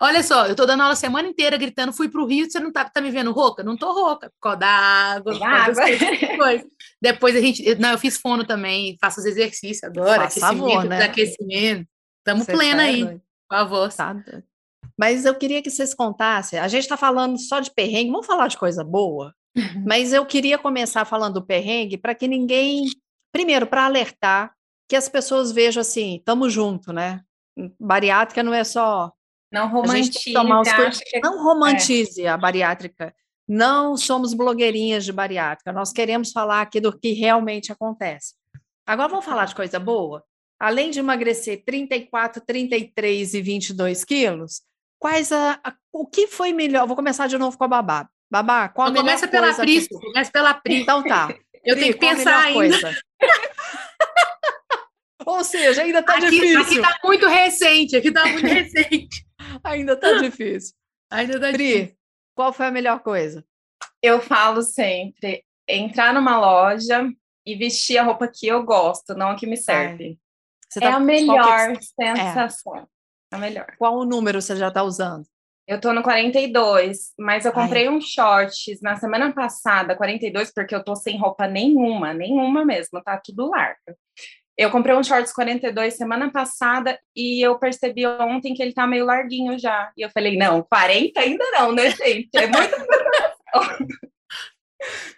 Olha 0.00 0.22
só, 0.22 0.46
eu 0.46 0.54
tô 0.56 0.66
dando 0.66 0.80
aula 0.80 0.94
a 0.94 0.96
semana 0.96 1.28
inteira 1.28 1.56
gritando, 1.56 1.92
fui 1.92 2.08
pro 2.08 2.26
Rio, 2.26 2.50
você 2.50 2.58
não 2.58 2.72
tá, 2.72 2.84
tá 2.84 3.00
me 3.00 3.10
vendo 3.10 3.32
rouca? 3.32 3.62
Não 3.62 3.76
tô 3.76 3.92
rouca, 3.92 4.30
por 4.30 4.40
causa 4.40 4.58
da 4.58 4.68
água, 4.68 5.38
água. 5.46 5.84
Depois 7.00 7.36
a 7.36 7.40
gente, 7.40 7.74
não, 7.76 7.90
eu 7.90 7.98
fiz 7.98 8.16
fono 8.16 8.44
também, 8.44 8.96
faço 9.00 9.20
os 9.20 9.26
exercícios 9.26 9.84
agora, 9.84 10.28
Faz 10.28 10.36
aquecimento, 10.36 10.70
favor, 10.70 10.84
né? 10.84 11.04
aquecimento. 11.04 11.88
Estamos 12.18 12.46
plena 12.46 12.82
aí, 12.82 13.04
por 13.04 13.20
favor. 13.50 13.92
Tá. 13.92 14.16
Mas 14.98 15.24
eu 15.24 15.34
queria 15.34 15.62
que 15.62 15.70
vocês 15.70 15.94
contassem, 15.94 16.58
a 16.58 16.68
gente 16.68 16.88
tá 16.88 16.96
falando 16.96 17.38
só 17.38 17.60
de 17.60 17.70
perrengue, 17.70 18.10
vamos 18.10 18.26
falar 18.26 18.48
de 18.48 18.56
coisa 18.56 18.84
boa? 18.84 19.34
Uhum. 19.56 19.84
Mas 19.86 20.12
eu 20.12 20.24
queria 20.26 20.58
começar 20.58 21.04
falando 21.04 21.34
do 21.34 21.46
perrengue 21.46 21.96
para 21.96 22.14
que 22.14 22.26
ninguém, 22.26 22.84
primeiro, 23.32 23.66
para 23.66 23.84
alertar 23.84 24.52
que 24.88 24.96
as 24.96 25.08
pessoas 25.08 25.52
vejam 25.52 25.80
assim, 25.80 26.16
estamos 26.16 26.52
junto, 26.52 26.92
né? 26.92 27.22
Bariátrica 27.78 28.42
não 28.42 28.52
é 28.52 28.64
só 28.64 29.12
não 29.52 29.68
romantize, 29.68 31.04
que... 31.04 31.20
não 31.20 31.44
romantize 31.44 32.22
é. 32.22 32.28
a 32.28 32.36
bariátrica. 32.36 33.14
Não 33.46 33.96
somos 33.96 34.32
blogueirinhas 34.32 35.04
de 35.04 35.12
bariátrica. 35.12 35.72
Nós 35.72 35.92
queremos 35.92 36.32
falar 36.32 36.62
aqui 36.62 36.80
do 36.80 36.96
que 36.96 37.12
realmente 37.12 37.70
acontece. 37.70 38.34
Agora 38.86 39.08
vamos 39.08 39.24
falar 39.24 39.44
de 39.44 39.54
coisa 39.54 39.78
boa. 39.78 40.24
Além 40.58 40.90
de 40.90 41.00
emagrecer 41.00 41.62
34, 41.64 42.42
33 42.46 43.34
e 43.34 43.42
22 43.42 44.04
quilos, 44.04 44.62
quais 44.98 45.32
a, 45.32 45.60
a, 45.62 45.74
o 45.92 46.06
que 46.06 46.28
foi 46.28 46.52
melhor? 46.52 46.86
Vou 46.86 46.96
começar 46.96 47.26
de 47.26 47.36
novo 47.36 47.58
com 47.58 47.64
a 47.64 47.68
babá. 47.68 48.08
Babá, 48.30 48.68
qual 48.68 48.88
a 48.88 48.90
melhor 48.90 49.04
começa 49.04 49.28
pela 49.28 49.48
coisa? 49.48 49.62
Pri, 49.62 49.86
que... 49.86 49.94
começa 49.94 50.30
pela 50.30 50.54
Pri. 50.54 50.74
Então 50.76 51.02
tá. 51.02 51.34
Eu 51.64 51.74
Pri, 51.74 51.80
tenho 51.80 51.92
que 51.92 51.98
pensar 51.98 52.44
ainda. 52.44 52.80
Coisa? 52.80 52.96
Ou 55.26 55.44
seja, 55.44 55.82
ainda 55.82 56.02
tá 56.02 56.14
aqui, 56.14 56.30
difícil. 56.30 56.60
Aqui 56.60 56.80
tá 56.80 56.98
muito 57.04 57.26
recente, 57.26 57.96
aqui 57.96 58.10
tá 58.10 58.26
muito 58.26 58.46
recente. 58.46 59.26
Ainda 59.64 59.96
tá 59.96 60.12
difícil. 60.14 60.74
Ainda 61.10 61.40
tá 61.40 61.52
Pri, 61.52 61.72
difícil. 61.72 61.96
qual 62.34 62.52
foi 62.52 62.66
a 62.66 62.70
melhor 62.70 63.00
coisa? 63.00 63.44
Eu 64.02 64.20
falo 64.20 64.62
sempre, 64.62 65.44
entrar 65.68 66.12
numa 66.14 66.38
loja 66.38 67.08
e 67.44 67.56
vestir 67.56 67.98
a 67.98 68.02
roupa 68.02 68.28
que 68.28 68.46
eu 68.46 68.62
gosto, 68.62 69.14
não 69.14 69.30
a 69.30 69.36
que 69.36 69.46
me 69.46 69.56
serve. 69.56 70.18
Tá, 70.74 70.86
é 70.86 70.92
a 70.92 71.00
melhor 71.00 71.76
que... 71.76 71.84
sensação. 71.84 72.76
É. 72.76 72.86
A 73.32 73.38
melhor. 73.38 73.66
Qual 73.78 73.96
o 73.96 74.04
número 74.04 74.40
você 74.40 74.56
já 74.56 74.70
tá 74.70 74.82
usando? 74.82 75.26
Eu 75.66 75.80
tô 75.80 75.92
no 75.92 76.02
42, 76.02 77.12
mas 77.18 77.44
eu 77.44 77.52
comprei 77.52 77.86
Ai. 77.86 77.94
um 77.94 78.00
shorts 78.00 78.80
na 78.82 78.96
semana 78.96 79.32
passada, 79.32 79.96
42, 79.96 80.52
porque 80.52 80.74
eu 80.74 80.82
tô 80.82 80.96
sem 80.96 81.18
roupa 81.18 81.46
nenhuma, 81.46 82.12
nenhuma 82.12 82.64
mesmo, 82.64 83.02
tá 83.02 83.20
tudo 83.24 83.48
largo. 83.48 83.96
Eu 84.56 84.70
comprei 84.70 84.94
um 84.94 85.02
shorts 85.02 85.32
42 85.32 85.96
semana 85.96 86.30
passada 86.30 86.98
e 87.16 87.44
eu 87.44 87.58
percebi 87.58 88.06
ontem 88.06 88.54
que 88.54 88.62
ele 88.62 88.74
tá 88.74 88.86
meio 88.86 89.06
larguinho 89.06 89.58
já. 89.58 89.90
E 89.96 90.02
eu 90.02 90.10
falei, 90.10 90.36
não, 90.36 90.62
40 90.62 91.20
ainda 91.20 91.44
não, 91.52 91.72
né, 91.72 91.90
gente? 91.90 92.28
É 92.34 92.46
muito 92.46 92.76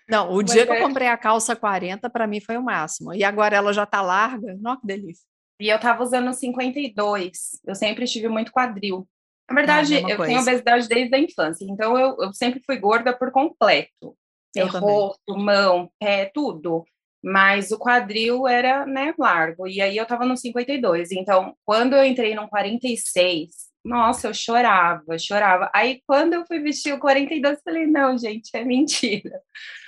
Não, 0.09 0.31
o 0.31 0.37
Mas 0.37 0.53
dia 0.53 0.63
é... 0.63 0.67
que 0.67 0.73
eu 0.73 0.77
é 0.77 0.81
comprei 0.81 1.09
a 1.09 1.17
calça 1.17 1.57
40, 1.57 2.11
para 2.11 2.27
mim 2.27 2.41
foi 2.41 2.57
o 2.57 2.63
máximo. 2.63 3.15
E 3.15 3.25
agora 3.25 3.57
ela 3.57 3.73
já 3.73 3.87
tá 3.87 4.03
larga. 4.03 4.55
Nossa, 4.61 4.81
que 4.81 4.87
delícia. 4.87 5.25
E 5.61 5.69
eu 5.69 5.79
tava 5.79 6.03
usando 6.03 6.33
52. 6.33 7.61
Eu 7.65 7.75
sempre 7.75 8.07
tive 8.07 8.29
muito 8.29 8.53
quadril. 8.53 9.09
Na 9.49 9.55
verdade, 9.55 9.97
ah, 9.97 10.01
eu 10.01 10.17
coisa. 10.17 10.27
tenho 10.27 10.41
obesidade 10.41 10.89
desde 10.89 11.15
a 11.15 11.19
infância, 11.19 11.67
então 11.69 11.99
eu, 11.99 12.17
eu 12.19 12.33
sempre 12.33 12.63
fui 12.65 12.79
gorda 12.79 13.13
por 13.13 13.31
completo. 13.31 14.17
Eu 14.55 14.69
rosto, 14.69 15.37
mão, 15.37 15.91
pé, 15.99 16.31
tudo. 16.33 16.85
Mas 17.25 17.71
o 17.71 17.79
quadril 17.79 18.47
era, 18.47 18.85
né, 18.85 19.15
largo. 19.19 19.67
E 19.67 19.81
aí 19.81 19.97
eu 19.97 20.05
tava 20.05 20.27
no 20.27 20.37
52. 20.37 21.11
Então, 21.13 21.57
quando 21.65 21.95
eu 21.95 22.05
entrei 22.05 22.35
no 22.35 22.47
46, 22.47 23.51
nossa, 23.83 24.29
eu 24.29 24.35
chorava, 24.35 25.19
chorava. 25.19 25.71
Aí, 25.75 26.03
quando 26.07 26.35
eu 26.35 26.45
fui 26.47 26.59
vestir 26.61 26.93
o 26.93 26.99
42, 26.99 27.57
eu 27.57 27.63
falei, 27.65 27.87
não, 27.87 28.19
gente, 28.19 28.51
é 28.53 28.63
mentira. 28.63 29.41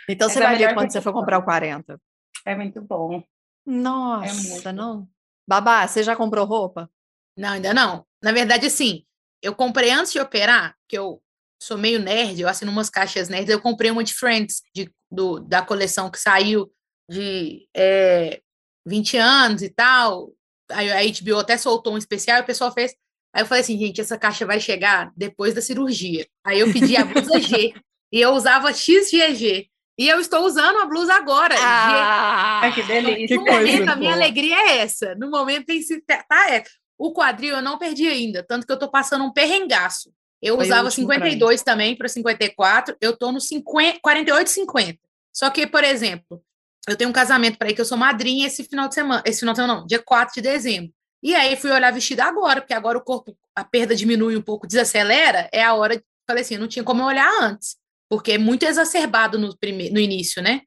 Então, 0.08 0.30
você 0.30 0.40
vai 0.40 0.56
ver 0.56 0.72
quando 0.72 0.90
você 0.90 1.02
for 1.02 1.12
comprar 1.12 1.38
o 1.38 1.42
40. 1.42 2.00
É 2.46 2.54
muito 2.54 2.80
bom. 2.80 3.22
Nossa, 3.66 4.30
é 4.30 4.52
muito 4.52 4.72
não? 4.72 5.06
Babá, 5.46 5.86
você 5.86 6.02
já 6.02 6.16
comprou 6.16 6.46
roupa? 6.46 6.88
Não, 7.36 7.50
ainda 7.50 7.74
não. 7.74 8.06
Na 8.22 8.32
verdade, 8.32 8.66
assim, 8.66 9.04
eu 9.42 9.54
comprei 9.54 9.90
antes 9.90 10.12
de 10.12 10.20
operar, 10.20 10.74
que 10.88 10.96
eu 10.96 11.22
sou 11.60 11.76
meio 11.76 11.98
nerd, 11.98 12.40
eu 12.40 12.48
assino 12.48 12.70
umas 12.70 12.88
caixas 12.88 13.28
nerds, 13.28 13.50
eu 13.50 13.60
comprei 13.60 13.90
uma 13.90 14.04
de 14.04 14.14
Friends, 14.14 14.62
de, 14.74 14.90
do, 15.10 15.40
da 15.40 15.60
coleção 15.60 16.10
que 16.10 16.18
saiu 16.18 16.70
de 17.08 17.68
é, 17.74 18.40
20 18.84 19.16
anos 19.16 19.62
e 19.62 19.68
tal. 19.68 20.32
Aí 20.70 20.90
a 20.90 21.20
HBO 21.20 21.38
até 21.38 21.56
soltou 21.56 21.94
um 21.94 21.98
especial 21.98 22.38
e 22.38 22.40
o 22.42 22.46
pessoal 22.46 22.72
fez. 22.72 22.94
Aí 23.32 23.42
eu 23.42 23.46
falei 23.46 23.62
assim, 23.62 23.78
gente, 23.78 24.00
essa 24.00 24.18
caixa 24.18 24.46
vai 24.46 24.58
chegar 24.58 25.12
depois 25.16 25.54
da 25.54 25.60
cirurgia. 25.60 26.26
Aí 26.44 26.60
eu 26.60 26.72
pedi 26.72 26.96
a 26.96 27.04
blusa 27.04 27.40
G 27.40 27.74
e 28.12 28.20
eu 28.20 28.30
usava 28.30 28.72
XGG. 28.72 29.68
E 29.98 30.08
eu 30.08 30.20
estou 30.20 30.44
usando 30.44 30.78
a 30.78 30.86
blusa 30.86 31.14
agora. 31.14 31.54
Ah, 31.58 32.70
G. 32.70 32.74
que 32.74 32.86
delícia. 32.86 33.36
No 33.36 33.44
momento, 33.44 33.88
a 33.88 33.96
minha 33.96 34.12
alegria 34.12 34.56
é 34.56 34.78
essa. 34.78 35.14
No 35.14 35.30
momento 35.30 35.66
tem 35.66 35.80
se 35.80 36.00
tá, 36.02 36.24
é. 36.50 36.64
O 36.98 37.12
quadril 37.12 37.56
eu 37.56 37.62
não 37.62 37.78
perdi 37.78 38.08
ainda, 38.08 38.42
tanto 38.42 38.66
que 38.66 38.72
eu 38.72 38.76
estou 38.76 38.90
passando 38.90 39.24
um 39.24 39.32
perrengaço. 39.32 40.10
Eu 40.40 40.56
Foi 40.56 40.64
usava 40.64 40.90
52 40.90 41.62
também 41.62 41.96
para 41.96 42.08
54, 42.08 42.96
eu 43.00 43.10
estou 43.10 43.32
no 43.32 43.40
50, 43.40 44.00
48, 44.00 44.50
50. 44.50 44.98
Só 45.32 45.50
que, 45.50 45.66
por 45.66 45.84
exemplo, 45.84 46.42
eu 46.88 46.96
tenho 46.96 47.10
um 47.10 47.12
casamento 47.12 47.58
para 47.58 47.70
ir 47.70 47.74
que 47.74 47.80
eu 47.80 47.84
sou 47.84 47.98
madrinha 47.98 48.46
esse 48.46 48.64
final 48.64 48.88
de 48.88 48.94
semana, 48.94 49.22
esse 49.26 49.40
final 49.40 49.52
de 49.52 49.58
semana 49.58 49.80
não, 49.80 49.86
dia 49.86 50.02
4 50.02 50.34
de 50.34 50.40
dezembro. 50.40 50.92
E 51.22 51.34
aí 51.34 51.56
fui 51.56 51.70
olhar 51.70 51.92
vestida 51.92 52.24
agora, 52.24 52.60
porque 52.60 52.74
agora 52.74 52.98
o 52.98 53.02
corpo, 53.02 53.36
a 53.54 53.64
perda 53.64 53.94
diminui 53.94 54.36
um 54.36 54.42
pouco, 54.42 54.66
desacelera, 54.66 55.48
é 55.52 55.62
a 55.62 55.74
hora 55.74 55.96
de, 55.96 56.04
falei 56.28 56.42
assim, 56.42 56.56
não 56.56 56.68
tinha 56.68 56.84
como 56.84 57.02
eu 57.02 57.06
olhar 57.06 57.30
antes, 57.42 57.76
porque 58.08 58.32
é 58.32 58.38
muito 58.38 58.64
exacerbado 58.64 59.38
no, 59.38 59.56
primeiro, 59.58 59.94
no 59.94 60.00
início, 60.00 60.42
né? 60.42 60.60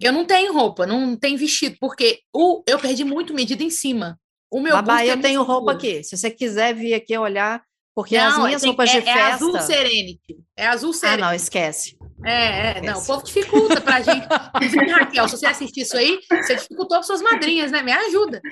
Eu 0.00 0.12
não 0.12 0.24
tenho 0.24 0.52
roupa, 0.52 0.86
não 0.86 1.16
tenho 1.16 1.38
vestido, 1.38 1.76
porque 1.78 2.20
o, 2.32 2.62
eu 2.66 2.78
perdi 2.78 3.04
muito 3.04 3.34
medida 3.34 3.62
em 3.62 3.70
cima. 3.70 4.18
O 4.50 4.60
meu 4.60 4.72
Babá, 4.72 5.04
eu 5.04 5.14
é 5.14 5.16
tenho 5.16 5.42
roupa 5.42 5.72
aqui. 5.72 6.02
Se 6.02 6.16
você 6.16 6.30
quiser 6.30 6.74
vir 6.74 6.94
aqui 6.94 7.16
olhar, 7.16 7.62
porque 7.96 8.18
não, 8.18 8.26
as 8.26 8.38
minhas 8.44 8.60
tem, 8.60 8.68
roupas 8.68 8.90
é, 8.90 9.00
de 9.00 9.06
festa... 9.06 9.18
É 9.18 9.32
azul 9.32 9.58
Serenity. 9.58 10.36
É 10.54 10.66
azul 10.66 10.92
Serenity. 10.92 11.22
Ah, 11.22 11.26
não, 11.26 11.34
esquece. 11.34 11.96
É, 12.22 12.78
é, 12.78 12.82
não, 12.82 12.98
o 12.98 13.06
povo 13.06 13.24
dificulta 13.24 13.80
pra 13.80 14.02
gente. 14.02 14.26
Raquel, 14.92 15.26
se 15.26 15.38
você 15.38 15.46
assistir 15.46 15.80
isso 15.80 15.96
aí, 15.96 16.20
você 16.30 16.56
dificultou 16.56 16.98
para 16.98 17.02
suas 17.04 17.22
madrinhas, 17.22 17.72
né? 17.72 17.82
Me 17.82 17.92
ajuda. 17.92 18.42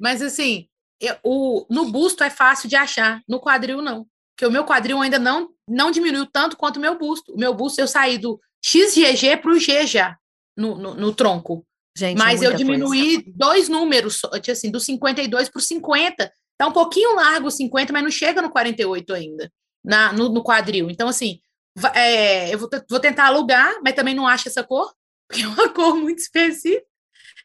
Mas 0.00 0.22
assim, 0.22 0.68
eu, 0.98 1.16
o, 1.22 1.66
no 1.68 1.90
busto 1.92 2.24
é 2.24 2.30
fácil 2.30 2.66
de 2.66 2.76
achar, 2.76 3.20
no 3.28 3.38
quadril 3.38 3.82
não. 3.82 4.06
Porque 4.34 4.46
o 4.46 4.50
meu 4.50 4.64
quadril 4.64 4.98
ainda 5.02 5.18
não, 5.18 5.50
não 5.68 5.90
diminuiu 5.90 6.24
tanto 6.24 6.56
quanto 6.56 6.78
o 6.78 6.80
meu 6.80 6.98
busto. 6.98 7.34
O 7.34 7.38
meu 7.38 7.52
busto 7.52 7.82
eu 7.82 7.86
saí 7.86 8.16
do 8.16 8.40
XGG 8.64 9.36
para 9.36 9.50
o 9.50 9.58
G 9.58 9.86
já, 9.86 10.16
no, 10.56 10.78
no, 10.78 10.94
no 10.94 11.14
tronco. 11.14 11.62
Gente, 11.94 12.16
Mas 12.16 12.42
eu 12.42 12.54
diminuí 12.54 13.22
coisa. 13.22 13.32
dois 13.36 13.68
números, 13.68 14.22
assim, 14.50 14.70
do 14.70 14.80
52 14.80 15.50
para 15.50 15.58
o 15.58 15.62
50. 15.62 16.32
Tá 16.56 16.66
um 16.66 16.72
pouquinho 16.72 17.16
largo 17.16 17.48
o 17.48 17.50
50, 17.50 17.92
mas 17.92 18.02
não 18.02 18.10
chega 18.10 18.40
no 18.40 18.50
48 18.50 19.12
ainda, 19.12 19.52
na, 19.84 20.12
no, 20.12 20.28
no 20.28 20.42
quadril. 20.42 20.88
Então, 20.90 21.08
assim, 21.08 21.40
é, 21.94 22.54
eu 22.54 22.58
vou, 22.58 22.68
vou, 22.88 23.00
tentar 23.00 23.26
alugar, 23.26 23.80
mas 23.82 23.94
também 23.94 24.14
não 24.14 24.26
acho 24.26 24.48
essa 24.48 24.62
cor, 24.62 24.92
porque 25.28 25.42
é 25.42 25.48
uma 25.48 25.68
cor 25.68 25.96
muito 25.96 26.18
específica. 26.18 26.84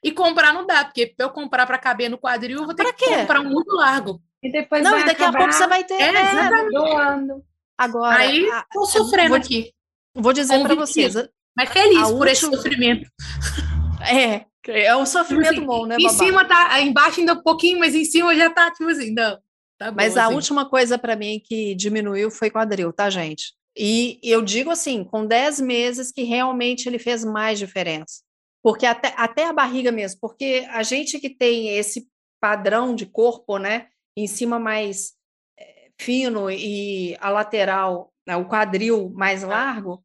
E 0.01 0.14
comprar 0.14 0.53
não 0.53 0.66
dá, 0.66 0.86
porque 0.86 1.07
para 1.07 1.26
eu 1.26 1.30
comprar 1.30 1.66
para 1.66 1.78
caber 1.78 2.10
no 2.10 2.18
quadril, 2.18 2.60
eu 2.60 2.66
vou 2.66 2.74
ter 2.74 2.84
pra 2.84 2.93
que 2.93 3.03
quê? 3.03 3.18
comprar 3.18 3.41
um 3.41 3.49
muito 3.49 3.76
largo. 3.76 4.22
E 4.41 4.49
depois 4.49 4.82
não, 4.82 4.97
e 4.97 5.03
daqui 5.03 5.22
acabar... 5.22 5.38
a 5.38 5.41
pouco 5.41 5.53
você 5.53 5.68
vai 5.68 5.84
ter. 5.84 5.95
É, 5.95 6.12
né? 6.14 6.49
doando. 6.72 7.43
Agora. 7.78 8.20
Aí 8.20 8.45
estou 8.45 8.86
sofrendo 8.86 9.30
vou, 9.30 9.38
aqui. 9.38 9.74
Vou 10.16 10.32
dizer 10.32 10.62
para 10.62 10.76
vocês. 10.76 11.16
Mas 11.55 11.70
feliz 11.70 11.99
por 12.03 12.12
última, 12.12 12.32
esse 12.32 12.45
sofrimento. 12.45 13.10
É, 14.01 14.45
é 14.67 14.95
um 14.95 15.05
sofrimento 15.05 15.51
assim, 15.57 15.65
bom, 15.65 15.85
né, 15.85 15.97
Em 15.99 16.03
babá? 16.03 16.17
cima 16.17 16.45
tá, 16.45 16.81
embaixo 16.81 17.19
ainda 17.19 17.33
um 17.33 17.41
pouquinho, 17.41 17.79
mas 17.79 17.95
em 17.95 18.05
cima 18.05 18.35
já 18.35 18.49
tá, 18.49 18.71
tipo 18.71 18.89
assim, 18.89 19.11
não. 19.11 19.37
Tá 19.77 19.91
bom, 19.91 19.95
Mas 19.95 20.17
a 20.17 20.25
assim. 20.25 20.35
última 20.35 20.69
coisa 20.69 20.97
para 20.97 21.15
mim 21.15 21.41
que 21.43 21.73
diminuiu 21.75 22.29
foi 22.29 22.49
quadril, 22.49 22.91
tá, 22.91 23.09
gente? 23.09 23.53
E 23.77 24.19
eu 24.21 24.41
digo 24.41 24.69
assim, 24.69 25.03
com 25.05 25.25
10 25.25 25.61
meses 25.61 26.11
que 26.11 26.23
realmente 26.23 26.87
ele 26.87 26.99
fez 26.99 27.23
mais 27.23 27.57
diferença. 27.57 28.21
Porque 28.61 28.85
até, 28.85 29.13
até 29.15 29.45
a 29.45 29.53
barriga 29.53 29.89
mesmo, 29.91 30.19
porque 30.19 30.67
a 30.69 30.83
gente 30.83 31.17
que 31.17 31.29
tem 31.29 31.77
esse 31.77 32.07
padrão 32.41 32.93
de 32.93 33.05
corpo, 33.05 33.57
né, 33.57 33.87
em 34.17 34.27
cima 34.27 34.59
mais 34.59 35.13
eh, 35.57 35.91
fino 35.97 36.51
e 36.51 37.15
a 37.21 37.29
lateral, 37.29 38.11
né, 38.30 38.36
o 38.36 38.45
quadril 38.45 39.09
mais 39.15 39.41
largo, 39.41 40.03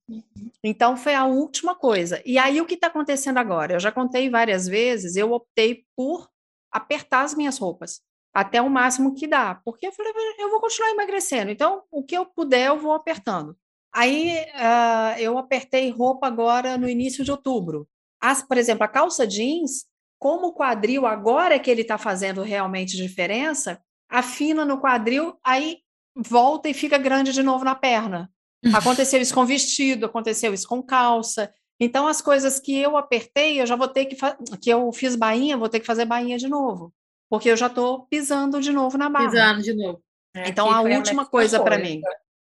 então 0.63 0.97
foi 0.97 1.15
a 1.15 1.27
última 1.27 1.75
coisa. 1.75 2.23
E 2.25 2.39
aí 2.39 2.59
o 2.59 2.65
que 2.65 2.73
está 2.73 2.87
acontecendo 2.87 3.37
agora? 3.37 3.75
Eu 3.75 3.81
já 3.81 3.93
contei 3.93 4.31
várias 4.31 4.67
vezes, 4.67 5.15
eu 5.15 5.31
optei 5.31 5.85
por 5.95 6.27
apertar 6.73 7.21
as 7.21 7.35
minhas 7.35 7.59
roupas 7.59 8.01
até 8.33 8.63
o 8.63 8.71
máximo 8.71 9.15
que 9.15 9.27
dá, 9.27 9.61
porque 9.63 9.87
eu 9.87 9.93
falei, 9.93 10.11
eu 10.39 10.51
vou 10.51 10.59
continuar 10.59 10.91
emagrecendo, 10.91 11.51
então 11.51 11.83
o 11.91 12.03
que 12.03 12.17
eu 12.17 12.25
puder 12.25 12.69
eu 12.69 12.79
vou 12.79 12.95
apertando. 12.95 13.55
Aí 13.93 14.39
ah, 14.55 15.15
eu 15.19 15.37
apertei 15.37 15.91
roupa 15.91 16.27
agora 16.27 16.79
no 16.79 16.89
início 16.89 17.23
de 17.23 17.31
outubro. 17.31 17.87
As, 18.19 18.43
por 18.43 18.57
exemplo, 18.57 18.85
a 18.85 18.89
calça 18.89 19.27
jeans, 19.27 19.85
como 20.19 20.47
o 20.47 20.55
quadril 20.55 21.05
agora 21.05 21.57
é 21.57 21.59
que 21.59 21.71
ele 21.71 21.83
está 21.83 21.99
fazendo 21.99 22.41
realmente 22.41 22.97
diferença, 22.97 23.79
afina 24.09 24.65
no 24.65 24.81
quadril, 24.81 25.39
aí 25.45 25.84
volta 26.17 26.69
e 26.69 26.75
fica 26.75 26.97
grande 26.99 27.33
de 27.33 27.43
novo 27.43 27.65
na 27.65 27.75
perna. 27.75 28.31
Aconteceu 28.75 29.21
isso 29.21 29.35
com 29.35 29.45
vestido, 29.45 30.07
aconteceu 30.07 30.55
isso 30.55 30.67
com 30.67 30.83
calça. 30.83 31.53
Então, 31.79 32.07
as 32.07 32.23
coisas 32.23 32.59
que 32.61 32.75
eu 32.79 32.97
apertei, 32.97 33.61
eu 33.61 33.67
já 33.67 33.77
vou 33.77 33.89
ter 33.89 34.07
que 34.07 34.17
que 34.61 34.71
eu 34.71 34.91
fiz 34.93 35.17
bainha, 35.17 35.57
vou 35.57 35.69
ter 35.69 35.81
que 35.81 35.87
fazer 35.87 36.05
bainha 36.05 36.39
de 36.39 36.49
novo, 36.49 36.93
porque 37.29 37.51
eu 37.51 37.57
já 37.57 37.67
estou 37.67 38.07
pisando 38.07 38.61
de 38.61 38.73
novo 38.73 38.97
na 38.97 39.11
barra. 39.11 39.27
Pisando 39.31 39.63
de 39.63 39.75
novo. 39.75 40.03
É, 40.35 40.49
Então, 40.49 40.71
a 40.71 40.81
última 40.83 41.27
coisa 41.27 41.63
para 41.63 41.79
mim. 41.79 42.01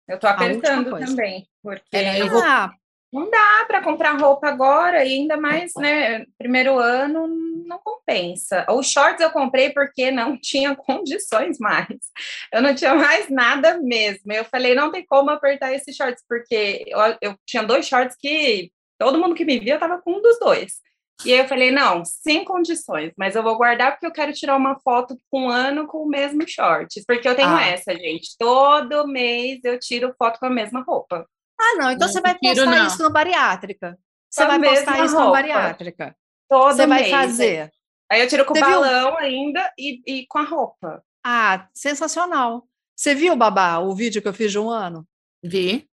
Eu 0.07 0.15
última 0.15 0.29
apertando 0.29 0.97
também, 0.99 1.47
porque 1.63 1.97
É, 1.97 2.21
eu 2.21 2.29
vou- 2.29 2.41
Ah, 2.43 2.71
não 3.15 3.29
dá 3.31 3.65
para 3.67 3.81
comprar 3.81 4.19
roupa 4.19 4.47
agora, 4.47 5.03
e 5.05 5.13
ainda 5.13 5.37
mais, 5.37 5.71
né? 5.77 6.25
Primeiro 6.37 6.77
ano 6.77 7.27
não 7.65 7.79
compensa. 7.79 8.65
Os 8.69 8.89
shorts 8.89 9.21
eu 9.21 9.31
comprei 9.31 9.71
porque 9.71 10.11
não 10.11 10.37
tinha 10.39 10.75
condições 10.75 11.57
mais. 11.59 11.87
Eu 12.53 12.61
não 12.61 12.75
tinha 12.75 12.93
mais 12.93 13.29
nada 13.29 13.79
mesmo. 13.81 14.31
Eu 14.31 14.45
falei, 14.45 14.75
não 14.75 14.91
tem 14.91 15.05
como 15.05 15.29
apertar 15.29 15.73
esses 15.73 15.95
shorts, 15.95 16.23
porque 16.27 16.83
eu, 16.87 16.99
eu 17.21 17.35
tinha 17.45 17.63
dois 17.63 17.87
shorts 17.87 18.15
que 18.19 18.71
todo 18.99 19.19
mundo 19.19 19.35
que 19.35 19.45
me 19.45 19.59
via 19.59 19.79
tava 19.79 20.01
com 20.01 20.13
um 20.17 20.21
dos 20.21 20.37
dois. 20.39 20.73
E 21.25 21.31
aí 21.31 21.39
eu 21.39 21.47
falei, 21.47 21.71
não, 21.71 22.03
sem 22.03 22.43
condições, 22.43 23.13
mas 23.17 23.35
eu 23.35 23.43
vou 23.43 23.55
guardar 23.57 23.91
porque 23.91 24.05
eu 24.05 24.11
quero 24.11 24.33
tirar 24.33 24.57
uma 24.57 24.77
foto 24.81 25.17
com 25.31 25.43
um 25.43 25.49
ano 25.49 25.87
com 25.87 25.99
o 25.99 26.09
mesmo 26.09 26.45
shorts. 26.45 27.05
Porque 27.05 27.27
eu 27.27 27.35
tenho 27.35 27.55
Ah. 27.55 27.65
essa, 27.65 27.93
gente. 27.95 28.35
Todo 28.37 29.07
mês 29.07 29.61
eu 29.63 29.79
tiro 29.79 30.13
foto 30.17 30.39
com 30.39 30.47
a 30.47 30.49
mesma 30.49 30.81
roupa. 30.81 31.25
Ah, 31.59 31.75
não, 31.77 31.91
então 31.91 32.07
Não, 32.07 32.13
você 32.13 32.21
vai 32.21 32.37
postar 32.37 32.87
isso 32.87 33.03
no 33.03 33.09
bariátrica. 33.09 33.97
Você 34.29 34.45
Com 34.45 34.51
a 34.51 34.57
vai 34.57 34.69
postar 34.69 35.05
isso 35.05 35.15
roupa. 35.15 35.31
bariátrica. 35.31 36.15
Todo 36.49 36.75
Você 36.75 36.85
vai 36.87 37.01
mês. 37.01 37.11
fazer. 37.11 37.71
Aí 38.11 38.21
eu 38.21 38.27
tiro 38.27 38.45
com 38.45 38.53
o 38.53 38.55
Você 38.55 38.63
viu? 38.65 38.71
balão 38.81 39.17
ainda 39.17 39.71
e, 39.77 40.01
e 40.05 40.27
com 40.27 40.37
a 40.39 40.43
roupa. 40.43 41.03
Ah, 41.25 41.67
sensacional. 41.73 42.67
Você 42.95 43.15
viu, 43.15 43.35
Babá, 43.35 43.79
o 43.79 43.95
vídeo 43.95 44.21
que 44.21 44.27
eu 44.27 44.33
fiz 44.33 44.51
de 44.51 44.59
um 44.59 44.69
ano? 44.69 45.07
Vi. 45.43 45.87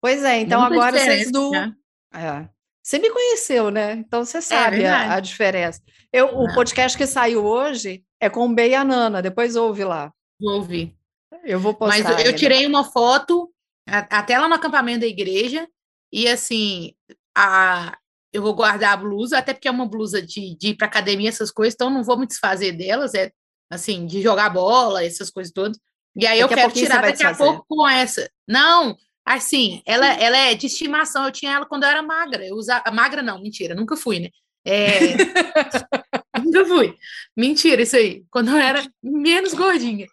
Pois 0.00 0.24
é, 0.24 0.38
então 0.40 0.60
Muita 0.60 0.74
agora 0.76 0.98
vocês 0.98 1.30
do. 1.30 1.50
né? 1.50 1.72
É. 2.14 2.48
Você 2.82 2.98
me 2.98 3.10
conheceu, 3.10 3.70
né? 3.70 3.92
Então 3.92 4.24
você 4.24 4.42
sabe 4.42 4.76
a, 4.84 4.90
verdade. 4.90 5.12
a 5.14 5.20
diferença. 5.20 5.80
Eu, 6.12 6.26
o 6.38 6.52
podcast 6.52 6.98
que 6.98 7.06
saiu 7.06 7.44
hoje 7.44 8.04
é 8.20 8.28
com 8.28 8.44
o 8.46 8.54
Bey 8.54 8.70
e 8.70 8.74
a 8.74 8.84
Nana, 8.84 9.22
depois 9.22 9.54
ouve 9.56 9.84
lá. 9.84 10.12
Vou 10.40 10.54
ouvir. 10.56 10.96
Eu 11.44 11.60
vou 11.60 11.74
postar. 11.74 12.02
Mas 12.02 12.20
eu- 12.20 12.26
eu 12.26 12.36
tirei 12.36 12.66
uma 12.66 12.82
foto 12.84 13.44
a- 13.44 13.48
até 13.86 14.38
lá 14.38 14.48
no 14.48 14.54
acampamento 14.54 15.00
da 15.00 15.06
igreja 15.06 15.68
e 16.12 16.28
assim, 16.28 16.94
a, 17.36 17.96
eu 18.32 18.42
vou 18.42 18.54
guardar 18.54 18.92
a 18.92 18.96
blusa, 18.96 19.38
até 19.38 19.52
porque 19.52 19.68
é 19.68 19.70
uma 19.70 19.86
blusa 19.86 20.20
de, 20.20 20.56
de 20.56 20.68
ir 20.68 20.76
para 20.76 20.86
academia, 20.86 21.28
essas 21.28 21.50
coisas, 21.50 21.74
então 21.74 21.90
não 21.90 22.02
vou 22.02 22.18
me 22.18 22.26
desfazer 22.26 22.72
delas, 22.72 23.14
é 23.14 23.30
assim, 23.70 24.06
de 24.06 24.20
jogar 24.20 24.50
bola, 24.50 25.04
essas 25.04 25.30
coisas 25.30 25.52
todas. 25.52 25.78
E 26.14 26.26
aí 26.26 26.38
eu 26.38 26.48
Daqui 26.48 26.54
a 26.54 26.56
quero 26.56 26.68
pouquinho 26.68 26.86
você 26.86 26.92
tirar 26.92 27.10
daqui 27.10 27.24
a 27.24 27.34
pouco 27.34 27.64
com 27.66 27.88
essa. 27.88 28.30
Não, 28.46 28.96
assim, 29.24 29.82
ela, 29.86 30.06
ela 30.06 30.36
é 30.36 30.54
de 30.54 30.66
estimação, 30.66 31.24
eu 31.24 31.32
tinha 31.32 31.52
ela 31.52 31.66
quando 31.66 31.84
eu 31.84 31.88
era 31.88 32.02
magra. 32.02 32.46
Eu 32.46 32.56
usava, 32.56 32.90
magra 32.90 33.22
não, 33.22 33.40
mentira, 33.40 33.74
nunca 33.74 33.96
fui, 33.96 34.20
né? 34.20 34.28
É, 34.64 34.98
nunca 36.44 36.66
fui. 36.66 36.94
Mentira, 37.36 37.82
isso 37.82 37.96
aí. 37.96 38.24
Quando 38.30 38.50
eu 38.50 38.58
era 38.58 38.86
menos 39.02 39.54
gordinha. 39.54 40.06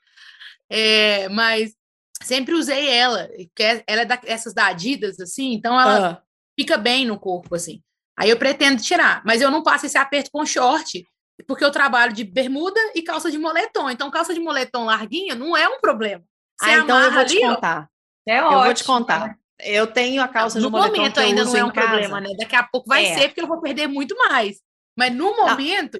É, 0.70 1.28
mas 1.30 1.74
sempre 2.24 2.54
usei 2.54 2.90
ela, 2.90 3.30
que 3.56 3.64
é- 3.64 3.84
ela 3.88 4.02
é 4.02 4.06
dessas 4.06 4.54
da 4.54 4.68
Adidas, 4.68 5.20
assim, 5.20 5.54
então 5.54 5.80
ela 5.80 6.22
fica 6.60 6.78
bem 6.78 7.06
no 7.06 7.20
corpo, 7.20 7.56
assim. 7.56 7.82
Aí 8.18 8.30
eu 8.30 8.38
pretendo 8.38 8.82
tirar, 8.82 9.22
mas 9.26 9.42
eu 9.42 9.50
não 9.50 9.64
passo 9.64 9.86
esse 9.86 9.98
aperto 9.98 10.30
com 10.32 10.46
short, 10.46 11.06
porque 11.48 11.64
eu 11.64 11.72
trabalho 11.72 12.12
de 12.12 12.24
bermuda 12.26 12.80
e 12.94 13.02
calça 13.02 13.32
de 13.32 13.38
moletom. 13.38 13.90
Então, 13.90 14.12
calça 14.12 14.34
de 14.34 14.40
moletom 14.42 14.84
larguinha 14.86 15.36
não 15.36 15.56
é 15.56 15.70
um 15.70 15.80
problema. 15.80 16.22
Você 16.60 16.70
ah, 16.72 16.78
então 16.80 17.00
eu 17.00 17.12
vou 17.14 17.24
te 17.26 17.38
ali, 17.38 17.56
contar. 17.56 17.90
É 18.28 18.40
Eu 18.40 18.44
ótimo. 18.46 18.64
vou 18.64 18.74
te 18.74 18.84
contar. 18.84 19.40
Eu 19.62 19.88
tenho 19.88 20.22
a 20.22 20.28
calça 20.28 20.60
no 20.60 20.66
de 20.66 20.72
moletom 20.72 20.96
momento 20.98 21.14
que 21.14 21.20
eu 21.20 21.24
ainda 21.24 21.46
não 21.46 21.56
é 21.56 21.64
um 21.64 21.72
casa. 21.72 21.88
problema, 21.88 22.20
né? 22.22 22.30
Daqui 22.38 22.56
a 22.58 22.64
pouco 22.64 22.88
vai 22.90 23.06
É. 23.06 23.14
ser, 23.18 23.28
porque 23.30 23.42
eu 23.42 23.48
vou 23.48 23.62
perder 23.62 23.88
muito 23.88 24.16
mais. 24.18 24.60
Mas 24.98 25.14
no 25.16 25.36
momento, 25.38 25.98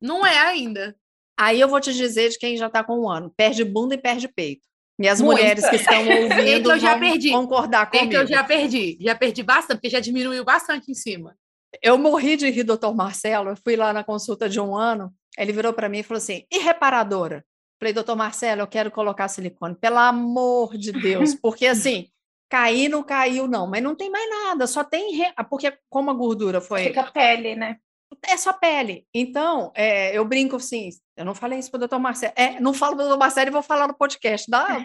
não 0.00 0.24
é 0.26 0.38
ainda. 0.38 0.94
Aí 1.40 1.58
eu 1.58 1.68
vou 1.68 1.80
te 1.80 1.92
dizer 1.94 2.28
de 2.28 2.38
quem 2.38 2.56
já 2.58 2.66
está 2.66 2.84
com 2.84 3.00
um 3.00 3.08
ano. 3.10 3.32
Perde 3.34 3.64
bunda 3.64 3.94
e 3.94 3.98
perde 3.98 4.28
peito. 4.28 4.62
E 5.00 5.08
as 5.08 5.20
Muita. 5.20 5.40
mulheres 5.40 5.68
que 5.68 5.76
estão 5.76 5.98
ouvindo 6.06 6.70
eu 6.70 6.78
já 6.78 6.98
perdi. 6.98 7.30
concordar 7.30 7.90
comigo. 7.90 8.12
eu 8.12 8.26
já 8.26 8.44
perdi, 8.44 8.98
já 9.00 9.14
perdi 9.14 9.42
bastante, 9.42 9.78
porque 9.78 9.90
já 9.90 10.00
diminuiu 10.00 10.44
bastante 10.44 10.90
em 10.90 10.94
cima. 10.94 11.36
Eu 11.82 11.96
morri 11.96 12.36
de 12.36 12.50
rir, 12.50 12.64
doutor 12.64 12.94
Marcelo. 12.94 13.50
Eu 13.50 13.56
fui 13.56 13.76
lá 13.76 13.92
na 13.92 14.04
consulta 14.04 14.48
de 14.48 14.60
um 14.60 14.76
ano. 14.76 15.12
Ele 15.38 15.52
virou 15.52 15.72
para 15.72 15.88
mim 15.88 16.00
e 16.00 16.02
falou 16.02 16.18
assim: 16.18 16.44
e 16.52 16.58
reparadora? 16.58 17.44
Falei, 17.80 17.92
doutor 17.92 18.14
Marcelo, 18.14 18.60
eu 18.60 18.66
quero 18.68 18.90
colocar 18.90 19.26
silicone. 19.26 19.74
Pelo 19.74 19.98
amor 19.98 20.76
de 20.76 20.92
Deus. 20.92 21.34
Porque 21.42 21.66
assim, 21.66 22.06
cair 22.48 22.88
não 22.88 23.02
caiu, 23.02 23.48
não. 23.48 23.66
Mas 23.66 23.82
não 23.82 23.96
tem 23.96 24.10
mais 24.10 24.28
nada. 24.28 24.66
Só 24.66 24.84
tem. 24.84 25.16
Re... 25.16 25.32
Porque 25.50 25.72
como 25.88 26.10
a 26.10 26.14
gordura 26.14 26.60
foi. 26.60 26.84
Fica 26.84 27.00
a 27.00 27.10
pele, 27.10 27.56
né? 27.56 27.78
É 28.24 28.36
só 28.36 28.52
pele. 28.52 29.06
Então, 29.12 29.72
é, 29.74 30.16
eu 30.16 30.24
brinco 30.24 30.56
assim. 30.56 30.90
Eu 31.16 31.24
não 31.24 31.34
falei 31.34 31.58
isso 31.58 31.70
para 31.70 31.76
o 31.78 31.80
doutor 31.80 31.98
Marcelo. 31.98 32.32
É, 32.36 32.60
não 32.60 32.72
falo 32.72 32.94
para 32.96 33.04
o 33.04 33.08
doutor 33.08 33.18
Marcelo 33.20 33.48
e 33.48 33.52
vou 33.52 33.62
falar 33.62 33.88
no 33.88 33.94
podcast. 33.94 34.50
Dá? 34.50 34.84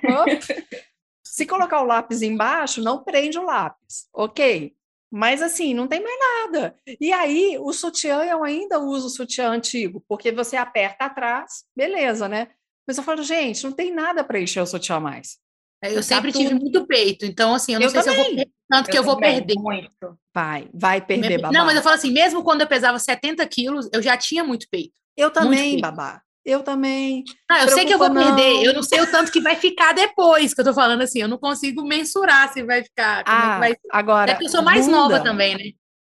Se 1.25 1.45
colocar 1.45 1.81
o 1.81 1.85
lápis 1.85 2.21
embaixo, 2.21 2.81
não 2.81 3.03
prende 3.03 3.37
o 3.37 3.43
lápis. 3.43 4.07
Ok. 4.13 4.73
Mas 5.11 5.41
assim, 5.41 5.73
não 5.73 5.87
tem 5.87 6.01
mais 6.01 6.17
nada. 6.19 6.75
E 6.99 7.13
aí, 7.13 7.57
o 7.59 7.71
sutiã, 7.71 8.23
eu 8.25 8.43
ainda 8.43 8.79
uso 8.79 9.07
o 9.07 9.09
sutiã 9.09 9.49
antigo, 9.51 10.03
porque 10.07 10.31
você 10.31 10.57
aperta 10.57 11.05
atrás, 11.05 11.63
beleza, 11.75 12.27
né? 12.27 12.49
Mas 12.85 12.97
eu 12.97 13.03
falo, 13.03 13.21
gente, 13.23 13.63
não 13.63 13.71
tem 13.71 13.93
nada 13.93 14.23
para 14.23 14.39
encher 14.39 14.61
o 14.61 14.65
sutiã 14.65 14.99
mais. 14.99 15.37
É, 15.81 15.91
Eu 15.91 15.95
Tá 15.97 16.01
sempre 16.01 16.31
tive 16.31 16.49
tudo- 16.49 16.61
muito 16.61 16.85
peito, 16.87 17.25
então 17.25 17.53
assim, 17.53 17.73
eu 17.73 17.79
não 17.79 17.87
Eu 17.87 17.91
sei 17.91 18.01
se 18.03 18.09
eu 18.09 18.15
vou 18.15 18.25
tanto 18.69 18.89
que 18.89 18.97
eu 18.97 19.03
vou 19.03 19.17
perder. 19.17 19.55
Muito. 19.55 20.17
Vai, 20.33 20.69
vai 20.73 21.01
perder, 21.01 21.39
babá. 21.41 21.57
Não, 21.57 21.65
mas 21.65 21.75
eu 21.75 21.81
falo 21.81 21.95
assim, 21.95 22.11
mesmo 22.11 22.43
quando 22.43 22.61
eu 22.61 22.67
pesava 22.67 22.99
70 22.99 23.45
quilos, 23.47 23.89
eu 23.93 24.01
já 24.01 24.15
tinha 24.17 24.43
muito 24.43 24.67
peito. 24.69 24.93
Eu 25.15 25.31
também, 25.31 25.71
peito. 25.71 25.81
babá. 25.81 26.21
Eu 26.45 26.63
também. 26.63 27.23
Ah, 27.51 27.63
eu 27.63 27.69
sei 27.69 27.85
que 27.85 27.93
eu 27.93 27.97
vou 27.97 28.09
Preocupa, 28.09 28.35
perder, 28.37 28.53
não. 28.53 28.63
eu 28.63 28.73
não 28.73 28.83
sei 28.83 29.01
o 29.01 29.11
tanto 29.11 29.31
que 29.31 29.41
vai 29.41 29.55
ficar 29.57 29.93
depois, 29.93 30.53
que 30.53 30.61
eu 30.61 30.65
tô 30.65 30.73
falando 30.73 31.01
assim, 31.01 31.19
eu 31.19 31.27
não 31.27 31.37
consigo 31.37 31.83
mensurar 31.85 32.53
se 32.53 32.63
vai 32.63 32.83
ficar, 32.83 33.25
como 33.25 33.37
é 33.37 33.41
que 33.41 33.47
Ah, 33.53 33.59
vai 33.59 33.75
agora. 33.91 34.31
É 34.31 34.33
porque 34.35 34.45
eu 34.47 34.51
sou 34.51 34.61
mais 34.63 34.85
bunda, 34.85 34.97
nova 34.97 35.19
também, 35.21 35.55
né? 35.55 35.63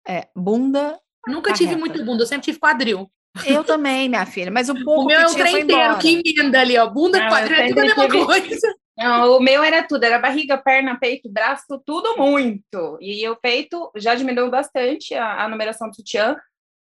É, 0.08 0.28
bunda, 0.36 0.99
Nunca 1.28 1.53
tive 1.53 1.70
Carreta. 1.76 1.80
muito 1.80 2.03
bunda, 2.06 2.24
eu 2.24 2.28
sempre 2.28 2.43
tive 2.45 2.60
quadril. 2.60 3.10
eu 3.45 3.64
também, 3.64 4.10
minha 4.10 4.26
filha. 4.26 4.51
Mas 4.51 4.68
o 4.70 4.76
pouco 4.84 5.03
O 5.03 5.06
meu 5.08 5.18
que 5.20 5.24
é 5.24 5.28
um 5.28 5.34
trem 5.34 5.62
inteiro 5.64 5.97
que 5.99 6.22
emenda 6.26 6.60
ali, 6.60 6.78
ó. 6.78 6.88
Bunda, 6.89 7.20
Não, 7.20 7.30
quadril, 7.30 7.58
eu 7.58 7.64
é 7.64 7.68
tudo 7.70 7.80
a 7.80 7.84
mesma 7.84 8.03
tive- 8.10 8.26
coisa. 8.26 8.76
Não, 8.97 9.37
o 9.37 9.39
meu 9.41 9.61
era 9.63 9.83
tudo, 9.83 10.03
era 10.05 10.17
barriga, 10.19 10.57
perna, 10.57 10.97
peito, 10.97 11.29
braço, 11.29 11.81
tudo 11.85 12.15
muito. 12.17 12.97
E 13.01 13.27
o 13.27 13.35
peito 13.35 13.91
já 13.95 14.15
diminuiu 14.15 14.49
bastante 14.49 15.13
a, 15.13 15.43
a 15.43 15.49
numeração 15.49 15.89
do 15.89 15.95
sutiã. 15.95 16.37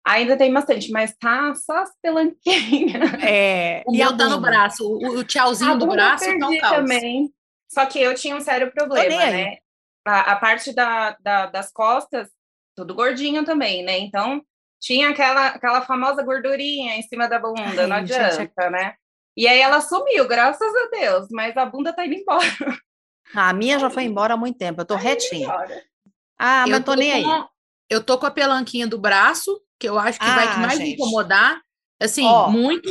Ainda 0.07 0.37
tem 0.39 0.51
bastante, 0.51 0.91
mas 0.91 1.15
tá 1.19 1.55
só 1.55 1.83
as 1.83 1.91
pelanquinhas. 2.01 3.13
É, 3.23 3.85
e 3.93 4.01
a 4.01 4.07
meu 4.07 4.17
tá 4.17 4.29
no 4.29 4.41
braço, 4.41 4.87
o, 4.91 5.19
o 5.19 5.25
tchauzinho 5.25 5.77
do 5.77 5.87
bunda 5.87 6.03
eu 6.03 6.07
braço 6.07 6.39
tá 6.39 6.49
um 6.49 6.59
também. 6.61 7.31
Só 7.71 7.85
que 7.85 8.01
eu 8.01 8.15
tinha 8.15 8.35
um 8.35 8.41
sério 8.41 8.73
problema, 8.73 9.27
né? 9.27 9.57
A, 10.07 10.33
a 10.33 10.37
parte 10.37 10.73
da, 10.73 11.15
da- 11.21 11.47
das 11.47 11.71
costas, 11.71 12.31
tudo 12.75 12.95
gordinho 12.95 13.45
também, 13.45 13.83
né? 13.83 13.99
Então, 13.99 14.41
tinha 14.81 15.11
aquela, 15.11 15.49
aquela 15.49 15.83
famosa 15.83 16.23
gordurinha 16.23 16.97
em 16.97 17.03
cima 17.03 17.29
da 17.29 17.39
bunda, 17.39 17.87
não 17.87 17.97
Ai, 17.97 18.07
gente, 18.07 18.23
adianta, 18.23 18.71
né? 18.71 18.95
E 19.39 19.47
aí 19.47 19.61
ela 19.61 19.81
sumiu, 19.81 20.27
graças 20.27 20.75
a 20.75 20.89
Deus, 20.91 21.29
mas 21.31 21.57
a 21.57 21.65
bunda 21.65 21.93
tá 21.93 22.05
indo 22.05 22.17
embora. 22.17 22.43
Ah, 23.33 23.51
a 23.51 23.53
minha 23.53 23.79
já 23.79 23.89
foi 23.89 24.03
embora 24.03 24.35
há 24.35 24.37
muito 24.37 24.59
tempo. 24.59 24.81
Eu 24.81 24.85
tô 24.85 24.97
retinha. 24.97 25.49
Ah, 26.37 26.65
mas 26.67 26.71
eu 26.71 26.79
não 26.79 26.83
tô 26.83 26.95
nem 26.95 27.13
aí. 27.13 27.25
eu 27.89 28.03
tô 28.03 28.19
com 28.19 28.27
a 28.27 28.33
pelanquinha 28.33 28.89
do 28.89 28.99
braço, 28.99 29.63
que 29.79 29.89
eu 29.89 29.97
acho 29.97 30.19
que 30.19 30.25
vai 30.25 30.49
que 30.49 30.57
Ah, 30.57 30.61
mais 30.63 30.79
gente. 30.79 30.95
incomodar. 30.95 31.63
Assim, 32.01 32.25
Ó, 32.25 32.51
muito. 32.51 32.91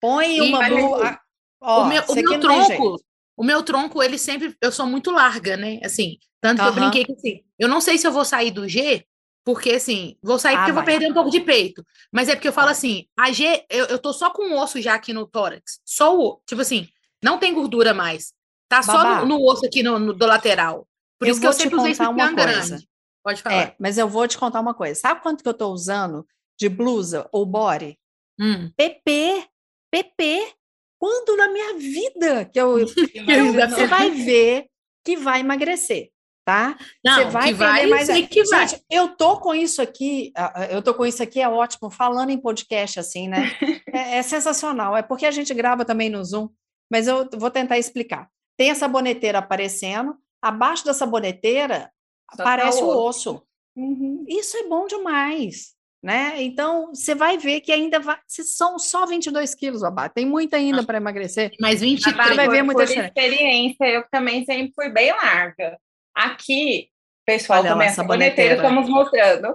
Põe 0.00 0.38
E 0.38 0.40
uma 0.40 0.66
blusa. 0.66 1.20
Ó, 1.60 1.82
o 1.82 1.86
meu, 1.86 2.02
o 2.08 2.14
meu 2.16 2.40
tronco, 2.40 2.96
o 3.36 3.44
meu 3.44 3.62
tronco, 3.62 4.02
ele 4.02 4.18
sempre. 4.18 4.56
Eu 4.60 4.72
sou 4.72 4.86
muito 4.86 5.12
larga, 5.12 5.56
né? 5.56 5.78
Assim, 5.84 6.18
tanto 6.40 6.60
que 6.60 6.68
eu 6.68 6.72
brinquei 6.74 7.04
que 7.04 7.12
assim, 7.12 7.44
eu 7.56 7.68
não 7.68 7.80
sei 7.80 7.96
se 7.96 8.08
eu 8.08 8.12
vou 8.12 8.24
sair 8.24 8.50
do 8.50 8.68
G, 8.68 9.06
porque 9.44 9.72
assim, 9.72 10.16
vou 10.22 10.38
sair 10.38 10.54
Ah, 10.54 10.58
porque 10.58 10.70
eu 10.70 10.74
vou 10.74 10.84
vai. 10.84 10.92
perder 10.94 11.10
um 11.10 11.14
pouco 11.14 11.30
de 11.30 11.40
peito. 11.40 11.84
Mas 12.12 12.28
é 12.28 12.34
porque 12.34 12.48
eu 12.48 12.52
falo 12.52 12.66
Vai. 12.68 12.72
assim, 12.72 13.06
a 13.18 13.30
G, 13.30 13.64
eu, 13.70 13.86
eu 13.86 13.98
tô 13.98 14.12
só 14.12 14.30
com 14.30 14.42
o 14.52 14.58
osso 14.58 14.80
já 14.80 14.94
aqui 14.94 15.12
no 15.12 15.26
tórax. 15.26 15.80
Só 15.84 16.16
o. 16.18 16.40
Tipo 16.46 16.62
assim, 16.62 16.88
não 17.22 17.38
tem 17.38 17.52
gordura 17.54 17.92
mais. 17.92 18.32
Tá 18.68 18.82
só 18.82 18.92
Babá. 18.96 19.20
no, 19.20 19.26
no 19.38 19.44
osso 19.44 19.66
aqui 19.66 19.82
no, 19.82 19.98
no- 19.98 20.12
do 20.14 20.26
lateral. 20.26 20.88
Por 21.18 21.28
isso 21.28 21.40
que 21.40 21.46
eu 21.46 21.52
sempre 21.52 21.76
usei 21.76 21.92
contar 21.94 22.08
uma 22.10 22.34
coisa. 22.34 22.68
grande. 22.70 22.88
Pode 23.22 23.42
falar. 23.42 23.54
É, 23.56 23.76
mas 23.78 23.96
eu 23.98 24.08
vou 24.08 24.26
te 24.26 24.36
contar 24.36 24.60
uma 24.60 24.74
coisa. 24.74 24.98
Sabe 24.98 25.20
quanto 25.22 25.42
que 25.42 25.48
eu 25.48 25.54
tô 25.54 25.68
usando 25.70 26.26
de 26.58 26.68
blusa 26.68 27.28
ou 27.32 27.44
body? 27.46 27.98
Hum. 28.40 28.70
PP. 28.76 29.46
PP. 29.90 30.52
Quando 30.98 31.36
na 31.36 31.48
minha 31.48 31.74
vida 31.78 32.44
que 32.46 32.58
eu. 32.60 32.78
Você 33.68 33.86
vai 33.86 34.10
ver 34.10 34.66
que 35.04 35.16
vai 35.16 35.40
emagrecer, 35.40 36.10
tá? 36.44 36.76
Não, 37.04 37.16
Você 37.16 37.24
vai 37.30 37.48
que 37.48 37.54
vai, 37.54 37.74
perder 37.80 37.90
mais. 37.90 38.06
sei 38.06 38.26
que 38.26 38.44
vai. 38.44 38.68
Gente, 38.68 38.82
eu 38.90 39.08
tô 39.16 39.38
com 39.38 39.54
isso 39.54 39.80
aqui, 39.80 40.32
eu 40.70 40.82
tô 40.82 40.92
com 40.94 41.06
isso 41.06 41.22
aqui, 41.22 41.40
é 41.40 41.48
ótimo, 41.48 41.90
falando 41.90 42.30
em 42.30 42.38
podcast 42.38 43.00
assim, 43.00 43.28
né? 43.28 43.38
É, 43.94 44.16
é 44.18 44.22
sensacional. 44.22 44.96
É 44.96 45.02
porque 45.02 45.24
a 45.24 45.30
gente 45.30 45.54
grava 45.54 45.84
também 45.84 46.10
no 46.10 46.24
Zoom, 46.24 46.48
mas 46.90 47.06
eu 47.06 47.28
vou 47.36 47.48
tentar 47.50 47.78
explicar. 47.78 48.28
Tem 48.56 48.70
essa 48.70 48.88
boneteira 48.88 49.38
aparecendo, 49.38 50.16
abaixo 50.42 50.84
dessa 50.84 51.06
boneteira 51.06 51.90
Só 52.32 52.36
tá 52.38 52.42
aparece 52.42 52.82
o 52.82 52.86
o 52.86 52.88
osso. 52.88 53.30
osso. 53.30 53.42
Uhum. 53.76 54.24
Isso 54.28 54.56
é 54.56 54.64
bom 54.68 54.86
demais, 54.88 55.74
né? 56.02 56.42
Então, 56.42 56.88
você 56.92 57.14
vai 57.14 57.38
ver 57.38 57.60
que 57.60 57.70
ainda 57.70 58.00
vai. 58.00 58.18
São 58.26 58.78
só 58.80 59.06
22 59.06 59.54
quilos, 59.54 59.80
Babá. 59.82 60.08
Tem 60.08 60.26
muito 60.26 60.54
ainda 60.54 60.80
Ah. 60.80 60.84
para 60.84 60.96
emagrecer. 60.98 61.52
Mas 61.60 61.80
23. 61.80 62.16
Você 62.28 62.34
vai 62.34 62.48
ver 62.48 62.62
muita 62.64 62.80
por 62.82 62.86
diferença. 62.88 63.76
eu 63.80 64.04
também 64.10 64.44
sempre 64.44 64.72
fui 64.74 64.88
bem 64.90 65.12
larga. 65.12 65.78
Aqui, 66.14 66.88
pessoal, 67.26 67.60
Olha 67.60 67.70
também 67.70 67.88
estamos 67.88 68.88
mostrando. 68.88 69.54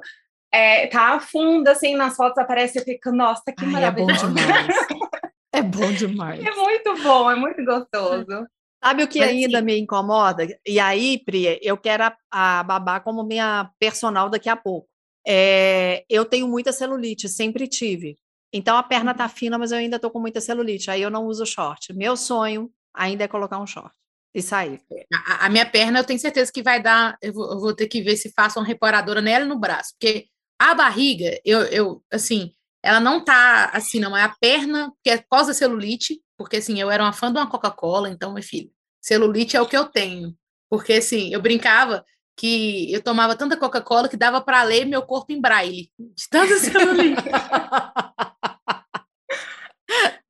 É, 0.51 0.87
tá 0.87 1.15
afunda, 1.15 1.71
assim, 1.71 1.95
nas 1.95 2.15
fotos 2.15 2.37
aparece 2.39 2.79
e 2.79 2.83
fica, 2.83 3.11
nossa, 3.11 3.43
que 3.45 3.63
Ai, 3.63 3.83
é 3.85 3.91
bom 3.91 4.05
maravilhoso. 4.07 4.33
demais. 4.33 4.67
É 5.51 5.63
bom 5.63 5.91
demais. 5.91 6.45
É 6.45 6.51
muito 6.51 7.01
bom, 7.01 7.29
é 7.29 7.35
muito 7.35 7.65
gostoso. 7.65 8.47
Sabe 8.81 9.03
o 9.03 9.07
que 9.07 9.19
Mas, 9.19 9.29
ainda 9.29 9.57
assim- 9.57 9.65
me 9.65 9.79
incomoda? 9.79 10.47
E 10.65 10.79
aí, 10.79 11.17
Pri, 11.25 11.59
eu 11.63 11.75
quero 11.75 12.03
a, 12.03 12.15
a 12.31 12.63
Babá 12.63 12.99
como 12.99 13.23
minha 13.23 13.69
personal 13.79 14.29
daqui 14.29 14.47
a 14.47 14.55
pouco. 14.55 14.87
É, 15.27 16.05
eu 16.07 16.23
tenho 16.23 16.47
muita 16.47 16.71
celulite, 16.71 17.27
sempre 17.27 17.67
tive. 17.67 18.15
Então 18.53 18.77
a 18.77 18.83
perna 18.83 19.13
tá 19.13 19.27
fina, 19.27 19.57
mas 19.57 19.71
eu 19.71 19.79
ainda 19.79 19.99
tô 19.99 20.11
com 20.11 20.19
muita 20.19 20.39
celulite. 20.39 20.91
Aí 20.91 21.01
eu 21.01 21.09
não 21.09 21.25
uso 21.25 21.45
short. 21.47 21.91
Meu 21.93 22.15
sonho 22.15 22.69
ainda 22.93 23.23
é 23.23 23.27
colocar 23.27 23.57
um 23.59 23.67
short 23.67 23.91
e 24.33 24.41
sair. 24.41 24.79
A, 25.13 25.45
a 25.45 25.49
minha 25.49 25.65
perna, 25.65 25.99
eu 25.99 26.03
tenho 26.03 26.19
certeza 26.19 26.51
que 26.51 26.63
vai 26.63 26.81
dar. 26.81 27.17
Eu 27.21 27.33
vou, 27.33 27.51
eu 27.51 27.59
vou 27.59 27.73
ter 27.73 27.87
que 27.87 28.01
ver 28.01 28.15
se 28.15 28.31
faço 28.31 28.59
uma 28.59 28.65
reparadora 28.65 29.21
nela 29.21 29.45
no 29.45 29.59
braço, 29.59 29.93
porque 29.99 30.27
a 30.59 30.73
barriga, 30.75 31.39
eu, 31.45 31.61
eu 31.63 32.03
assim, 32.11 32.53
ela 32.83 32.99
não 32.99 33.23
tá 33.23 33.71
assim, 33.73 33.99
não. 33.99 34.15
É 34.15 34.23
a 34.23 34.35
perna, 34.39 34.91
que 35.03 35.09
é 35.09 35.17
causa 35.17 35.53
celulite, 35.53 36.21
porque 36.37 36.57
assim, 36.57 36.79
eu 36.79 36.91
era 36.91 37.03
uma 37.03 37.13
fã 37.13 37.31
de 37.31 37.39
uma 37.39 37.49
Coca-Cola, 37.49 38.09
então, 38.09 38.33
meu 38.33 38.43
filho, 38.43 38.71
celulite 39.01 39.57
é 39.57 39.61
o 39.61 39.67
que 39.67 39.77
eu 39.77 39.85
tenho. 39.85 40.35
Porque 40.69 40.93
assim, 40.93 41.33
eu 41.33 41.41
brincava 41.41 42.05
que 42.37 42.91
eu 42.93 43.01
tomava 43.01 43.35
tanta 43.35 43.57
Coca-Cola 43.57 44.07
que 44.07 44.15
dava 44.15 44.39
para 44.41 44.63
ler 44.63 44.85
meu 44.85 45.01
corpo 45.01 45.33
em 45.33 45.41
braille, 45.41 45.91
de 45.97 46.29
tanta 46.29 46.57
celulite. 46.57 47.21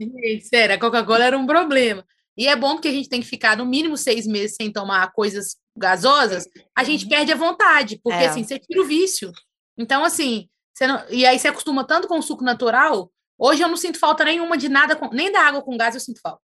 Gente, 0.02 0.46
sério, 0.46 0.76
a 0.76 0.80
Coca-Cola 0.80 1.26
era 1.26 1.38
um 1.38 1.46
problema. 1.46 2.06
E 2.40 2.48
é 2.48 2.56
bom 2.56 2.76
porque 2.76 2.88
a 2.88 2.92
gente 2.94 3.10
tem 3.10 3.20
que 3.20 3.28
ficar 3.28 3.58
no 3.58 3.66
mínimo 3.66 3.98
seis 3.98 4.26
meses 4.26 4.56
sem 4.56 4.72
tomar 4.72 5.12
coisas 5.12 5.58
gasosas, 5.78 6.46
a 6.76 6.84
gente 6.86 7.06
perde 7.08 7.34
a 7.34 7.36
vontade, 7.36 8.00
porque 8.02 8.24
É. 8.24 8.28
assim, 8.28 8.44
você 8.46 8.58
tira 8.58 8.82
o 8.82 8.86
vício. 8.86 9.32
Então, 9.78 10.04
assim, 10.06 10.48
você 10.74 10.88
não... 10.88 11.04
e 11.10 11.26
aí 11.26 11.38
você 11.38 11.50
acostuma 11.50 11.84
tanto 11.86 12.08
com 12.08 12.18
o 12.18 12.22
suco 12.22 12.44
natural. 12.44 13.12
Hoje 13.38 13.62
eu 13.62 13.68
não 13.68 13.76
sinto 13.78 14.00
falta 14.00 14.24
nenhuma 14.24 14.58
de 14.58 14.70
nada, 14.70 14.96
com... 14.96 15.10
nem 15.10 15.32
da 15.32 15.42
água 15.42 15.62
com 15.62 15.76
gás 15.78 15.96
eu 15.96 16.02
sinto 16.02 16.22
falta. 16.22 16.40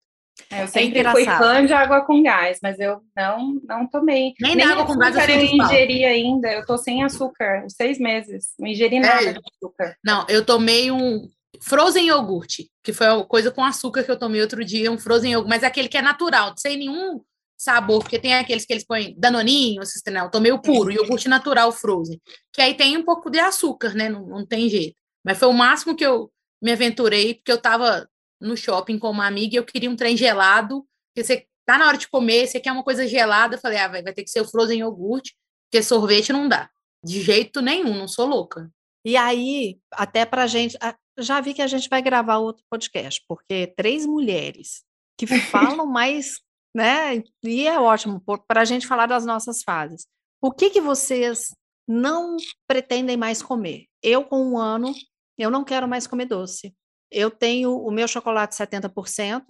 É, 0.51 0.63
Eu 0.63 0.67
sempre 0.67 1.01
fui 1.09 1.21
engraçado. 1.21 1.43
fã 1.43 1.65
de 1.65 1.71
água 1.73 2.01
com 2.01 2.21
gás, 2.21 2.59
mas 2.61 2.77
eu 2.77 3.01
não, 3.15 3.61
não 3.63 3.87
tomei. 3.87 4.33
Nem 4.41 4.57
da 4.57 4.67
água 4.69 4.85
com 4.85 4.97
gás 4.97 5.15
eu 5.15 5.21
eu 5.21 5.41
ingeri 5.45 6.03
ainda. 6.03 6.51
Eu 6.51 6.65
tô 6.65 6.77
sem 6.77 7.05
açúcar, 7.05 7.63
seis 7.69 7.97
meses. 7.97 8.47
Não 8.59 8.67
ingeri 8.67 8.99
nada 8.99 9.23
É. 9.29 9.33
de 9.33 9.39
açúcar. 9.39 9.95
Não, 10.03 10.25
eu 10.27 10.45
tomei 10.45 10.91
um 10.91 11.25
frozen 11.61 12.07
iogurte, 12.07 12.69
que 12.83 12.93
foi 12.93 13.07
a 13.07 13.23
coisa 13.23 13.51
com 13.51 13.63
açúcar 13.63 14.03
que 14.03 14.11
eu 14.11 14.19
tomei 14.19 14.41
outro 14.41 14.63
dia, 14.63 14.91
um 14.91 14.97
frozen 14.97 15.31
iogurte, 15.31 15.49
mas 15.49 15.63
aquele 15.63 15.87
que 15.87 15.97
é 15.97 16.01
natural, 16.01 16.53
sem 16.57 16.77
nenhum 16.77 17.21
sabor, 17.57 18.01
porque 18.01 18.19
tem 18.19 18.33
aqueles 18.35 18.65
que 18.65 18.73
eles 18.73 18.85
põem 18.85 19.15
danoninho, 19.17 19.81
esses, 19.81 20.01
não, 20.07 20.25
eu 20.25 20.31
tomei 20.31 20.51
o 20.51 20.61
puro, 20.61 20.91
iogurte 20.91 21.29
natural 21.29 21.71
frozen, 21.71 22.19
que 22.53 22.61
aí 22.61 22.73
tem 22.73 22.97
um 22.97 23.03
pouco 23.03 23.29
de 23.29 23.39
açúcar, 23.39 23.93
né, 23.93 24.09
não, 24.09 24.25
não 24.27 24.45
tem 24.45 24.69
jeito. 24.69 24.95
Mas 25.23 25.37
foi 25.37 25.47
o 25.47 25.53
máximo 25.53 25.95
que 25.95 26.05
eu 26.05 26.31
me 26.61 26.71
aventurei, 26.71 27.35
porque 27.35 27.51
eu 27.51 27.61
tava 27.61 28.07
no 28.39 28.57
shopping 28.57 28.99
com 28.99 29.09
uma 29.09 29.25
amiga 29.25 29.55
e 29.55 29.57
eu 29.57 29.63
queria 29.63 29.89
um 29.89 29.95
trem 29.95 30.15
gelado, 30.17 30.85
porque 31.13 31.25
você 31.25 31.45
tá 31.65 31.77
na 31.77 31.87
hora 31.87 31.97
de 31.97 32.07
comer, 32.07 32.47
você 32.47 32.59
quer 32.59 32.71
uma 32.71 32.83
coisa 32.83 33.07
gelada, 33.07 33.55
eu 33.55 33.59
falei, 33.59 33.77
ah, 33.79 33.87
vai, 33.87 34.03
vai 34.03 34.13
ter 34.13 34.23
que 34.23 34.29
ser 34.29 34.41
o 34.41 34.47
frozen 34.47 34.79
iogurte, 34.79 35.35
porque 35.65 35.81
sorvete 35.81 36.31
não 36.31 36.47
dá. 36.47 36.69
De 37.03 37.21
jeito 37.21 37.61
nenhum, 37.61 37.95
não 37.97 38.07
sou 38.07 38.25
louca. 38.25 38.69
E 39.03 39.15
aí, 39.15 39.77
até 39.91 40.25
para 40.25 40.47
gente, 40.47 40.77
já 41.17 41.39
vi 41.41 41.53
que 41.53 41.61
a 41.61 41.67
gente 41.67 41.89
vai 41.89 42.01
gravar 42.01 42.37
outro 42.37 42.63
podcast, 42.69 43.23
porque 43.27 43.73
três 43.75 44.05
mulheres 44.05 44.83
que 45.17 45.25
falam 45.27 45.85
mais, 45.85 46.41
né? 46.75 47.23
E 47.43 47.67
é 47.67 47.79
ótimo 47.79 48.21
para 48.47 48.61
a 48.61 48.65
gente 48.65 48.87
falar 48.87 49.05
das 49.05 49.25
nossas 49.25 49.63
fases. 49.63 50.07
O 50.41 50.51
que 50.51 50.69
que 50.69 50.81
vocês 50.81 51.55
não 51.87 52.37
pretendem 52.67 53.17
mais 53.17 53.41
comer? 53.41 53.85
Eu, 54.01 54.23
com 54.23 54.51
um 54.51 54.57
ano, 54.57 54.93
eu 55.37 55.49
não 55.49 55.63
quero 55.63 55.87
mais 55.87 56.05
comer 56.07 56.25
doce. 56.25 56.75
Eu 57.11 57.31
tenho 57.31 57.77
o 57.77 57.91
meu 57.91 58.07
chocolate 58.07 58.55
70%, 58.55 59.43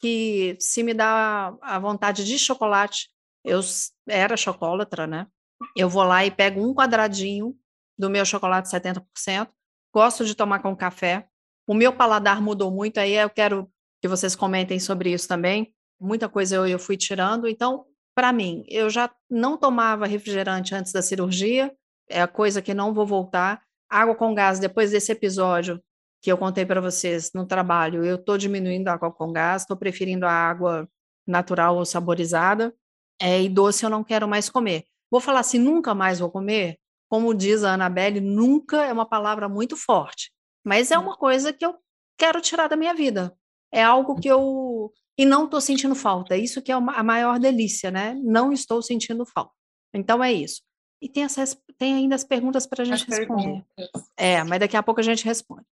que 0.00 0.56
se 0.60 0.82
me 0.82 0.92
dá 0.92 1.56
a 1.62 1.78
vontade 1.78 2.24
de 2.24 2.38
chocolate, 2.38 3.08
eu 3.44 3.60
era 4.08 4.36
chocolatra, 4.36 5.06
né? 5.06 5.26
Eu 5.74 5.88
vou 5.88 6.02
lá 6.02 6.24
e 6.26 6.30
pego 6.30 6.60
um 6.60 6.74
quadradinho 6.74 7.56
do 7.98 8.10
meu 8.10 8.24
chocolate 8.24 8.68
70%. 8.68 9.48
Gosto 9.96 10.26
de 10.26 10.34
tomar 10.34 10.58
com 10.58 10.76
café. 10.76 11.26
O 11.66 11.72
meu 11.72 11.90
paladar 11.90 12.42
mudou 12.42 12.70
muito, 12.70 12.98
aí 12.98 13.14
eu 13.14 13.30
quero 13.30 13.66
que 13.98 14.06
vocês 14.06 14.36
comentem 14.36 14.78
sobre 14.78 15.10
isso 15.10 15.26
também. 15.26 15.72
Muita 15.98 16.28
coisa 16.28 16.54
eu, 16.54 16.66
eu 16.66 16.78
fui 16.78 16.98
tirando. 16.98 17.48
Então, 17.48 17.86
para 18.14 18.30
mim, 18.30 18.62
eu 18.68 18.90
já 18.90 19.10
não 19.30 19.56
tomava 19.56 20.06
refrigerante 20.06 20.74
antes 20.74 20.92
da 20.92 21.00
cirurgia, 21.00 21.74
é 22.10 22.20
a 22.20 22.28
coisa 22.28 22.60
que 22.60 22.74
não 22.74 22.92
vou 22.92 23.06
voltar. 23.06 23.62
Água 23.88 24.14
com 24.14 24.34
gás, 24.34 24.58
depois 24.58 24.90
desse 24.90 25.12
episódio 25.12 25.82
que 26.20 26.30
eu 26.30 26.36
contei 26.36 26.66
para 26.66 26.82
vocês 26.82 27.32
no 27.34 27.46
trabalho, 27.46 28.04
eu 28.04 28.16
estou 28.16 28.36
diminuindo 28.36 28.88
a 28.88 28.92
água 28.92 29.10
com 29.10 29.32
gás, 29.32 29.62
estou 29.62 29.78
preferindo 29.78 30.26
a 30.26 30.30
água 30.30 30.86
natural 31.26 31.74
ou 31.74 31.86
saborizada. 31.86 32.74
É, 33.18 33.40
e 33.40 33.48
doce 33.48 33.82
eu 33.82 33.88
não 33.88 34.04
quero 34.04 34.28
mais 34.28 34.50
comer. 34.50 34.84
Vou 35.10 35.22
falar 35.22 35.40
assim, 35.40 35.58
nunca 35.58 35.94
mais 35.94 36.18
vou 36.18 36.30
comer? 36.30 36.76
Como 37.08 37.32
diz 37.34 37.62
a 37.64 37.74
Anabelle, 37.74 38.20
nunca 38.20 38.84
é 38.84 38.92
uma 38.92 39.06
palavra 39.06 39.48
muito 39.48 39.76
forte, 39.76 40.32
mas 40.64 40.90
é 40.90 40.98
uma 40.98 41.16
coisa 41.16 41.52
que 41.52 41.64
eu 41.64 41.76
quero 42.18 42.40
tirar 42.40 42.68
da 42.68 42.76
minha 42.76 42.94
vida. 42.94 43.36
É 43.72 43.82
algo 43.82 44.16
que 44.18 44.28
eu. 44.28 44.92
E 45.18 45.24
não 45.24 45.44
estou 45.44 45.60
sentindo 45.60 45.94
falta. 45.94 46.36
Isso 46.36 46.60
que 46.60 46.70
é 46.70 46.74
a 46.74 47.02
maior 47.02 47.38
delícia, 47.38 47.90
né? 47.90 48.14
Não 48.22 48.52
estou 48.52 48.82
sentindo 48.82 49.24
falta. 49.24 49.52
Então 49.94 50.22
é 50.22 50.32
isso. 50.32 50.62
E 51.00 51.08
tem, 51.08 51.26
tem 51.78 51.94
ainda 51.94 52.14
as 52.14 52.24
perguntas 52.24 52.66
para 52.66 52.82
a 52.82 52.84
gente 52.84 53.02
As 53.10 53.18
responder. 53.18 53.42
perguntas. 53.76 54.08
É, 54.16 54.42
mas 54.44 54.60
daqui 54.60 54.76
a 54.76 54.82
pouco 54.82 55.00
a 55.00 55.04
gente 55.04 55.24
responde. 55.24 55.64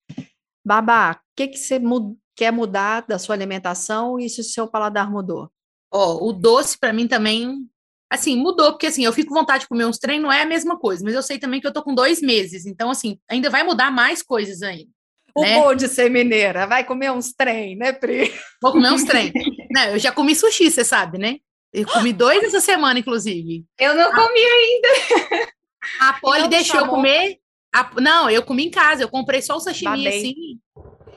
Babá, 0.66 1.14
o 1.14 1.20
que, 1.36 1.48
que 1.50 1.58
você 1.58 1.80
mu- 1.80 2.18
quer 2.36 2.52
mudar 2.52 3.02
da 3.08 3.20
sua 3.20 3.36
alimentação 3.36 4.20
e 4.20 4.30
se 4.30 4.42
o 4.42 4.44
seu 4.44 4.68
paladar 4.68 5.10
mudou? 5.12 5.50
Ó, 5.92 6.26
o 6.28 6.34
doce 6.34 6.78
para 6.78 6.94
mim 6.94 7.08
também, 7.08 7.70
assim, 8.14 8.38
mudou, 8.38 8.72
porque 8.72 8.88
assim, 8.88 9.03
eu 9.03 9.11
fico 9.11 9.30
com 9.30 9.39
vontade 9.39 9.61
de 9.64 9.68
comer 9.68 9.86
uns 9.86 9.97
trem, 9.97 10.20
não 10.20 10.32
é 10.32 10.43
a 10.43 10.45
mesma 10.45 10.78
coisa, 10.78 11.03
mas 11.03 11.16
eu 11.16 11.24
sei 11.24 11.39
também 11.39 11.59
que 11.59 11.66
eu 11.66 11.74
tô 11.74 11.82
com 11.82 11.95
dois 11.95 12.22
meses, 12.22 12.66
então 12.66 12.91
assim, 12.91 13.18
ainda 13.30 13.49
vai 13.49 13.64
mudar 13.64 13.89
mais 13.91 14.22
coisas 14.22 14.61
ainda. 14.61 14.89
O 15.36 15.41
né? 15.41 15.55
bom 15.55 15.74
de 15.74 15.88
ser 15.88 16.11
mineira, 16.11 16.68
vai 16.68 16.84
comer 16.84 17.11
uns 17.11 17.34
trem, 17.34 17.76
né, 17.76 17.91
Pri? 17.91 18.32
Vou 18.61 18.72
comer 18.72 18.91
uns 18.91 19.03
trem. 19.03 19.34
Não, 19.72 19.86
eu 19.86 19.97
já 19.99 20.11
comi 20.11 20.36
sushi, 20.36 20.70
você 20.70 20.86
sabe, 20.86 21.18
né? 21.18 21.38
Eu 21.74 21.88
comi 21.88 22.14
dois 22.14 22.43
essa 22.43 22.61
semana, 22.61 22.99
inclusive. 22.99 23.66
Eu 23.80 23.95
não 23.95 24.11
comi 24.11 24.39
ainda. 24.39 25.47
A 25.99 26.14
Polly 26.22 26.41
Não 26.41 26.47
me 26.47 26.55
deixou 26.55 26.82
eu 26.82 26.88
comer. 26.88 27.39
a- 27.74 27.89
Não, 27.99 28.30
eu 28.30 28.43
comi 28.43 28.68
em 28.68 28.70
casa, 28.70 29.01
eu 29.01 29.09
comprei 29.09 29.41
só 29.41 29.55
o 29.55 29.59
sashimi 29.59 29.89
Babei. 29.89 30.07
assim. 30.20 30.36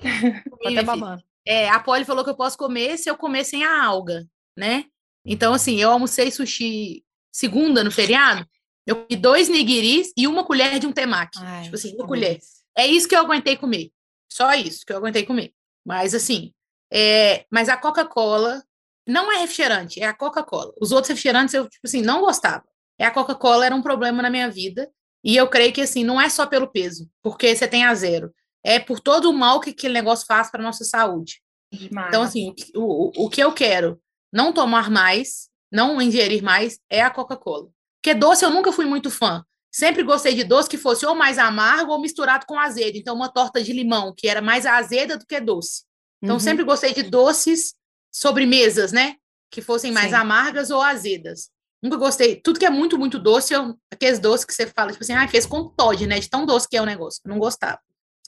Comi, 0.49 0.73
até 0.79 0.83
babando. 0.83 1.23
É, 1.47 1.69
a 1.69 1.79
Polly 1.79 2.07
falou 2.07 2.25
que 2.25 2.31
eu 2.31 2.37
posso 2.37 2.57
comer 2.57 2.97
se 2.97 3.11
eu 3.11 3.19
comer 3.19 3.45
sem 3.45 3.65
a 3.65 3.85
alga, 3.85 4.27
né? 4.57 4.87
Então, 5.27 5.53
assim, 5.53 5.81
eu 5.81 5.91
almocei 5.91 6.31
sushi 6.31 7.05
segunda 7.33 7.83
no 7.85 7.91
feriado, 7.91 8.47
eu 8.87 8.97
comi 8.97 9.17
dois 9.17 9.49
nigiris 9.49 10.13
e 10.17 10.27
uma 10.27 10.45
colher 10.45 10.79
de 10.79 10.87
um 10.87 10.93
temaki. 10.93 11.39
Ai, 11.43 11.65
tipo 11.65 11.75
assim, 11.75 11.95
uma 11.95 12.07
colher. 12.07 12.31
delícia. 12.31 12.63
É 12.79 12.87
isso 12.87 13.09
que 13.09 13.17
eu 13.17 13.21
aguentei 13.21 13.57
comer. 13.57 13.91
Só 14.33 14.55
isso 14.55 14.87
que 14.87 14.93
eu 14.93 14.99
aguentei 14.99 15.25
comer. 15.25 15.53
Mas 15.85 16.15
assim, 16.15 16.53
é, 16.93 17.45
mas 17.51 17.69
a 17.69 17.77
Coca-Cola 17.77 18.63
não 19.07 19.33
é 19.33 19.39
refrigerante, 19.39 20.01
é 20.01 20.07
a 20.07 20.15
Coca-Cola. 20.15 20.73
Os 20.81 20.93
outros 20.93 21.09
refrigerantes 21.09 21.55
eu, 21.55 21.69
tipo 21.69 21.87
assim, 21.87 22.03
não 22.03 22.21
gostava. 22.21 22.65
É 22.99 23.05
a 23.05 23.11
Coca-Cola 23.11 23.67
era 23.67 23.75
um 23.75 23.83
problema 23.83 24.23
na 24.23 24.31
minha 24.31 24.51
vida. 24.51 24.91
E 25.25 25.37
eu 25.37 25.49
creio 25.49 25.73
que, 25.73 25.81
assim, 25.81 26.05
não 26.05 26.21
é 26.21 26.29
só 26.29 26.47
pelo 26.47 26.69
peso, 26.69 27.11
porque 27.21 27.55
você 27.55 27.67
tem 27.67 27.85
a 27.85 27.95
zero. 27.95 28.33
É 28.65 28.79
por 28.79 29.01
todo 29.01 29.29
o 29.31 29.33
mal 29.33 29.61
que 29.61 29.71
aquele 29.71 29.95
negócio 29.95 30.27
faz 30.27 30.51
para 30.51 30.63
nossa 30.63 30.85
saúde. 30.85 31.41
Demais. 31.73 32.09
Então, 32.09 32.23
assim, 32.23 32.55
o, 32.75 33.23
o, 33.23 33.27
o 33.27 33.31
que 33.31 33.43
eu 33.43 33.53
quero 33.53 34.01
não 34.33 34.53
tomar 34.53 34.91
mais, 34.91 35.49
não 35.71 36.01
ingerir 36.01 36.43
mais, 36.43 36.79
é 36.91 37.03
a 37.03 37.11
Coca-Cola. 37.11 37.69
Porque 38.03 38.15
doce 38.15 38.45
eu 38.45 38.51
nunca 38.51 38.73
fui 38.73 38.85
muito 38.85 39.11
fã. 39.11 39.45
Sempre 39.73 40.03
gostei 40.03 40.35
de 40.35 40.45
doce 40.45 40.71
que 40.71 40.79
fosse 40.79 41.05
ou 41.05 41.15
mais 41.15 41.39
amargo 41.39 41.93
ou 41.93 42.01
misturado 42.01 42.47
com 42.47 42.59
azedo. 42.59 42.97
Então, 42.97 43.15
uma 43.15 43.29
torta 43.29 43.63
de 43.63 43.73
limão, 43.73 44.15
que 44.17 44.29
era 44.29 44.41
mais 44.41 44.65
azeda 44.65 45.19
do 45.19 45.27
que 45.27 45.41
doce. 45.41 45.85
Então, 46.23 46.37
uhum. 46.37 46.41
sempre 46.41 46.65
gostei 46.65 46.95
de 46.95 47.03
doces 47.03 47.75
sobremesas, 48.11 48.93
né? 48.93 49.17
Que 49.51 49.61
fossem 49.61 49.93
mais 49.93 50.11
Sim. 50.11 50.17
amargas 50.17 50.71
ou 50.71 50.81
azedas. 50.81 51.51
Nunca 51.83 51.97
gostei. 51.97 52.37
Tudo 52.37 52.59
que 52.59 52.65
é 52.65 52.71
muito, 52.71 52.99
muito 52.99 53.19
doce, 53.19 53.53
eu, 53.53 53.79
aqueles 53.93 54.19
doces 54.19 54.47
que 54.47 54.55
você 54.55 54.67
fala, 54.67 54.93
tipo 54.93 55.05
assim, 55.05 55.13
ah, 55.13 55.29
fez 55.29 55.45
com 55.45 55.69
Todd, 55.69 56.07
né? 56.07 56.19
De 56.19 56.31
tão 56.31 56.47
doce 56.47 56.69
que 56.69 56.77
é 56.77 56.81
o 56.81 56.87
negócio. 56.87 57.21
Eu 57.25 57.29
não 57.29 57.39
gostava. 57.39 57.79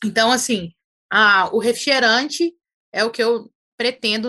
Então, 0.04 0.30
assim, 0.30 0.72
a, 1.10 1.48
o 1.54 1.58
refrigerante 1.58 2.54
é 2.92 3.04
o 3.04 3.10
que 3.10 3.22
eu 3.22 3.50
pretendo 3.76 4.28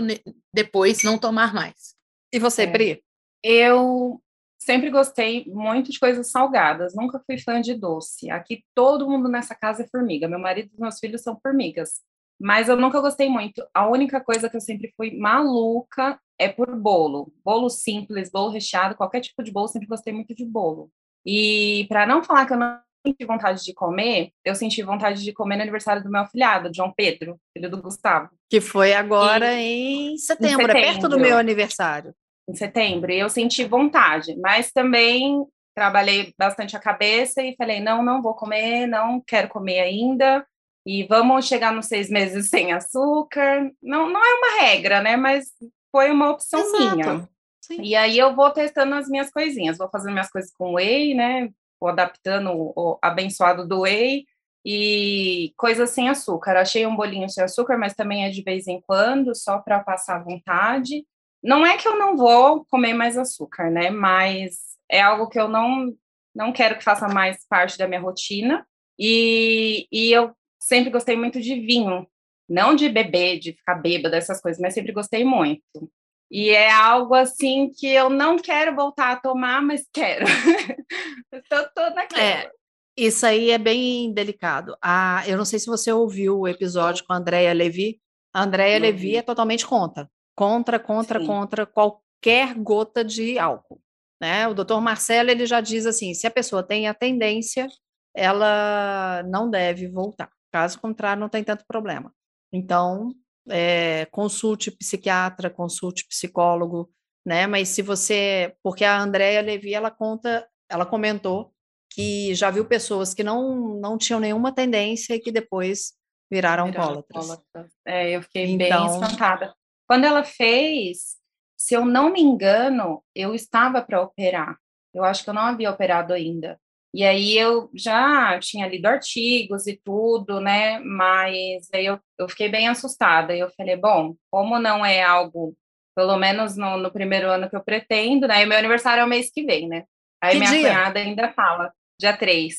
depois 0.53 1.03
não 1.03 1.17
tomar 1.17 1.53
mais. 1.53 1.95
E 2.33 2.39
você, 2.39 2.63
é. 2.63 2.67
Bri? 2.67 3.03
Eu 3.43 4.21
sempre 4.57 4.89
gostei 4.89 5.45
muito 5.47 5.91
de 5.91 5.99
coisas 5.99 6.29
salgadas, 6.29 6.93
nunca 6.93 7.21
fui 7.25 7.37
fã 7.37 7.61
de 7.61 7.73
doce. 7.73 8.29
Aqui 8.29 8.63
todo 8.75 9.09
mundo 9.09 9.29
nessa 9.29 9.55
casa 9.55 9.83
é 9.83 9.87
formiga. 9.87 10.27
Meu 10.27 10.39
marido 10.39 10.69
e 10.75 10.81
meus 10.81 10.99
filhos 10.99 11.21
são 11.21 11.39
formigas. 11.41 12.01
Mas 12.39 12.69
eu 12.69 12.75
nunca 12.75 13.01
gostei 13.01 13.29
muito. 13.29 13.65
A 13.73 13.87
única 13.87 14.21
coisa 14.21 14.49
que 14.49 14.55
eu 14.55 14.61
sempre 14.61 14.93
fui 14.95 15.17
maluca 15.17 16.19
é 16.37 16.47
por 16.47 16.73
bolo. 16.75 17.33
Bolo 17.43 17.69
simples, 17.69 18.31
bolo 18.31 18.49
recheado, 18.49 18.95
qualquer 18.95 19.19
tipo 19.21 19.43
de 19.43 19.51
bolo, 19.51 19.67
sempre 19.67 19.87
gostei 19.87 20.13
muito 20.13 20.33
de 20.33 20.45
bolo. 20.45 20.89
E 21.25 21.85
para 21.89 22.05
não 22.05 22.23
falar 22.23 22.45
que 22.45 22.53
eu 22.53 22.57
não 22.57 22.79
senti 23.05 23.25
vontade 23.25 23.63
de 23.63 23.73
comer, 23.73 24.31
eu 24.43 24.55
senti 24.55 24.81
vontade 24.81 25.23
de 25.23 25.33
comer 25.33 25.55
no 25.55 25.61
aniversário 25.61 26.03
do 26.03 26.09
meu 26.09 26.21
afilhado, 26.21 26.71
João 26.73 26.93
Pedro, 26.95 27.37
filho 27.53 27.69
do 27.69 27.81
Gustavo. 27.81 28.29
Que 28.49 28.59
foi 28.59 28.93
agora 28.93 29.53
em 29.55 30.17
setembro, 30.17 30.47
em 30.47 30.57
setembro, 30.57 30.77
é 30.77 30.81
perto 30.81 31.09
do 31.09 31.19
meu 31.19 31.37
aniversário. 31.37 32.13
Em 32.47 32.55
setembro, 32.55 33.11
e 33.11 33.19
eu 33.19 33.29
senti 33.29 33.63
vontade, 33.63 34.35
mas 34.39 34.71
também 34.71 35.45
trabalhei 35.75 36.33
bastante 36.37 36.75
a 36.75 36.79
cabeça 36.79 37.41
e 37.41 37.55
falei, 37.55 37.79
não, 37.79 38.03
não 38.03 38.21
vou 38.21 38.33
comer, 38.33 38.87
não 38.87 39.21
quero 39.25 39.47
comer 39.47 39.79
ainda, 39.79 40.45
e 40.85 41.03
vamos 41.03 41.47
chegar 41.47 41.71
nos 41.71 41.85
seis 41.85 42.09
meses 42.09 42.49
sem 42.49 42.71
açúcar. 42.73 43.71
Não, 43.81 44.09
não 44.09 44.21
é 44.25 44.33
uma 44.33 44.61
regra, 44.61 45.01
né? 45.01 45.15
Mas 45.15 45.45
foi 45.91 46.09
uma 46.09 46.31
opção 46.31 46.59
Exato. 46.59 46.95
minha. 46.95 47.29
Sim. 47.61 47.81
E 47.83 47.95
aí 47.95 48.17
eu 48.17 48.35
vou 48.35 48.49
testando 48.51 48.95
as 48.95 49.07
minhas 49.07 49.29
coisinhas, 49.29 49.77
vou 49.77 49.89
fazendo 49.89 50.13
minhas 50.13 50.31
coisas 50.31 50.51
com 50.51 50.73
whey, 50.73 51.13
né? 51.13 51.49
Vou 51.79 51.89
adaptando 51.89 52.51
o 52.53 52.99
abençoado 53.01 53.67
do 53.67 53.81
whey 53.81 54.25
e 54.65 55.53
coisas 55.57 55.89
sem 55.91 56.09
açúcar. 56.09 56.57
Achei 56.57 56.85
um 56.85 56.95
bolinho 56.95 57.29
sem 57.29 57.43
açúcar, 57.43 57.77
mas 57.77 57.93
também 57.93 58.25
é 58.25 58.29
de 58.29 58.43
vez 58.43 58.67
em 58.67 58.81
quando, 58.81 59.35
só 59.35 59.59
para 59.59 59.79
passar 59.79 60.23
vontade. 60.23 61.05
Não 61.41 61.65
é 61.65 61.77
que 61.77 61.87
eu 61.87 61.97
não 61.97 62.17
vou 62.17 62.65
comer 62.65 62.93
mais 62.93 63.17
açúcar, 63.17 63.69
né? 63.71 63.89
Mas 63.89 64.77
é 64.89 65.01
algo 65.01 65.29
que 65.29 65.39
eu 65.39 65.47
não 65.47 65.93
não 66.35 66.53
quero 66.53 66.77
que 66.77 66.83
faça 66.83 67.07
mais 67.07 67.45
parte 67.47 67.77
da 67.77 67.87
minha 67.87 67.99
rotina. 67.99 68.65
E, 68.97 69.87
e 69.91 70.11
eu 70.11 70.31
sempre 70.59 70.89
gostei 70.89 71.15
muito 71.15 71.41
de 71.41 71.55
vinho, 71.59 72.07
não 72.47 72.75
de 72.75 72.89
beber, 72.89 73.39
de 73.39 73.53
ficar 73.53 73.75
bêbada, 73.75 74.17
essas 74.17 74.41
coisas, 74.41 74.61
mas 74.61 74.73
sempre 74.73 74.91
gostei 74.91 75.23
muito. 75.23 75.89
E 76.31 76.49
é 76.49 76.71
algo 76.71 77.15
assim 77.15 77.71
que 77.75 77.87
eu 77.87 78.09
não 78.09 78.37
quero 78.37 78.75
voltar 78.75 79.11
a 79.11 79.19
tomar, 79.19 79.61
mas 79.61 79.87
quero. 79.91 80.25
Estou 81.33 81.67
toda. 81.73 82.07
É, 82.15 82.51
isso 82.95 83.25
aí 83.25 83.49
é 83.49 83.57
bem 83.57 84.13
delicado. 84.13 84.75
Ah, 84.81 85.23
eu 85.27 85.37
não 85.37 85.45
sei 85.45 85.57
se 85.57 85.65
você 85.65 85.91
ouviu 85.91 86.39
o 86.39 86.47
episódio 86.47 87.03
com 87.05 87.13
a 87.13 87.17
Andrea 87.17 87.53
Levi. 87.53 87.99
A 88.33 88.43
Andrea 88.43 88.77
Levi 88.77 89.15
é 89.15 89.21
totalmente 89.21 89.65
contra. 89.65 90.09
Contra, 90.35 90.79
contra, 90.79 91.19
Sim. 91.19 91.25
contra 91.25 91.65
qualquer 91.65 92.53
gota 92.55 93.03
de 93.03 93.39
álcool. 93.39 93.81
Né? 94.21 94.47
O 94.47 94.53
doutor 94.53 94.81
Marcelo 94.81 95.31
ele 95.31 95.45
já 95.45 95.61
diz 95.61 95.85
assim: 95.85 96.13
se 96.13 96.27
a 96.27 96.31
pessoa 96.31 96.61
tem 96.61 96.87
a 96.87 96.93
tendência, 96.93 97.67
ela 98.13 99.23
não 99.23 99.49
deve 99.49 99.87
voltar. 99.87 100.29
Caso 100.51 100.79
contrário, 100.79 101.21
não 101.21 101.29
tem 101.29 101.43
tanto 101.43 101.65
problema. 101.65 102.13
Então, 102.51 103.13
é, 103.49 104.05
consulte 104.11 104.71
psiquiatra, 104.71 105.49
consulte 105.49 106.07
psicólogo, 106.07 106.89
né? 107.25 107.47
Mas 107.47 107.69
se 107.69 107.81
você, 107.81 108.55
porque 108.63 108.83
a 108.83 108.99
Andrea 108.99 109.41
Levi 109.41 109.73
ela 109.73 109.91
conta, 109.91 110.47
ela 110.69 110.85
comentou 110.85 111.53
que 111.91 112.33
já 112.35 112.51
viu 112.51 112.65
pessoas 112.65 113.13
que 113.13 113.23
não 113.23 113.79
não 113.79 113.97
tinham 113.97 114.19
nenhuma 114.19 114.53
tendência 114.53 115.15
e 115.15 115.19
que 115.19 115.31
depois 115.31 115.93
viraram, 116.31 116.67
alcoólatras. 116.67 117.41
É, 117.85 118.11
eu 118.11 118.21
fiquei 118.21 118.45
então, 118.45 118.87
bem 118.87 118.95
espantada. 118.95 119.53
Quando 119.87 120.05
ela 120.05 120.23
fez, 120.23 121.17
se 121.57 121.73
eu 121.73 121.83
não 121.83 122.11
me 122.11 122.21
engano, 122.21 123.03
eu 123.15 123.33
estava 123.33 123.81
para 123.81 124.01
operar. 124.01 124.57
Eu 124.93 125.03
acho 125.03 125.23
que 125.23 125.29
eu 125.29 125.33
não 125.33 125.41
havia 125.41 125.71
operado 125.71 126.13
ainda. 126.13 126.59
E 126.93 127.03
aí 127.03 127.37
eu 127.37 127.69
já 127.73 128.39
tinha 128.39 128.67
lido 128.67 128.87
artigos 128.87 129.67
e 129.67 129.79
tudo, 129.83 130.39
né? 130.39 130.79
Mas 130.79 131.69
aí 131.73 131.85
eu, 131.85 131.99
eu 132.17 132.27
fiquei 132.27 132.49
bem 132.49 132.67
assustada. 132.67 133.35
E 133.35 133.39
eu 133.39 133.49
falei, 133.51 133.75
bom, 133.75 134.15
como 134.31 134.57
não 134.57 134.83
é 134.83 135.03
algo, 135.03 135.55
pelo 135.95 136.17
menos 136.17 136.57
no, 136.57 136.77
no 136.77 136.91
primeiro 136.91 137.29
ano 137.29 137.49
que 137.49 137.55
eu 137.55 137.63
pretendo, 137.63 138.27
né? 138.27 138.41
E 138.41 138.45
meu 138.45 138.57
aniversário 138.57 139.01
é 139.01 139.05
o 139.05 139.09
mês 139.09 139.29
que 139.31 139.43
vem, 139.43 139.67
né? 139.67 139.83
Aí 140.21 140.33
que 140.33 140.39
minha 140.39 140.51
dia? 140.51 140.61
cunhada 140.61 140.99
ainda 140.99 141.31
fala, 141.31 141.71
dia 141.99 142.15
3. 142.17 142.55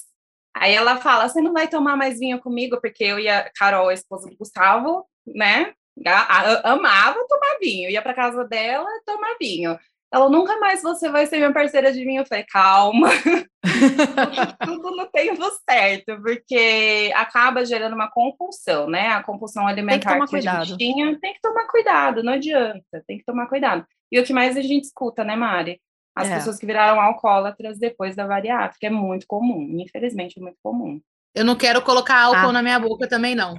Aí 0.55 0.75
ela 0.75 0.97
fala, 0.97 1.29
você 1.29 1.41
não 1.41 1.53
vai 1.53 1.69
tomar 1.69 1.97
mais 1.97 2.19
vinho 2.19 2.41
comigo? 2.41 2.81
Porque 2.81 3.05
eu 3.05 3.19
e 3.19 3.29
a 3.29 3.51
Carol, 3.55 3.89
a 3.89 3.95
esposa 3.95 4.29
do 4.29 4.37
Gustavo, 4.37 5.07
né? 5.27 5.73
Amava 6.65 7.27
tomar 7.29 7.59
vinho. 7.61 7.91
Ia 7.91 8.03
para 8.03 8.15
casa 8.15 8.45
dela 8.45 8.89
tomar 9.05 9.37
vinho. 9.41 9.79
Ela 10.13 10.29
nunca 10.29 10.59
mais 10.59 10.83
você 10.83 11.09
vai 11.09 11.27
ser 11.27 11.37
minha 11.37 11.53
parceira 11.53 11.93
de 11.93 12.05
vinho. 12.05 12.23
Eu 12.23 12.27
falei, 12.27 12.45
calma, 12.45 13.09
tudo 14.65 14.91
no 14.97 15.07
tempo 15.07 15.43
certo, 15.69 16.21
porque 16.21 17.13
acaba 17.15 17.65
gerando 17.65 17.95
uma 17.95 18.11
compulsão, 18.11 18.89
né? 18.89 19.09
A 19.09 19.23
compulsão 19.23 19.67
alimentar 19.67 20.19
que, 20.21 20.27
que 20.27 20.49
a 20.49 20.63
gente 20.65 20.77
tinha, 20.77 21.19
tem 21.21 21.35
que 21.35 21.41
tomar 21.41 21.67
cuidado, 21.69 22.23
não 22.25 22.33
adianta, 22.33 23.05
tem 23.07 23.19
que 23.19 23.25
tomar 23.25 23.47
cuidado. 23.47 23.87
E 24.11 24.19
o 24.19 24.25
que 24.25 24.33
mais 24.33 24.57
a 24.57 24.63
gente 24.63 24.85
escuta, 24.85 25.23
né, 25.23 25.37
Mari? 25.37 25.81
As 26.15 26.29
é. 26.29 26.35
pessoas 26.35 26.59
que 26.59 26.67
viraram 26.67 27.01
alcoólatras 27.01 27.79
depois 27.79 28.17
da 28.17 28.27
bariátrica, 28.27 28.89
é 28.89 28.91
muito 28.91 29.27
comum, 29.29 29.77
infelizmente 29.81 30.39
é 30.39 30.43
muito 30.43 30.59
comum. 30.63 31.01
Eu 31.33 31.45
não 31.45 31.55
quero 31.55 31.81
colocar 31.83 32.21
álcool 32.21 32.49
ah. 32.49 32.53
na 32.53 32.63
minha 32.63 32.81
boca 32.81 33.09
também, 33.09 33.37
não. 33.37 33.55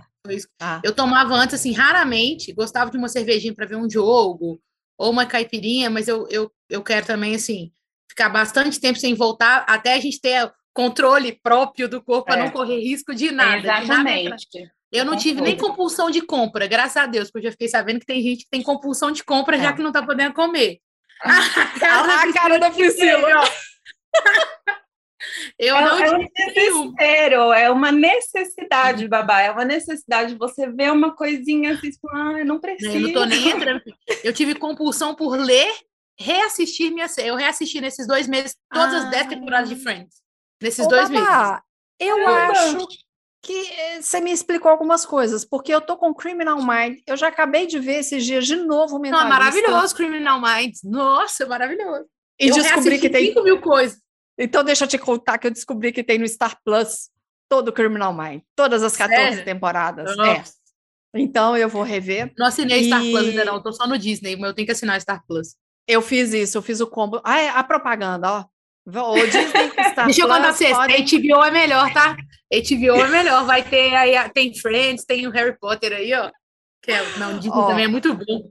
Ah. 0.61 0.81
Eu 0.83 0.93
tomava 0.93 1.33
antes, 1.33 1.55
assim, 1.55 1.71
raramente, 1.71 2.53
gostava 2.53 2.91
de 2.91 2.97
uma 2.97 3.07
cervejinha 3.07 3.55
para 3.55 3.65
ver 3.65 3.77
um 3.77 3.89
jogo, 3.89 4.59
ou 5.01 5.09
uma 5.09 5.25
caipirinha, 5.25 5.89
mas 5.89 6.07
eu, 6.07 6.27
eu, 6.29 6.51
eu 6.69 6.83
quero 6.83 7.07
também, 7.07 7.33
assim, 7.33 7.71
ficar 8.07 8.29
bastante 8.29 8.79
tempo 8.79 8.99
sem 8.99 9.15
voltar, 9.15 9.65
até 9.67 9.95
a 9.95 9.99
gente 9.99 10.21
ter 10.21 10.53
controle 10.71 11.39
próprio 11.41 11.89
do 11.89 12.03
corpo 12.03 12.31
é. 12.31 12.35
para 12.35 12.43
não 12.43 12.51
correr 12.51 12.79
risco 12.79 13.15
de 13.15 13.31
nada. 13.31 13.57
exatamente. 13.57 14.47
De 14.51 14.59
nada. 14.59 14.71
Eu 14.91 15.03
não 15.03 15.17
tive 15.17 15.41
nem 15.41 15.57
compulsão 15.57 16.11
de 16.11 16.21
compra, 16.21 16.67
graças 16.67 16.97
a 16.97 17.07
Deus, 17.07 17.31
porque 17.31 17.47
eu 17.47 17.49
já 17.49 17.51
fiquei 17.51 17.67
sabendo 17.67 17.99
que 17.99 18.05
tem 18.05 18.21
gente 18.21 18.43
que 18.43 18.49
tem 18.51 18.61
compulsão 18.61 19.09
de 19.09 19.23
compra 19.23 19.57
é. 19.57 19.61
já 19.61 19.73
que 19.73 19.81
não 19.81 19.89
está 19.89 20.03
podendo 20.05 20.35
comer. 20.35 20.79
a 21.23 21.79
cara, 21.79 22.21
a 22.21 22.33
cara 22.33 22.59
da 22.59 22.69
Priscila. 22.69 23.27
Eu 25.57 25.75
é, 25.75 25.81
não 25.81 25.99
é 25.99 26.11
um 26.17 26.27
desespero, 26.35 27.53
é 27.53 27.69
uma 27.69 27.91
necessidade, 27.91 29.07
babá. 29.07 29.41
É 29.41 29.51
uma 29.51 29.65
necessidade. 29.65 30.35
Você 30.35 30.69
vê 30.69 30.89
uma 30.89 31.15
coisinha 31.15 31.73
assim, 31.73 31.91
tipo, 31.91 32.09
ah, 32.09 32.39
eu 32.39 32.45
não 32.45 32.59
preciso. 32.59 32.95
Eu 32.95 33.01
não 33.01 33.13
tô 33.13 33.25
nem 33.25 33.49
entrando. 33.49 33.81
Eu 34.23 34.33
tive 34.33 34.55
compulsão 34.55 35.15
por 35.15 35.37
ler, 35.37 35.71
reassistir 36.19 36.91
minha 36.91 37.07
série. 37.07 37.29
Eu 37.29 37.35
reassisti 37.35 37.81
nesses 37.81 38.07
dois 38.07 38.27
meses 38.27 38.55
todas 38.71 38.93
ah. 38.93 38.97
as 38.99 39.11
dez 39.11 39.27
temporadas 39.27 39.69
de 39.69 39.75
Friends. 39.75 40.21
Nesses 40.61 40.85
Ô, 40.85 40.89
dois 40.89 41.09
babá, 41.09 41.49
meses. 41.49 41.61
Eu 41.99 42.27
acho 42.27 42.87
que 43.41 43.53
eh, 43.53 44.01
você 44.01 44.19
me 44.21 44.31
explicou 44.31 44.69
algumas 44.69 45.05
coisas, 45.05 45.43
porque 45.43 45.73
eu 45.73 45.81
tô 45.81 45.97
com 45.97 46.13
Criminal 46.13 46.57
Mind. 46.57 46.99
Eu 47.07 47.17
já 47.17 47.27
acabei 47.27 47.65
de 47.65 47.79
ver 47.79 47.99
esses 47.99 48.23
dias 48.23 48.45
de 48.45 48.55
novo 48.55 48.97
o 48.97 48.99
Mentalista. 48.99 49.29
Não, 49.29 49.37
maravilhoso 49.37 49.95
Criminal 49.95 50.39
Mind. 50.39 50.75
Nossa, 50.83 51.45
maravilhoso. 51.45 52.05
E 52.39 52.49
eu 52.49 52.55
descobri 52.55 52.99
que 52.99 53.09
tem 53.09 53.27
5 53.27 53.43
mil 53.43 53.61
coisas. 53.61 53.99
Então, 54.41 54.63
deixa 54.63 54.83
eu 54.85 54.87
te 54.87 54.97
contar 54.97 55.37
que 55.37 55.47
eu 55.47 55.51
descobri 55.51 55.91
que 55.91 56.03
tem 56.03 56.17
no 56.17 56.27
Star 56.27 56.57
Plus 56.63 57.09
todo 57.47 57.67
o 57.67 57.71
Criminal 57.73 58.13
Mind, 58.13 58.41
todas 58.55 58.81
as 58.81 58.95
14 58.97 59.21
Sério? 59.21 59.45
temporadas. 59.45 60.17
É. 60.19 60.43
Então, 61.13 61.55
eu 61.57 61.67
vou 61.67 61.83
rever. 61.83 62.31
Não 62.37 62.47
assinei 62.47 62.81
e... 62.81 62.85
Star 62.85 63.01
Plus 63.01 63.27
ainda 63.27 63.45
não, 63.45 63.61
tô 63.61 63.71
só 63.73 63.85
no 63.85 63.97
Disney, 63.97 64.35
mas 64.35 64.49
eu 64.49 64.53
tenho 64.55 64.65
que 64.65 64.71
assinar 64.71 64.99
Star 65.01 65.23
Plus. 65.27 65.55
Eu 65.87 66.01
fiz 66.01 66.33
isso, 66.33 66.57
eu 66.57 66.61
fiz 66.61 66.79
o 66.79 66.87
combo. 66.87 67.19
Ah, 67.23 67.39
é, 67.39 67.49
a 67.49 67.63
propaganda, 67.63 68.31
ó. 68.31 68.45
O 68.87 69.13
Disney 69.25 69.69
Star 69.91 70.05
Deixa 70.05 70.21
eu 70.21 70.27
contar 70.27 70.41
pra 70.41 70.53
vocês, 70.53 70.75
podem- 70.75 71.05
HBO 71.05 71.43
é 71.43 71.51
melhor, 71.51 71.93
tá? 71.93 72.15
HBO 72.15 73.01
é 73.01 73.09
melhor, 73.09 73.45
vai 73.45 73.63
ter 73.63 73.93
aí, 73.93 74.29
tem 74.29 74.57
Friends, 74.57 75.05
tem 75.05 75.27
o 75.27 75.31
Harry 75.31 75.55
Potter 75.59 75.93
aí, 75.93 76.13
ó. 76.13 76.31
Que 76.81 76.91
é, 76.91 77.17
não, 77.19 77.37
Disney 77.37 77.59
Ó. 77.59 77.67
também 77.67 77.85
é 77.85 77.87
muito 77.87 78.13
bom. 78.15 78.49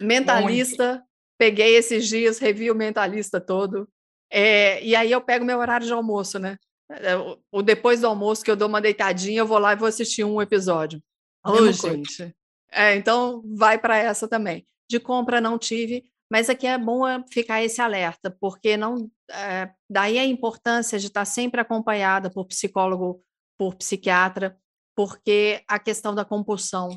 Mentalista, 0.00 1.02
peguei 1.38 1.76
esses 1.76 2.08
dias, 2.08 2.38
revi 2.38 2.70
o 2.70 2.74
Mentalista 2.74 3.40
todo. 3.40 3.88
É, 4.30 4.82
e 4.84 4.94
aí 4.94 5.10
eu 5.10 5.20
pego 5.20 5.44
meu 5.44 5.58
horário 5.58 5.86
de 5.86 5.92
almoço, 5.92 6.38
né? 6.38 6.56
É, 6.90 7.16
o- 7.52 7.62
depois 7.62 8.00
do 8.00 8.06
almoço 8.06 8.44
que 8.44 8.50
eu 8.50 8.56
dou 8.56 8.68
uma 8.68 8.80
deitadinha, 8.80 9.40
eu 9.40 9.46
vou 9.46 9.58
lá 9.58 9.72
e 9.72 9.76
vou 9.76 9.88
assistir 9.88 10.24
um 10.24 10.40
episódio. 10.40 11.02
Ô, 11.44 11.52
Mesma 11.52 11.64
coisa. 11.90 11.96
gente. 11.96 12.36
É, 12.70 12.94
então 12.96 13.42
vai 13.56 13.78
para 13.78 13.96
essa 13.96 14.28
também. 14.28 14.66
De 14.90 14.98
compra 14.98 15.40
não 15.40 15.58
tive, 15.58 16.04
mas 16.30 16.48
aqui 16.50 16.66
é 16.66 16.76
bom 16.78 17.06
é 17.06 17.22
ficar 17.30 17.62
esse 17.62 17.80
alerta, 17.80 18.34
porque 18.40 18.76
não 18.76 19.10
é, 19.30 19.70
daí 19.88 20.18
a 20.18 20.24
importância 20.24 20.98
de 20.98 21.06
estar 21.06 21.24
sempre 21.24 21.60
acompanhada 21.60 22.30
por 22.30 22.46
psicólogo, 22.46 23.22
por 23.58 23.74
psiquiatra, 23.74 24.58
porque 24.96 25.62
a 25.68 25.78
questão 25.78 26.14
da 26.14 26.24
compulsão, 26.24 26.88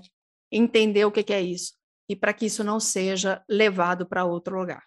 entender 0.51 1.05
o 1.05 1.11
que 1.11 1.23
que 1.23 1.34
é 1.34 1.41
isso 1.41 1.73
e 2.09 2.15
para 2.15 2.34
que 2.34 2.45
isso 2.45 2.63
não 2.63 2.79
seja 2.79 3.41
levado 3.49 4.05
para 4.05 4.25
outro 4.25 4.57
lugar. 4.59 4.84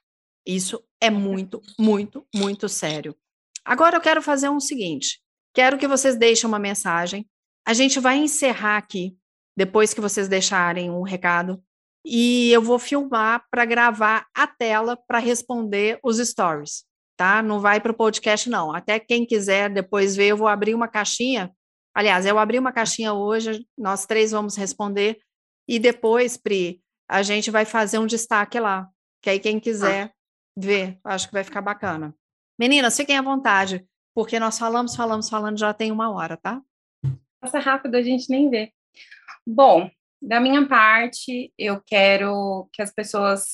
Isso 0.47 0.83
é 1.01 1.11
muito, 1.11 1.63
muito, 1.79 2.27
muito 2.35 2.69
sério. 2.69 3.17
Agora 3.65 3.97
eu 3.97 4.01
quero 4.01 4.21
fazer 4.21 4.49
um 4.49 4.61
seguinte: 4.61 5.21
quero 5.55 5.79
que 5.79 5.89
vocês 5.89 6.17
deixem 6.17 6.47
uma 6.47 6.59
mensagem. 6.59 7.27
A 7.67 7.73
gente 7.73 7.99
vai 7.99 8.19
encerrar 8.19 8.77
aqui, 8.77 9.17
depois 9.57 9.95
que 9.95 10.01
vocês 10.01 10.29
deixarem 10.29 10.91
um 10.91 11.03
recado, 11.03 11.63
e 12.05 12.51
eu 12.53 12.61
vou 12.61 12.79
filmar 12.79 13.45
para 13.51 13.65
gravar 13.65 14.27
a 14.35 14.47
tela 14.47 14.97
para 15.09 15.19
responder 15.19 15.99
os 16.03 16.19
stories, 16.19 16.85
tá? 17.17 17.43
Não 17.43 17.61
vai 17.61 17.81
para 17.81 17.93
o 17.93 17.97
podcast, 17.97 18.51
não. 18.51 18.75
Até 18.75 19.01
quem 19.01 19.25
quiser 19.25 19.71
depois 19.71 20.15
ver, 20.15 20.27
eu 20.27 20.37
vou 20.37 20.49
abrir 20.49 20.75
uma 20.75 20.89
caixinha. 20.89 21.51
Aliás, 21.95 22.27
eu 22.27 22.39
abri 22.39 22.59
uma 22.59 22.73
caixinha 22.73 23.15
hoje, 23.15 23.67
nós 23.79 24.05
três 24.05 24.33
vamos 24.33 24.57
responder, 24.57 25.19
e 25.67 25.79
depois, 25.79 26.37
Pri, 26.37 26.83
a 27.09 27.23
gente 27.23 27.51
vai 27.51 27.65
fazer 27.65 27.99
um 27.99 28.07
destaque 28.07 28.59
lá, 28.61 28.89
que 29.23 29.31
aí 29.31 29.39
quem 29.39 29.59
quiser 29.59 30.14
ver, 30.57 30.99
acho 31.05 31.29
que 31.29 31.35
vai 31.35 31.45
ficar 31.45 31.61
bacana. 31.61 32.15
Meninas, 32.59 32.97
fiquem 32.97 33.17
à 33.17 33.23
vontade, 33.23 33.87
porque 34.15 34.39
nós 34.39 34.59
falamos, 34.59 34.95
falamos, 34.95 35.29
falando, 35.29 35.59
já 35.59 35.75
tem 35.75 35.91
uma 35.91 36.13
hora, 36.13 36.37
tá? 36.37 36.63
Passa 37.41 37.59
rápido, 37.59 37.97
a 37.97 38.03
gente 38.03 38.31
nem 38.31 38.49
vê. 38.49 38.73
Bom, 39.47 39.91
da 40.23 40.41
minha 40.41 40.67
parte, 40.67 41.53
eu 41.59 41.83
quero 41.85 42.69
que 42.73 42.81
as 42.81 42.93
pessoas 42.93 43.45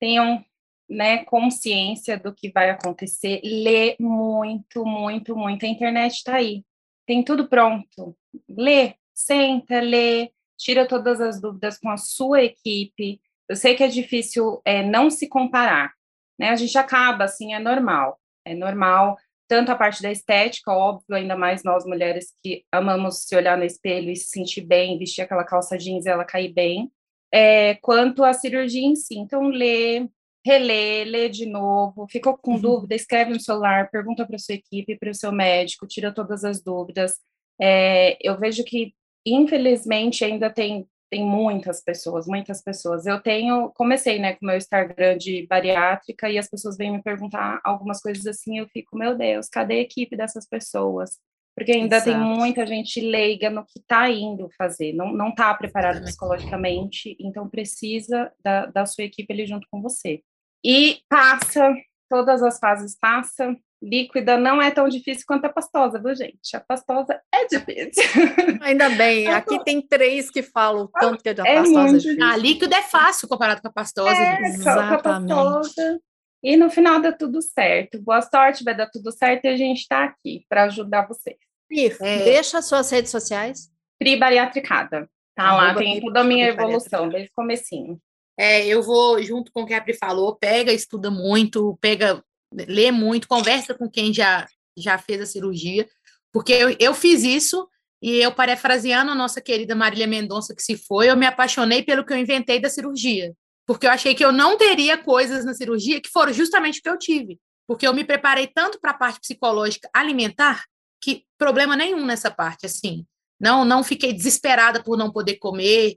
tenham 0.00 0.44
né, 0.88 1.24
consciência 1.24 2.18
do 2.18 2.34
que 2.34 2.50
vai 2.50 2.70
acontecer. 2.70 3.40
Lê 3.44 3.96
muito, 4.00 4.84
muito, 4.84 5.36
muito. 5.36 5.64
A 5.64 5.68
internet 5.68 6.14
está 6.14 6.36
aí. 6.36 6.64
Tem 7.06 7.22
tudo 7.22 7.48
pronto. 7.48 8.16
Lê, 8.48 8.94
senta, 9.14 9.80
lê, 9.80 10.30
tira 10.58 10.86
todas 10.86 11.20
as 11.20 11.40
dúvidas 11.40 11.78
com 11.78 11.90
a 11.90 11.96
sua 11.96 12.42
equipe. 12.42 13.20
Eu 13.48 13.56
sei 13.56 13.74
que 13.74 13.84
é 13.84 13.88
difícil 13.88 14.60
é, 14.64 14.82
não 14.82 15.10
se 15.10 15.28
comparar, 15.28 15.92
né? 16.38 16.50
A 16.50 16.56
gente 16.56 16.76
acaba, 16.76 17.24
assim, 17.24 17.54
é 17.54 17.58
normal. 17.58 18.18
É 18.44 18.54
normal 18.54 19.16
tanto 19.48 19.70
a 19.70 19.76
parte 19.76 20.02
da 20.02 20.10
estética, 20.10 20.72
óbvio, 20.72 21.14
ainda 21.14 21.36
mais 21.36 21.62
nós 21.62 21.84
mulheres 21.86 22.32
que 22.42 22.64
amamos 22.72 23.24
se 23.24 23.36
olhar 23.36 23.56
no 23.56 23.64
espelho 23.64 24.10
e 24.10 24.16
se 24.16 24.26
sentir 24.28 24.62
bem, 24.62 24.98
vestir 24.98 25.22
aquela 25.22 25.44
calça 25.44 25.78
jeans 25.78 26.04
e 26.04 26.08
ela 26.08 26.24
cair 26.24 26.52
bem, 26.52 26.90
é, 27.32 27.74
quanto 27.76 28.24
a 28.24 28.32
cirurgia 28.32 28.84
em 28.84 28.96
si. 28.96 29.16
Então, 29.18 29.48
lê, 29.48 30.08
relê, 30.44 31.04
lê 31.04 31.28
de 31.28 31.46
novo, 31.46 32.06
ficou 32.10 32.36
com 32.36 32.52
Uhum. 32.54 32.60
dúvida, 32.60 32.94
escreve 32.94 33.32
no 33.32 33.40
celular, 33.40 33.88
pergunta 33.90 34.26
para 34.26 34.38
sua 34.38 34.54
equipe, 34.56 34.98
para 34.98 35.10
o 35.10 35.14
seu 35.14 35.30
médico, 35.30 35.86
tira 35.86 36.12
todas 36.12 36.44
as 36.44 36.60
dúvidas. 36.62 37.14
É, 37.60 38.16
eu 38.20 38.36
vejo 38.38 38.64
que, 38.64 38.94
infelizmente, 39.24 40.24
ainda 40.24 40.50
tem 40.50 40.86
tem 41.10 41.24
muitas 41.24 41.82
pessoas, 41.82 42.26
muitas 42.26 42.62
pessoas. 42.62 43.06
Eu 43.06 43.20
tenho, 43.20 43.70
comecei, 43.74 44.18
né, 44.18 44.34
com 44.34 44.44
o 44.44 44.48
meu 44.48 44.56
Instagram 44.56 45.16
de 45.16 45.46
bariátrica 45.46 46.28
e 46.28 46.38
as 46.38 46.48
pessoas 46.48 46.76
vêm 46.76 46.92
me 46.92 47.02
perguntar 47.02 47.60
algumas 47.64 48.00
coisas 48.00 48.26
assim, 48.26 48.58
eu 48.58 48.66
fico, 48.68 48.96
meu 48.96 49.16
Deus, 49.16 49.48
cadê 49.48 49.74
a 49.74 49.82
equipe 49.82 50.16
dessas 50.16 50.46
pessoas? 50.48 51.18
Porque 51.56 51.72
ainda 51.72 52.02
tem 52.02 52.12
Exato. 52.12 52.28
muita 52.28 52.66
gente 52.66 53.00
leiga 53.00 53.48
no 53.48 53.64
que 53.64 53.78
está 53.78 54.10
indo 54.10 54.46
fazer, 54.58 54.92
não 54.92 55.10
não 55.10 55.30
está 55.30 55.54
preparado 55.54 56.02
psicologicamente, 56.02 57.16
então 57.18 57.48
precisa 57.48 58.30
da, 58.44 58.66
da 58.66 58.84
sua 58.84 59.04
equipe 59.04 59.32
ali 59.32 59.46
junto 59.46 59.66
com 59.70 59.80
você. 59.80 60.22
E 60.62 61.00
passa, 61.08 61.74
todas 62.10 62.42
as 62.42 62.58
fases 62.58 62.94
passa. 63.00 63.56
Líquida 63.88 64.36
não 64.36 64.60
é 64.60 64.70
tão 64.70 64.88
difícil 64.88 65.24
quanto 65.28 65.44
a 65.44 65.48
pastosa, 65.48 66.02
viu, 66.02 66.12
gente? 66.14 66.56
A 66.56 66.60
pastosa 66.60 67.20
é 67.32 67.46
difícil. 67.46 68.02
Ainda 68.62 68.88
bem, 68.90 69.28
aqui 69.28 69.62
tem 69.64 69.80
três 69.80 70.28
que 70.28 70.42
falam 70.42 70.84
o 70.86 70.88
tanto 70.88 71.22
que 71.22 71.28
a 71.28 71.32
É 71.32 71.34
pastosa 71.56 71.70
muito 71.82 71.98
difícil. 72.00 72.24
A 72.24 72.36
líquido 72.36 72.74
é 72.74 72.82
fácil 72.82 73.28
comparado 73.28 73.62
com 73.62 73.68
a 73.68 73.72
pastosa. 73.72 74.10
É, 74.10 74.36
gente. 74.44 74.62
com 74.64 74.70
a- 74.70 74.74
com 74.74 74.80
a 74.80 74.84
Exatamente. 74.94 75.28
pastosa. 75.28 76.00
E 76.42 76.56
no 76.56 76.68
final 76.68 77.00
dá 77.00 77.12
tudo 77.12 77.40
certo. 77.40 78.00
Boa 78.02 78.20
sorte, 78.22 78.64
vai 78.64 78.76
dar 78.76 78.88
tudo 78.90 79.12
certo 79.12 79.44
e 79.44 79.48
a 79.48 79.56
gente 79.56 79.78
está 79.82 80.04
aqui 80.04 80.44
para 80.48 80.64
ajudar 80.64 81.06
vocês. 81.06 81.36
Pri, 81.68 81.86
É. 82.00 82.24
deixa 82.24 82.58
as 82.58 82.66
suas 82.66 82.90
redes 82.90 83.10
sociais. 83.10 83.70
Pri 83.98 84.16
Bariatricada. 84.16 85.08
Tá 85.34 85.54
lá, 85.54 85.64
Arroba 85.66 85.78
tem 85.80 86.00
toda 86.00 86.20
a 86.20 86.24
minha 86.24 86.48
evolução, 86.48 87.08
desde 87.08 87.28
o 87.28 87.32
comecinho. 87.34 88.00
É, 88.38 88.66
eu 88.66 88.82
vou, 88.82 89.22
junto 89.22 89.50
com 89.52 89.62
o 89.62 89.66
que 89.66 89.74
a 89.74 89.80
Pri 89.80 89.94
falou, 89.94 90.34
pega, 90.36 90.72
estuda 90.72 91.10
muito, 91.10 91.76
pega, 91.80 92.22
lê 92.56 92.90
muito, 92.90 93.28
conversa 93.28 93.74
com 93.74 93.88
quem 93.90 94.12
já, 94.12 94.46
já 94.76 94.98
fez 94.98 95.20
a 95.20 95.26
cirurgia, 95.26 95.86
porque 96.32 96.52
eu, 96.52 96.76
eu 96.78 96.94
fiz 96.94 97.22
isso 97.22 97.68
e 98.02 98.16
eu, 98.16 98.32
parafraseando 98.32 99.10
a 99.10 99.14
nossa 99.14 99.40
querida 99.40 99.74
Marília 99.74 100.06
Mendonça, 100.06 100.54
que 100.54 100.62
se 100.62 100.76
foi, 100.76 101.10
eu 101.10 101.16
me 101.16 101.26
apaixonei 101.26 101.82
pelo 101.82 102.04
que 102.04 102.12
eu 102.12 102.18
inventei 102.18 102.60
da 102.60 102.68
cirurgia, 102.68 103.34
porque 103.66 103.86
eu 103.86 103.90
achei 103.90 104.14
que 104.14 104.24
eu 104.24 104.32
não 104.32 104.56
teria 104.56 104.98
coisas 104.98 105.44
na 105.44 105.54
cirurgia 105.54 106.00
que 106.00 106.08
foram 106.08 106.32
justamente 106.32 106.78
o 106.78 106.82
que 106.82 106.88
eu 106.88 106.98
tive, 106.98 107.38
porque 107.66 107.86
eu 107.86 107.94
me 107.94 108.04
preparei 108.04 108.46
tanto 108.46 108.78
para 108.80 108.92
a 108.92 108.94
parte 108.94 109.20
psicológica 109.20 109.88
alimentar, 109.92 110.64
que 111.00 111.24
problema 111.38 111.76
nenhum 111.76 112.04
nessa 112.04 112.30
parte, 112.30 112.66
assim, 112.66 113.04
não, 113.40 113.64
não 113.64 113.82
fiquei 113.82 114.12
desesperada 114.12 114.82
por 114.82 114.96
não 114.96 115.10
poder 115.10 115.36
comer, 115.36 115.96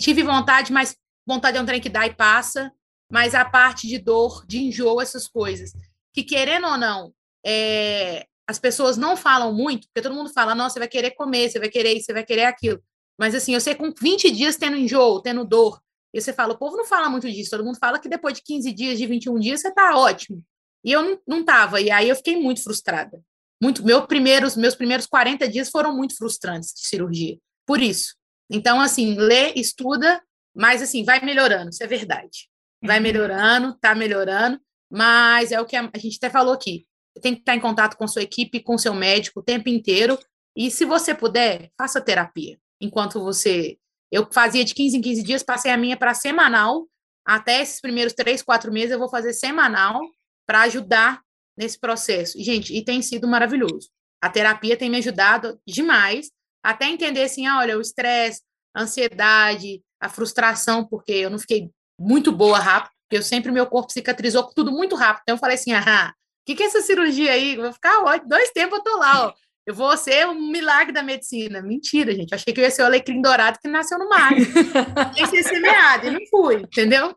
tive 0.00 0.22
vontade, 0.22 0.72
mas 0.72 0.96
vontade 1.26 1.56
é 1.56 1.60
um 1.60 1.66
trem 1.66 1.80
que 1.80 1.88
dá 1.88 2.06
e 2.06 2.14
passa, 2.14 2.72
mas 3.10 3.34
a 3.34 3.44
parte 3.44 3.86
de 3.88 3.98
dor, 3.98 4.44
de 4.46 4.58
enjoo, 4.58 5.00
essas 5.00 5.26
coisas, 5.26 5.72
que 6.12 6.22
querendo 6.22 6.66
ou 6.66 6.76
não, 6.76 7.12
é, 7.44 8.26
as 8.46 8.58
pessoas 8.58 8.96
não 8.96 9.16
falam 9.16 9.54
muito, 9.54 9.86
porque 9.88 10.02
todo 10.02 10.14
mundo 10.14 10.32
fala, 10.32 10.54
nossa, 10.54 10.74
você 10.74 10.78
vai 10.80 10.88
querer 10.88 11.12
comer, 11.12 11.48
você 11.48 11.58
vai 11.58 11.68
querer 11.68 11.94
isso, 11.94 12.06
você 12.06 12.12
vai 12.12 12.24
querer 12.24 12.44
aquilo. 12.44 12.82
Mas 13.18 13.34
assim, 13.34 13.54
eu 13.54 13.60
sei 13.60 13.74
com 13.74 13.92
20 13.92 14.30
dias 14.30 14.56
tendo 14.56 14.76
enjoo, 14.76 15.22
tendo 15.22 15.44
dor, 15.44 15.80
e 16.12 16.20
você 16.20 16.32
fala, 16.32 16.54
o 16.54 16.58
povo 16.58 16.76
não 16.76 16.84
fala 16.84 17.08
muito 17.08 17.30
disso, 17.30 17.50
todo 17.50 17.64
mundo 17.64 17.78
fala 17.78 17.98
que 17.98 18.08
depois 18.08 18.34
de 18.34 18.42
15 18.42 18.72
dias, 18.72 18.98
de 18.98 19.06
21 19.06 19.38
dias, 19.38 19.60
você 19.60 19.70
tá 19.72 19.96
ótimo. 19.96 20.42
E 20.84 20.90
eu 20.90 21.02
não, 21.02 21.20
não 21.26 21.44
tava, 21.44 21.80
e 21.80 21.90
aí 21.90 22.08
eu 22.08 22.16
fiquei 22.16 22.40
muito 22.40 22.62
frustrada. 22.62 23.22
Muito, 23.62 23.84
meu 23.84 24.06
primeiros, 24.06 24.56
meus 24.56 24.74
primeiros 24.74 25.06
40 25.06 25.46
dias 25.48 25.68
foram 25.70 25.94
muito 25.94 26.16
frustrantes 26.16 26.72
de 26.74 26.86
cirurgia, 26.88 27.38
por 27.66 27.80
isso. 27.80 28.16
Então, 28.50 28.80
assim, 28.80 29.14
lê, 29.14 29.52
estuda, 29.54 30.20
mas 30.54 30.82
assim, 30.82 31.04
vai 31.04 31.24
melhorando, 31.24 31.70
isso 31.70 31.84
é 31.84 31.86
verdade. 31.86 32.48
Vai 32.82 32.98
melhorando, 32.98 33.76
tá 33.78 33.94
melhorando, 33.94 34.58
mas 34.90 35.52
é 35.52 35.60
o 35.60 35.66
que 35.66 35.76
a, 35.76 35.88
a 35.92 35.98
gente 35.98 36.16
até 36.16 36.28
falou 36.28 36.52
aqui. 36.52 36.86
Tem 37.22 37.34
que 37.34 37.40
estar 37.40 37.54
em 37.54 37.60
contato 37.60 37.96
com 37.96 38.08
sua 38.08 38.22
equipe, 38.22 38.60
com 38.60 38.78
seu 38.78 38.94
médico 38.94 39.40
o 39.40 39.42
tempo 39.42 39.68
inteiro. 39.68 40.18
E 40.56 40.70
se 40.70 40.84
você 40.84 41.14
puder, 41.14 41.70
faça 41.78 42.00
terapia. 42.00 42.58
Enquanto 42.80 43.20
você. 43.20 43.78
Eu 44.10 44.28
fazia 44.32 44.64
de 44.64 44.74
15 44.74 44.96
em 44.96 45.00
15 45.00 45.22
dias, 45.22 45.42
passei 45.42 45.70
a 45.70 45.76
minha 45.76 45.96
para 45.96 46.14
semanal. 46.14 46.88
Até 47.24 47.60
esses 47.60 47.80
primeiros 47.80 48.12
três, 48.12 48.42
quatro 48.42 48.72
meses, 48.72 48.90
eu 48.90 48.98
vou 48.98 49.08
fazer 49.08 49.32
semanal 49.32 50.00
para 50.46 50.62
ajudar 50.62 51.22
nesse 51.56 51.78
processo. 51.78 52.38
E, 52.38 52.42
gente, 52.42 52.74
e 52.74 52.82
tem 52.82 53.02
sido 53.02 53.28
maravilhoso. 53.28 53.90
A 54.20 54.28
terapia 54.28 54.76
tem 54.76 54.90
me 54.90 54.98
ajudado 54.98 55.60
demais, 55.66 56.30
até 56.62 56.86
entender 56.86 57.22
assim, 57.22 57.46
ah, 57.46 57.58
olha, 57.58 57.78
o 57.78 57.80
estresse, 57.80 58.42
a 58.74 58.82
ansiedade, 58.82 59.82
a 60.00 60.08
frustração, 60.08 60.84
porque 60.84 61.12
eu 61.12 61.30
não 61.30 61.38
fiquei 61.38 61.70
muito 61.98 62.32
boa 62.32 62.58
rápido, 62.58 62.92
porque 63.10 63.16
eu 63.16 63.22
sempre, 63.24 63.50
meu 63.50 63.66
corpo 63.66 63.92
cicatrizou 63.92 64.44
com 64.44 64.54
tudo 64.54 64.70
muito 64.70 64.94
rápido. 64.94 65.22
Então 65.22 65.34
eu 65.34 65.40
falei 65.40 65.56
assim, 65.56 65.72
ah, 65.72 66.14
o 66.14 66.46
que, 66.46 66.54
que 66.54 66.62
é 66.62 66.66
essa 66.66 66.80
cirurgia 66.80 67.32
aí? 67.32 67.56
Eu 67.56 67.62
vou 67.62 67.72
ficar 67.72 68.00
dois 68.24 68.52
tempos 68.52 68.78
eu 68.78 68.84
tô 68.84 68.96
lá, 68.98 69.26
ó. 69.26 69.34
Eu 69.66 69.74
vou 69.74 69.96
ser 69.96 70.28
um 70.28 70.48
milagre 70.48 70.92
da 70.92 71.02
medicina. 71.02 71.60
Mentira, 71.60 72.14
gente. 72.14 72.30
Eu 72.30 72.36
achei 72.36 72.54
que 72.54 72.60
eu 72.60 72.64
ia 72.64 72.70
ser 72.70 72.82
o 72.82 72.84
alecrim 72.84 73.20
dourado 73.20 73.58
que 73.60 73.66
nasceu 73.68 73.98
no 73.98 74.08
mar. 74.08 74.30
Ia 75.18 75.26
ser 75.26 75.42
semeado, 75.42 76.06
e 76.06 76.10
não 76.10 76.20
fui, 76.30 76.56
entendeu? 76.62 77.14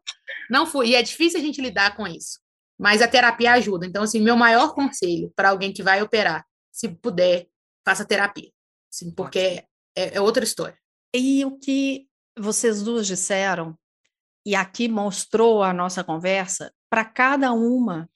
Não 0.50 0.66
fui. 0.66 0.90
E 0.90 0.96
é 0.96 1.02
difícil 1.02 1.40
a 1.40 1.44
gente 1.44 1.62
lidar 1.62 1.96
com 1.96 2.06
isso. 2.06 2.40
Mas 2.78 3.02
a 3.02 3.08
terapia 3.08 3.54
ajuda. 3.54 3.86
Então, 3.86 4.04
assim, 4.04 4.20
meu 4.20 4.36
maior 4.36 4.74
conselho 4.74 5.32
para 5.36 5.50
alguém 5.50 5.72
que 5.72 5.82
vai 5.82 6.02
operar, 6.02 6.46
se 6.72 6.90
puder, 6.90 7.48
faça 7.86 8.04
terapia. 8.04 8.52
Assim, 8.92 9.12
porque 9.12 9.64
é, 9.96 10.18
é 10.18 10.22
outra 10.22 10.44
história. 10.44 10.78
E 11.16 11.46
o 11.46 11.58
que 11.58 12.08
vocês 12.38 12.84
duas 12.84 13.08
disseram, 13.08 13.78
e 14.46 14.56
aqui 14.56 14.88
mostrou 14.88 15.64
a 15.64 15.74
nossa 15.74 16.04
conversa, 16.04 16.72
para 16.90 17.06
cada 17.06 17.54
uma 17.54 18.10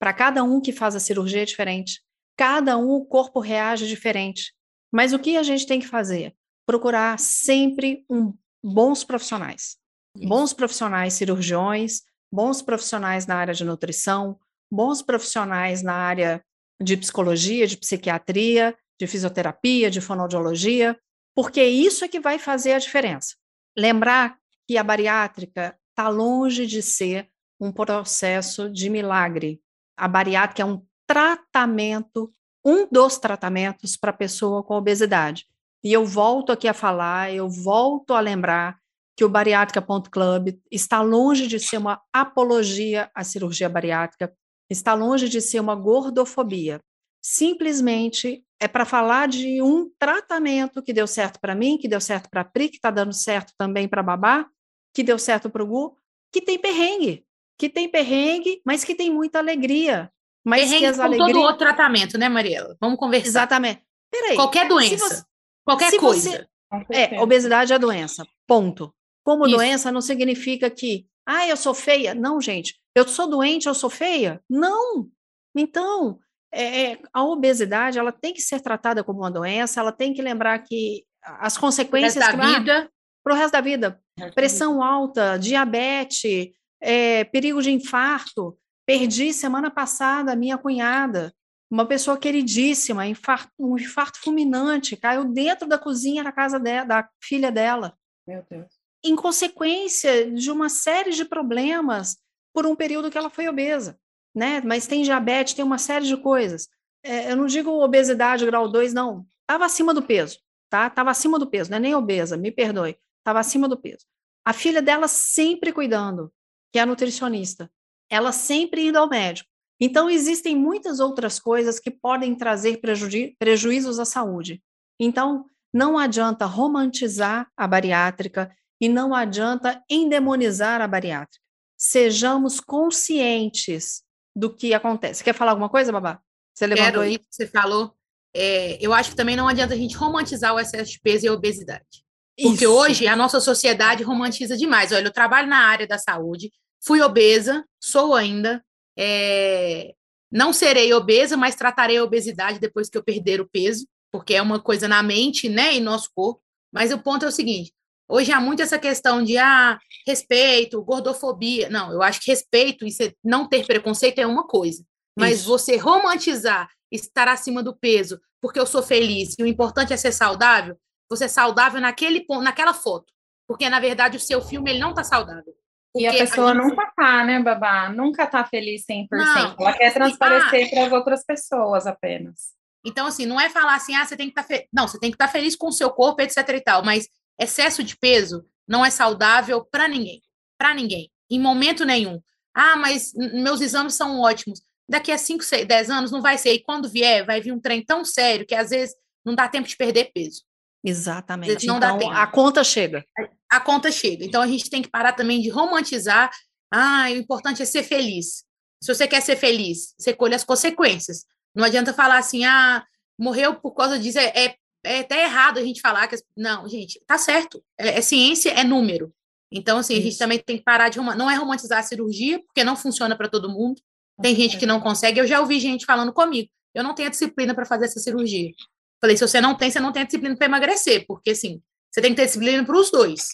Para 0.00 0.14
cada 0.14 0.42
um 0.42 0.62
que 0.62 0.72
faz 0.72 0.96
a 0.96 1.00
cirurgia 1.00 1.42
é 1.42 1.44
diferente. 1.44 2.00
Cada 2.34 2.78
um 2.78 2.88
o 2.92 3.04
corpo 3.04 3.38
reage 3.38 3.86
diferente. 3.86 4.54
Mas 4.90 5.12
o 5.12 5.18
que 5.18 5.36
a 5.36 5.42
gente 5.42 5.66
tem 5.66 5.78
que 5.78 5.86
fazer? 5.86 6.34
Procurar 6.66 7.18
sempre 7.18 8.02
um, 8.08 8.32
bons 8.64 9.04
profissionais. 9.04 9.76
Bons 10.16 10.54
profissionais 10.54 11.12
cirurgiões, 11.12 12.00
bons 12.32 12.62
profissionais 12.62 13.26
na 13.26 13.36
área 13.36 13.52
de 13.52 13.62
nutrição, 13.62 14.38
bons 14.72 15.02
profissionais 15.02 15.82
na 15.82 15.92
área 15.92 16.42
de 16.82 16.96
psicologia, 16.96 17.66
de 17.66 17.76
psiquiatria, 17.76 18.74
de 18.98 19.06
fisioterapia, 19.06 19.90
de 19.90 20.00
fonoaudiologia, 20.00 20.98
porque 21.34 21.62
isso 21.62 22.04
é 22.04 22.08
que 22.08 22.18
vai 22.18 22.38
fazer 22.38 22.72
a 22.72 22.78
diferença. 22.78 23.36
Lembrar 23.76 24.39
que 24.70 24.78
a 24.78 24.84
bariátrica 24.84 25.76
está 25.88 26.08
longe 26.08 26.64
de 26.64 26.80
ser 26.80 27.28
um 27.60 27.72
processo 27.72 28.70
de 28.70 28.88
milagre. 28.88 29.60
A 29.96 30.06
bariátrica 30.06 30.62
é 30.62 30.64
um 30.64 30.80
tratamento, 31.08 32.32
um 32.64 32.86
dos 32.86 33.18
tratamentos 33.18 33.96
para 33.96 34.10
a 34.10 34.16
pessoa 34.16 34.62
com 34.62 34.74
obesidade. 34.76 35.44
E 35.82 35.92
eu 35.92 36.06
volto 36.06 36.52
aqui 36.52 36.68
a 36.68 36.72
falar, 36.72 37.34
eu 37.34 37.48
volto 37.48 38.14
a 38.14 38.20
lembrar 38.20 38.78
que 39.16 39.24
o 39.24 39.28
Bariátrica.club 39.28 40.56
está 40.70 41.02
longe 41.02 41.48
de 41.48 41.58
ser 41.58 41.78
uma 41.78 42.00
apologia 42.12 43.10
à 43.12 43.24
cirurgia 43.24 43.68
bariátrica, 43.68 44.32
está 44.70 44.94
longe 44.94 45.28
de 45.28 45.40
ser 45.40 45.58
uma 45.58 45.74
gordofobia. 45.74 46.80
Simplesmente 47.20 48.44
é 48.60 48.68
para 48.68 48.84
falar 48.84 49.26
de 49.26 49.60
um 49.60 49.90
tratamento 49.98 50.80
que 50.80 50.92
deu 50.92 51.08
certo 51.08 51.40
para 51.40 51.56
mim, 51.56 51.76
que 51.76 51.88
deu 51.88 52.00
certo 52.00 52.30
para 52.30 52.42
a 52.42 52.44
Pri, 52.44 52.68
que 52.68 52.76
está 52.76 52.92
dando 52.92 53.12
certo 53.12 53.52
também 53.58 53.88
para 53.88 54.00
Babá, 54.00 54.46
que 54.94 55.02
deu 55.02 55.18
certo 55.18 55.48
para 55.48 55.62
o 55.62 55.66
Gu, 55.66 55.96
que 56.32 56.40
tem 56.40 56.58
perrengue, 56.58 57.24
que 57.58 57.68
tem 57.68 57.88
perrengue, 57.88 58.60
mas 58.64 58.84
que 58.84 58.94
tem 58.94 59.10
muita 59.10 59.38
alegria. 59.38 60.10
Mas 60.44 60.62
perrengue 60.62 60.78
que 60.80 60.86
as 60.86 60.98
alegrias... 60.98 61.32
todo 61.32 61.42
outro 61.42 61.58
tratamento, 61.58 62.16
né, 62.16 62.28
Mariela? 62.28 62.76
Vamos 62.80 62.98
conversar. 62.98 63.28
Exatamente. 63.28 63.82
Peraí. 64.10 64.34
Qualquer 64.34 64.66
doença, 64.66 65.08
você... 65.08 65.24
qualquer 65.64 65.96
coisa. 65.98 66.30
Você... 66.30 66.48
É, 66.90 67.20
obesidade 67.20 67.72
é 67.72 67.78
doença, 67.78 68.26
ponto. 68.46 68.94
Como 69.24 69.46
Isso. 69.46 69.56
doença 69.56 69.92
não 69.92 70.00
significa 70.00 70.70
que, 70.70 71.06
ah, 71.26 71.46
eu 71.46 71.56
sou 71.56 71.74
feia. 71.74 72.14
Não, 72.14 72.40
gente, 72.40 72.80
eu 72.94 73.06
sou 73.06 73.28
doente, 73.28 73.66
eu 73.66 73.74
sou 73.74 73.90
feia? 73.90 74.42
Não. 74.48 75.08
Então, 75.54 76.18
é, 76.52 76.92
é 76.92 76.98
a 77.12 77.24
obesidade, 77.24 77.98
ela 77.98 78.12
tem 78.12 78.32
que 78.32 78.40
ser 78.40 78.60
tratada 78.60 79.04
como 79.04 79.20
uma 79.20 79.30
doença, 79.30 79.80
ela 79.80 79.92
tem 79.92 80.12
que 80.12 80.22
lembrar 80.22 80.58
que 80.60 81.04
as 81.22 81.58
consequências... 81.58 82.24
Para 82.24 82.36
da 82.36 82.58
vida. 82.58 82.90
Para 83.22 83.34
o 83.34 83.36
resto 83.36 83.52
da 83.52 83.60
vida. 83.60 84.00
Pressão 84.34 84.82
alta, 84.82 85.36
diabetes, 85.36 86.50
é, 86.80 87.24
perigo 87.24 87.62
de 87.62 87.70
infarto. 87.70 88.56
Perdi 88.86 89.32
semana 89.32 89.70
passada 89.70 90.32
a 90.32 90.36
minha 90.36 90.58
cunhada, 90.58 91.32
uma 91.70 91.86
pessoa 91.86 92.18
queridíssima, 92.18 93.06
infarto, 93.06 93.52
um 93.58 93.78
infarto 93.78 94.18
fulminante, 94.20 94.96
caiu 94.96 95.24
dentro 95.24 95.68
da 95.68 95.78
cozinha 95.78 96.24
da 96.24 96.32
casa 96.32 96.58
de, 96.58 96.84
da 96.84 97.08
filha 97.22 97.52
dela. 97.52 97.96
Meu 98.26 98.44
Deus. 98.50 98.80
Em 99.04 99.14
consequência 99.14 100.30
de 100.30 100.50
uma 100.50 100.68
série 100.68 101.12
de 101.12 101.24
problemas 101.24 102.18
por 102.52 102.66
um 102.66 102.74
período 102.74 103.10
que 103.10 103.16
ela 103.16 103.30
foi 103.30 103.48
obesa, 103.48 103.96
né? 104.34 104.60
Mas 104.62 104.86
tem 104.86 105.02
diabetes, 105.02 105.54
tem 105.54 105.64
uma 105.64 105.78
série 105.78 106.06
de 106.06 106.16
coisas. 106.16 106.68
É, 107.02 107.30
eu 107.30 107.36
não 107.36 107.46
digo 107.46 107.70
obesidade 107.70 108.44
grau 108.44 108.68
2, 108.68 108.92
não. 108.92 109.24
Estava 109.42 109.64
acima 109.64 109.94
do 109.94 110.02
peso, 110.02 110.38
tá? 110.68 110.88
Estava 110.88 111.10
acima 111.10 111.38
do 111.38 111.48
peso, 111.48 111.70
não 111.70 111.76
é 111.76 111.80
nem 111.80 111.94
obesa, 111.94 112.36
me 112.36 112.50
perdoe. 112.50 112.96
Estava 113.20 113.40
acima 113.40 113.68
do 113.68 113.80
peso. 113.80 114.04
A 114.44 114.52
filha 114.52 114.82
dela 114.82 115.06
sempre 115.06 115.72
cuidando, 115.72 116.32
que 116.72 116.78
é 116.78 116.82
a 116.82 116.86
nutricionista. 116.86 117.70
Ela 118.10 118.32
sempre 118.32 118.86
indo 118.86 118.98
ao 118.98 119.08
médico. 119.08 119.48
Então, 119.80 120.10
existem 120.10 120.56
muitas 120.56 121.00
outras 121.00 121.38
coisas 121.38 121.78
que 121.78 121.90
podem 121.90 122.34
trazer 122.34 122.80
preju 122.80 123.08
prejuízos 123.38 123.98
à 123.98 124.04
saúde. 124.04 124.62
Então, 124.98 125.46
não 125.72 125.96
adianta 125.96 126.44
romantizar 126.44 127.48
a 127.56 127.66
bariátrica 127.66 128.54
e 128.80 128.88
não 128.88 129.14
adianta 129.14 129.82
endemonizar 129.88 130.80
a 130.80 130.88
bariátrica. 130.88 131.42
Sejamos 131.78 132.60
conscientes 132.60 134.02
do 134.36 134.54
que 134.54 134.74
acontece. 134.74 135.24
Quer 135.24 135.34
falar 135.34 135.52
alguma 135.52 135.68
coisa, 135.68 135.92
Babá? 135.92 136.20
Você 136.54 136.66
levantou 136.66 136.86
Quero, 136.86 137.00
aí? 137.00 137.18
Você 137.30 137.46
falou. 137.46 137.94
É, 138.34 138.78
eu 138.84 138.92
acho 138.92 139.10
que 139.10 139.16
também 139.16 139.34
não 139.34 139.48
adianta 139.48 139.74
a 139.74 139.76
gente 139.76 139.96
romantizar 139.96 140.54
o 140.54 140.60
excesso 140.60 140.92
de 140.92 141.00
peso 141.00 141.24
e 141.24 141.28
a 141.28 141.32
obesidade. 141.32 142.04
Porque 142.42 142.64
Isso. 142.64 142.72
hoje 142.72 143.06
a 143.06 143.16
nossa 143.16 143.40
sociedade 143.40 144.02
romantiza 144.02 144.56
demais. 144.56 144.92
Olha, 144.92 145.06
eu 145.06 145.12
trabalho 145.12 145.48
na 145.48 145.58
área 145.58 145.86
da 145.86 145.98
saúde, 145.98 146.50
fui 146.82 147.00
obesa, 147.00 147.64
sou 147.80 148.14
ainda, 148.14 148.64
é, 148.98 149.94
não 150.30 150.52
serei 150.52 150.92
obesa, 150.92 151.36
mas 151.36 151.54
tratarei 151.54 151.98
a 151.98 152.04
obesidade 152.04 152.58
depois 152.58 152.88
que 152.88 152.96
eu 152.96 153.04
perder 153.04 153.40
o 153.40 153.48
peso, 153.48 153.86
porque 154.12 154.34
é 154.34 154.42
uma 154.42 154.60
coisa 154.60 154.86
na 154.86 155.02
mente, 155.02 155.48
né, 155.48 155.74
e 155.74 155.80
nosso 155.80 156.10
corpo. 156.14 156.40
Mas 156.72 156.92
o 156.92 156.98
ponto 156.98 157.24
é 157.24 157.28
o 157.28 157.32
seguinte: 157.32 157.72
hoje 158.08 158.32
há 158.32 158.40
muito 158.40 158.62
essa 158.62 158.78
questão 158.78 159.22
de 159.22 159.36
ah, 159.36 159.78
respeito, 160.06 160.82
gordofobia. 160.82 161.68
Não, 161.68 161.92
eu 161.92 162.02
acho 162.02 162.20
que 162.20 162.30
respeito 162.30 162.86
e 162.86 162.90
não 163.24 163.48
ter 163.48 163.66
preconceito 163.66 164.18
é 164.18 164.26
uma 164.26 164.46
coisa. 164.46 164.84
Mas 165.18 165.40
Isso. 165.40 165.48
você 165.48 165.76
romantizar 165.76 166.68
estar 166.90 167.28
acima 167.28 167.62
do 167.62 167.76
peso 167.76 168.20
porque 168.40 168.58
eu 168.58 168.66
sou 168.66 168.82
feliz 168.82 169.34
e 169.38 169.42
o 169.42 169.46
importante 169.46 169.92
é 169.92 169.96
ser 169.96 170.12
saudável, 170.12 170.76
você 171.10 171.24
é 171.24 171.28
saudável 171.28 171.80
naquele 171.80 172.20
ponto, 172.20 172.42
naquela 172.42 172.72
foto. 172.72 173.12
Porque, 173.46 173.68
na 173.68 173.80
verdade, 173.80 174.16
o 174.16 174.20
seu 174.20 174.40
filme 174.40 174.70
ele 174.70 174.78
não 174.78 174.90
está 174.90 175.02
saudável. 175.02 175.52
Porque 175.92 176.06
e 176.06 176.08
a 176.08 176.12
pessoa 176.12 176.52
a 176.52 176.54
gente... 176.54 176.62
nunca 176.62 176.92
tá, 176.96 177.24
né, 177.24 177.42
Babá? 177.42 177.88
Nunca 177.88 178.26
tá 178.26 178.44
feliz 178.44 178.84
100%. 178.86 179.08
Não, 179.10 179.56
Ela 179.58 179.72
quer 179.72 179.92
transparecer 179.92 180.70
para 180.70 180.86
as 180.86 180.92
outras 180.92 181.24
pessoas 181.24 181.84
apenas. 181.84 182.54
Então, 182.86 183.06
assim, 183.06 183.26
não 183.26 183.40
é 183.40 183.50
falar 183.50 183.74
assim, 183.74 183.94
ah, 183.96 184.06
você 184.06 184.16
tem 184.16 184.30
que 184.30 184.38
estar 184.38 184.42
tá 184.42 184.48
fe... 184.48 184.68
Não, 184.72 184.86
você 184.86 185.00
tem 185.00 185.10
que 185.10 185.16
estar 185.16 185.26
tá 185.26 185.32
feliz 185.32 185.56
com 185.56 185.66
o 185.66 185.72
seu 185.72 185.90
corpo, 185.90 186.22
etc 186.22 186.48
e 186.48 186.60
tal. 186.60 186.84
Mas 186.84 187.08
excesso 187.38 187.82
de 187.82 187.96
peso 187.96 188.46
não 188.68 188.84
é 188.84 188.90
saudável 188.90 189.64
para 189.64 189.88
ninguém. 189.88 190.22
Para 190.56 190.72
ninguém. 190.72 191.10
Em 191.28 191.40
momento 191.40 191.84
nenhum. 191.84 192.22
Ah, 192.54 192.76
mas 192.76 193.12
meus 193.14 193.60
exames 193.60 193.94
são 193.94 194.20
ótimos. 194.20 194.62
Daqui 194.88 195.10
a 195.10 195.18
5, 195.18 195.44
10 195.66 195.90
anos 195.90 196.10
não 196.12 196.22
vai 196.22 196.38
ser. 196.38 196.52
E 196.52 196.62
quando 196.62 196.88
vier, 196.88 197.26
vai 197.26 197.40
vir 197.40 197.52
um 197.52 197.60
trem 197.60 197.84
tão 197.84 198.04
sério 198.04 198.46
que 198.46 198.54
às 198.54 198.70
vezes 198.70 198.94
não 199.24 199.34
dá 199.34 199.48
tempo 199.48 199.68
de 199.68 199.76
perder 199.76 200.12
peso. 200.12 200.42
Exatamente. 200.84 201.66
Não 201.66 201.76
então, 201.76 201.92
dá 201.92 201.98
tempo. 201.98 202.12
a 202.12 202.26
conta 202.26 202.64
chega. 202.64 203.04
A 203.50 203.60
conta 203.60 203.90
chega. 203.90 204.24
Então, 204.24 204.40
a 204.40 204.46
gente 204.46 204.70
tem 204.70 204.82
que 204.82 204.90
parar 204.90 205.12
também 205.12 205.40
de 205.40 205.48
romantizar. 205.48 206.30
Ah, 206.72 207.06
o 207.10 207.16
importante 207.16 207.62
é 207.62 207.64
ser 207.64 207.82
feliz. 207.82 208.44
Se 208.82 208.94
você 208.94 209.06
quer 209.06 209.20
ser 209.20 209.36
feliz, 209.36 209.94
você 209.98 210.14
colhe 210.14 210.34
as 210.34 210.44
consequências. 210.44 211.24
Não 211.54 211.64
adianta 211.64 211.92
falar 211.92 212.18
assim, 212.18 212.44
ah, 212.44 212.84
morreu 213.18 213.54
por 213.56 213.72
causa 213.72 213.98
disso. 213.98 214.18
É, 214.18 214.32
é, 214.34 214.56
é 214.84 215.00
até 215.00 215.24
errado 215.24 215.58
a 215.58 215.62
gente 215.62 215.80
falar 215.80 216.08
que. 216.08 216.16
Não, 216.36 216.66
gente, 216.68 217.00
tá 217.06 217.18
certo. 217.18 217.62
É, 217.78 217.98
é 217.98 218.00
ciência, 218.00 218.50
é 218.50 218.64
número. 218.64 219.12
Então, 219.52 219.78
assim, 219.78 219.94
Isso. 219.94 220.02
a 220.02 220.04
gente 220.04 220.18
também 220.18 220.38
tem 220.38 220.58
que 220.58 220.64
parar 220.64 220.88
de. 220.88 220.98
Não 220.98 221.30
é 221.30 221.34
romantizar 221.34 221.80
a 221.80 221.82
cirurgia, 221.82 222.40
porque 222.46 222.64
não 222.64 222.76
funciona 222.76 223.16
para 223.16 223.28
todo 223.28 223.50
mundo. 223.50 223.82
Tem 224.22 224.34
gente 224.34 224.58
que 224.58 224.66
não 224.66 224.80
consegue. 224.80 225.18
Eu 225.18 225.26
já 225.26 225.40
ouvi 225.40 225.58
gente 225.58 225.84
falando 225.84 226.12
comigo. 226.12 226.48
Eu 226.74 226.84
não 226.84 226.94
tenho 226.94 227.08
a 227.08 227.10
disciplina 227.10 227.54
para 227.54 227.64
fazer 227.64 227.86
essa 227.86 227.98
cirurgia. 227.98 228.52
Falei, 229.00 229.16
se 229.16 229.26
você 229.26 229.40
não 229.40 229.54
tem, 229.54 229.70
você 229.70 229.80
não 229.80 229.92
tem 229.92 230.02
a 230.02 230.04
disciplina 230.04 230.36
para 230.36 230.46
emagrecer, 230.46 231.06
porque 231.06 231.30
assim, 231.30 231.62
você 231.90 232.00
tem 232.00 232.10
que 232.12 232.16
ter 232.16 232.26
disciplina 232.26 232.64
para 232.64 232.76
os 232.76 232.90
dois. 232.90 233.28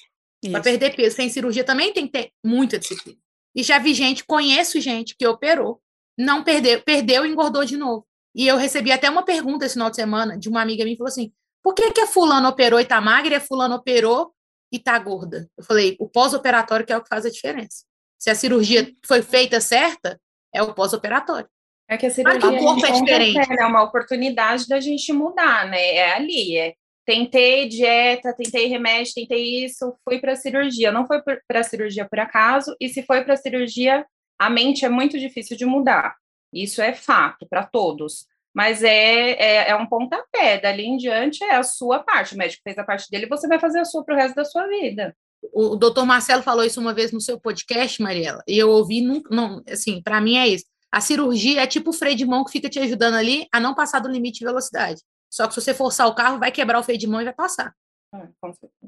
Para 0.50 0.62
perder 0.62 0.94
peso, 0.94 1.16
sem 1.16 1.28
cirurgia 1.28 1.64
também 1.64 1.92
tem 1.92 2.06
que 2.06 2.12
ter 2.12 2.30
muita 2.44 2.78
disciplina. 2.78 3.18
E 3.54 3.62
já 3.62 3.78
vi 3.78 3.94
gente, 3.94 4.24
conheço 4.24 4.80
gente 4.80 5.16
que 5.16 5.26
operou, 5.26 5.80
não 6.16 6.44
perdeu, 6.44 6.80
perdeu 6.82 7.24
e 7.24 7.28
engordou 7.28 7.64
de 7.64 7.76
novo. 7.76 8.06
E 8.34 8.46
eu 8.46 8.56
recebi 8.56 8.92
até 8.92 9.08
uma 9.08 9.24
pergunta 9.24 9.64
esse 9.64 9.74
final 9.74 9.90
de 9.90 9.96
semana 9.96 10.38
de 10.38 10.48
uma 10.48 10.60
amiga 10.60 10.84
minha, 10.84 10.96
falou 10.96 11.08
assim: 11.08 11.32
por 11.62 11.74
que, 11.74 11.90
que 11.90 12.00
a 12.00 12.06
fulana 12.06 12.48
operou 12.48 12.78
e 12.78 12.84
tá 12.84 13.00
magra 13.00 13.34
e 13.34 13.36
a 13.36 13.40
fulana 13.40 13.74
operou 13.74 14.32
e 14.70 14.78
tá 14.78 14.96
gorda? 14.98 15.50
Eu 15.56 15.64
falei, 15.64 15.96
o 15.98 16.08
pós-operatório 16.08 16.84
que 16.86 16.92
é 16.92 16.96
o 16.96 17.02
que 17.02 17.08
faz 17.08 17.24
a 17.24 17.30
diferença. 17.30 17.84
Se 18.18 18.30
a 18.30 18.34
cirurgia 18.34 18.94
foi 19.04 19.22
feita 19.22 19.60
certa, 19.60 20.20
é 20.54 20.62
o 20.62 20.74
pós-operatório. 20.74 21.48
É 21.88 21.96
que 21.96 22.06
a 22.06 22.10
cirurgia 22.10 22.50
o 22.50 22.58
corpo 22.58 22.84
é 22.84 22.90
diferente. 22.90 23.60
É 23.60 23.64
uma 23.64 23.82
oportunidade 23.82 24.66
da 24.66 24.80
gente 24.80 25.12
mudar, 25.12 25.68
né? 25.68 25.94
É 25.94 26.12
ali, 26.14 26.56
é 26.56 26.74
tentei 27.06 27.68
dieta, 27.68 28.34
tentei 28.34 28.66
remédio, 28.66 29.14
tentei 29.14 29.64
isso, 29.64 29.94
fui 30.04 30.18
para 30.18 30.32
a 30.32 30.36
cirurgia. 30.36 30.90
Não 30.90 31.06
foi 31.06 31.22
para 31.22 31.60
a 31.60 31.62
cirurgia 31.62 32.04
por 32.04 32.18
acaso, 32.18 32.74
e 32.80 32.88
se 32.88 33.02
foi 33.02 33.22
para 33.22 33.34
a 33.34 33.36
cirurgia, 33.36 34.04
a 34.38 34.50
mente 34.50 34.84
é 34.84 34.88
muito 34.88 35.18
difícil 35.18 35.56
de 35.56 35.64
mudar. 35.64 36.16
Isso 36.52 36.82
é 36.82 36.92
fato 36.92 37.46
para 37.48 37.64
todos. 37.64 38.26
Mas 38.52 38.82
é, 38.82 39.32
é, 39.32 39.70
é, 39.70 39.76
um 39.76 39.86
pontapé. 39.86 40.58
Dali 40.58 40.86
em 40.86 40.96
diante 40.96 41.44
é 41.44 41.56
a 41.56 41.62
sua 41.62 42.00
parte. 42.00 42.34
O 42.34 42.38
médico 42.38 42.62
fez 42.64 42.78
a 42.78 42.84
parte 42.84 43.08
dele, 43.10 43.26
você 43.26 43.46
vai 43.46 43.60
fazer 43.60 43.80
a 43.80 43.84
sua 43.84 44.02
para 44.02 44.14
o 44.14 44.18
resto 44.18 44.34
da 44.34 44.44
sua 44.44 44.66
vida. 44.66 45.14
O 45.52 45.76
doutor 45.76 46.06
Marcelo 46.06 46.42
falou 46.42 46.64
isso 46.64 46.80
uma 46.80 46.94
vez 46.94 47.12
no 47.12 47.20
seu 47.20 47.38
podcast, 47.38 48.02
Mariela, 48.02 48.42
e 48.48 48.58
eu 48.58 48.70
ouvi, 48.70 49.00
não, 49.00 49.22
não 49.30 49.62
assim, 49.68 50.02
para 50.02 50.20
mim 50.20 50.38
é 50.38 50.48
isso. 50.48 50.64
A 50.96 51.00
cirurgia 51.02 51.60
é 51.60 51.66
tipo 51.66 51.90
o 51.90 51.92
freio 51.92 52.16
de 52.16 52.24
mão 52.24 52.42
que 52.42 52.50
fica 52.50 52.70
te 52.70 52.78
ajudando 52.78 53.16
ali 53.16 53.46
a 53.52 53.60
não 53.60 53.74
passar 53.74 53.98
do 53.98 54.08
limite 54.08 54.38
de 54.38 54.46
velocidade. 54.46 55.02
Só 55.30 55.46
que 55.46 55.52
se 55.52 55.60
você 55.60 55.74
forçar 55.74 56.08
o 56.08 56.14
carro, 56.14 56.38
vai 56.38 56.50
quebrar 56.50 56.78
o 56.78 56.82
freio 56.82 56.98
de 56.98 57.06
mão 57.06 57.20
e 57.20 57.24
vai 57.24 57.34
passar. 57.34 57.74
É, 58.14 58.26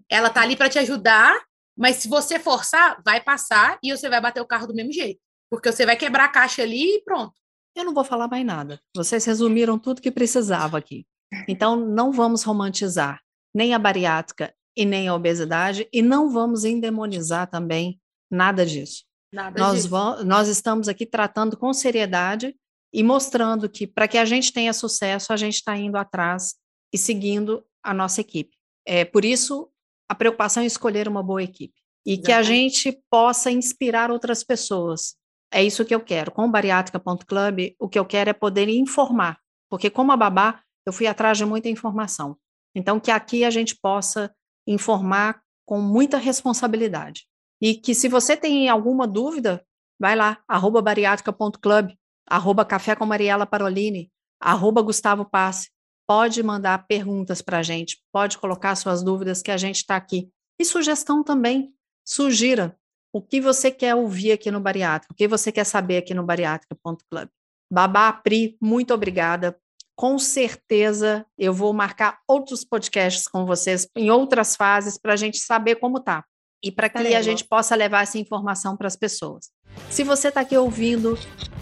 Ela 0.08 0.30
tá 0.30 0.40
ali 0.40 0.56
para 0.56 0.70
te 0.70 0.78
ajudar, 0.78 1.38
mas 1.76 1.96
se 1.96 2.08
você 2.08 2.38
forçar, 2.38 2.98
vai 3.04 3.22
passar 3.22 3.78
e 3.82 3.94
você 3.94 4.08
vai 4.08 4.22
bater 4.22 4.40
o 4.40 4.46
carro 4.46 4.66
do 4.66 4.74
mesmo 4.74 4.90
jeito. 4.90 5.20
Porque 5.50 5.70
você 5.70 5.84
vai 5.84 5.98
quebrar 5.98 6.24
a 6.24 6.28
caixa 6.30 6.62
ali 6.62 6.96
e 6.96 7.02
pronto. 7.02 7.34
Eu 7.76 7.84
não 7.84 7.92
vou 7.92 8.04
falar 8.04 8.26
mais 8.26 8.46
nada. 8.46 8.80
Vocês 8.96 9.26
resumiram 9.26 9.78
tudo 9.78 10.00
que 10.00 10.10
precisava 10.10 10.78
aqui. 10.78 11.06
Então, 11.46 11.76
não 11.76 12.10
vamos 12.10 12.42
romantizar 12.42 13.20
nem 13.54 13.74
a 13.74 13.78
bariátrica 13.78 14.54
e 14.74 14.86
nem 14.86 15.08
a 15.08 15.14
obesidade, 15.14 15.86
e 15.92 16.00
não 16.00 16.30
vamos 16.30 16.64
endemonizar 16.64 17.50
também 17.50 18.00
nada 18.30 18.64
disso. 18.64 19.04
Nada 19.32 19.58
nós, 19.58 19.88
nós 20.24 20.48
estamos 20.48 20.88
aqui 20.88 21.04
tratando 21.04 21.56
com 21.56 21.72
seriedade 21.72 22.54
e 22.92 23.02
mostrando 23.02 23.68
que 23.68 23.86
para 23.86 24.08
que 24.08 24.16
a 24.16 24.24
gente 24.24 24.52
tenha 24.52 24.72
sucesso, 24.72 25.32
a 25.32 25.36
gente 25.36 25.56
está 25.56 25.76
indo 25.76 25.96
atrás 25.96 26.54
e 26.92 26.96
seguindo 26.96 27.64
a 27.82 27.92
nossa 27.92 28.20
equipe. 28.20 28.56
É 28.86 29.04
por 29.04 29.24
isso 29.24 29.70
a 30.08 30.14
preocupação 30.14 30.62
em 30.62 30.66
escolher 30.66 31.06
uma 31.06 31.22
boa 31.22 31.42
equipe 31.42 31.74
e 32.06 32.12
Exatamente. 32.12 32.26
que 32.26 32.32
a 32.32 32.42
gente 32.42 33.02
possa 33.10 33.50
inspirar 33.50 34.10
outras 34.10 34.42
pessoas. 34.42 35.14
É 35.52 35.62
isso 35.62 35.84
que 35.84 35.94
eu 35.94 36.00
quero. 36.00 36.30
Com 36.30 36.46
o 36.46 36.50
bariátrica.club, 36.50 37.74
o 37.78 37.88
que 37.88 37.98
eu 37.98 38.06
quero 38.06 38.30
é 38.30 38.32
poder 38.32 38.68
informar, 38.68 39.38
porque 39.68 39.90
como 39.90 40.12
a 40.12 40.16
babá, 40.16 40.62
eu 40.86 40.92
fui 40.92 41.06
atrás 41.06 41.36
de 41.36 41.44
muita 41.44 41.68
informação. 41.68 42.36
Então 42.74 42.98
que 42.98 43.10
aqui 43.10 43.44
a 43.44 43.50
gente 43.50 43.76
possa 43.76 44.34
informar 44.66 45.42
com 45.66 45.80
muita 45.80 46.16
responsabilidade. 46.16 47.27
E 47.60 47.74
que 47.74 47.94
se 47.94 48.08
você 48.08 48.36
tem 48.36 48.68
alguma 48.68 49.06
dúvida, 49.06 49.64
vai 49.98 50.14
lá, 50.14 50.38
arroba 50.46 50.80
bariátrica.club, 50.80 51.92
arroba 52.28 52.64
café 52.64 52.94
com 52.94 53.04
Mariela 53.04 53.46
Parolini, 53.46 54.10
arroba 54.40 54.82
Gustavo 54.82 55.24
Passe. 55.24 55.70
Pode 56.06 56.42
mandar 56.42 56.86
perguntas 56.86 57.42
para 57.42 57.58
a 57.58 57.62
gente, 57.62 57.98
pode 58.12 58.38
colocar 58.38 58.74
suas 58.76 59.02
dúvidas 59.02 59.42
que 59.42 59.50
a 59.50 59.56
gente 59.56 59.76
está 59.76 59.96
aqui. 59.96 60.30
E 60.58 60.64
sugestão 60.64 61.22
também, 61.22 61.74
sugira 62.06 62.76
o 63.12 63.20
que 63.20 63.40
você 63.40 63.70
quer 63.70 63.94
ouvir 63.94 64.32
aqui 64.32 64.50
no 64.50 64.60
Bariátrica, 64.60 65.12
o 65.12 65.16
que 65.16 65.28
você 65.28 65.52
quer 65.52 65.64
saber 65.64 65.98
aqui 65.98 66.14
no 66.14 66.24
bariátrica.club. 66.24 67.28
Babá 67.70 68.12
Pri, 68.12 68.56
muito 68.60 68.94
obrigada. 68.94 69.58
Com 69.94 70.18
certeza 70.18 71.26
eu 71.36 71.52
vou 71.52 71.72
marcar 71.72 72.20
outros 72.26 72.64
podcasts 72.64 73.26
com 73.26 73.44
vocês 73.44 73.88
em 73.96 74.10
outras 74.10 74.56
fases 74.56 74.96
para 74.96 75.12
a 75.12 75.16
gente 75.16 75.38
saber 75.38 75.76
como 75.76 76.00
tá 76.00 76.24
e 76.62 76.70
para 76.70 76.88
que 76.88 77.14
a 77.14 77.22
gente 77.22 77.44
possa 77.44 77.74
levar 77.74 78.02
essa 78.02 78.18
informação 78.18 78.76
para 78.76 78.86
as 78.86 78.96
pessoas. 78.96 79.50
Se 79.90 80.02
você 80.02 80.28
está 80.28 80.40
aqui 80.40 80.56
ouvindo 80.56 81.18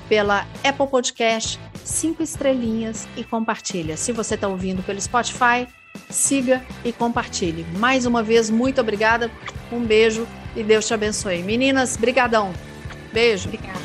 pela 0.09 0.47
Apple 0.65 0.87
Podcast, 0.87 1.59
cinco 1.85 2.23
estrelinhas 2.23 3.07
e 3.17 3.25
compartilha. 3.25 3.97
Se 3.97 4.13
você 4.13 4.35
está 4.35 4.49
ouvindo 4.49 4.83
pelo 4.83 5.01
Spotify, 5.01 5.67
siga 6.11 6.65
e 6.85 6.93
compartilhe. 6.93 7.65
Mais 7.79 8.07
uma 8.07 8.23
vez, 8.23 8.51
muito 8.51 8.81
obrigada, 8.81 9.31
um 9.71 9.85
beijo 9.85 10.27
e 10.55 10.63
Deus 10.63 10.87
te 10.87 10.95
abençoe. 10.95 11.43
Meninas, 11.43 11.97
brigadão. 11.97 12.53
Beijo. 13.13 13.49
Obrigada. 13.49 13.77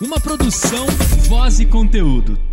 Uma 0.00 0.20
produção, 0.20 0.86
voz 1.28 1.58
e 1.58 1.66
conteúdo. 1.66 2.47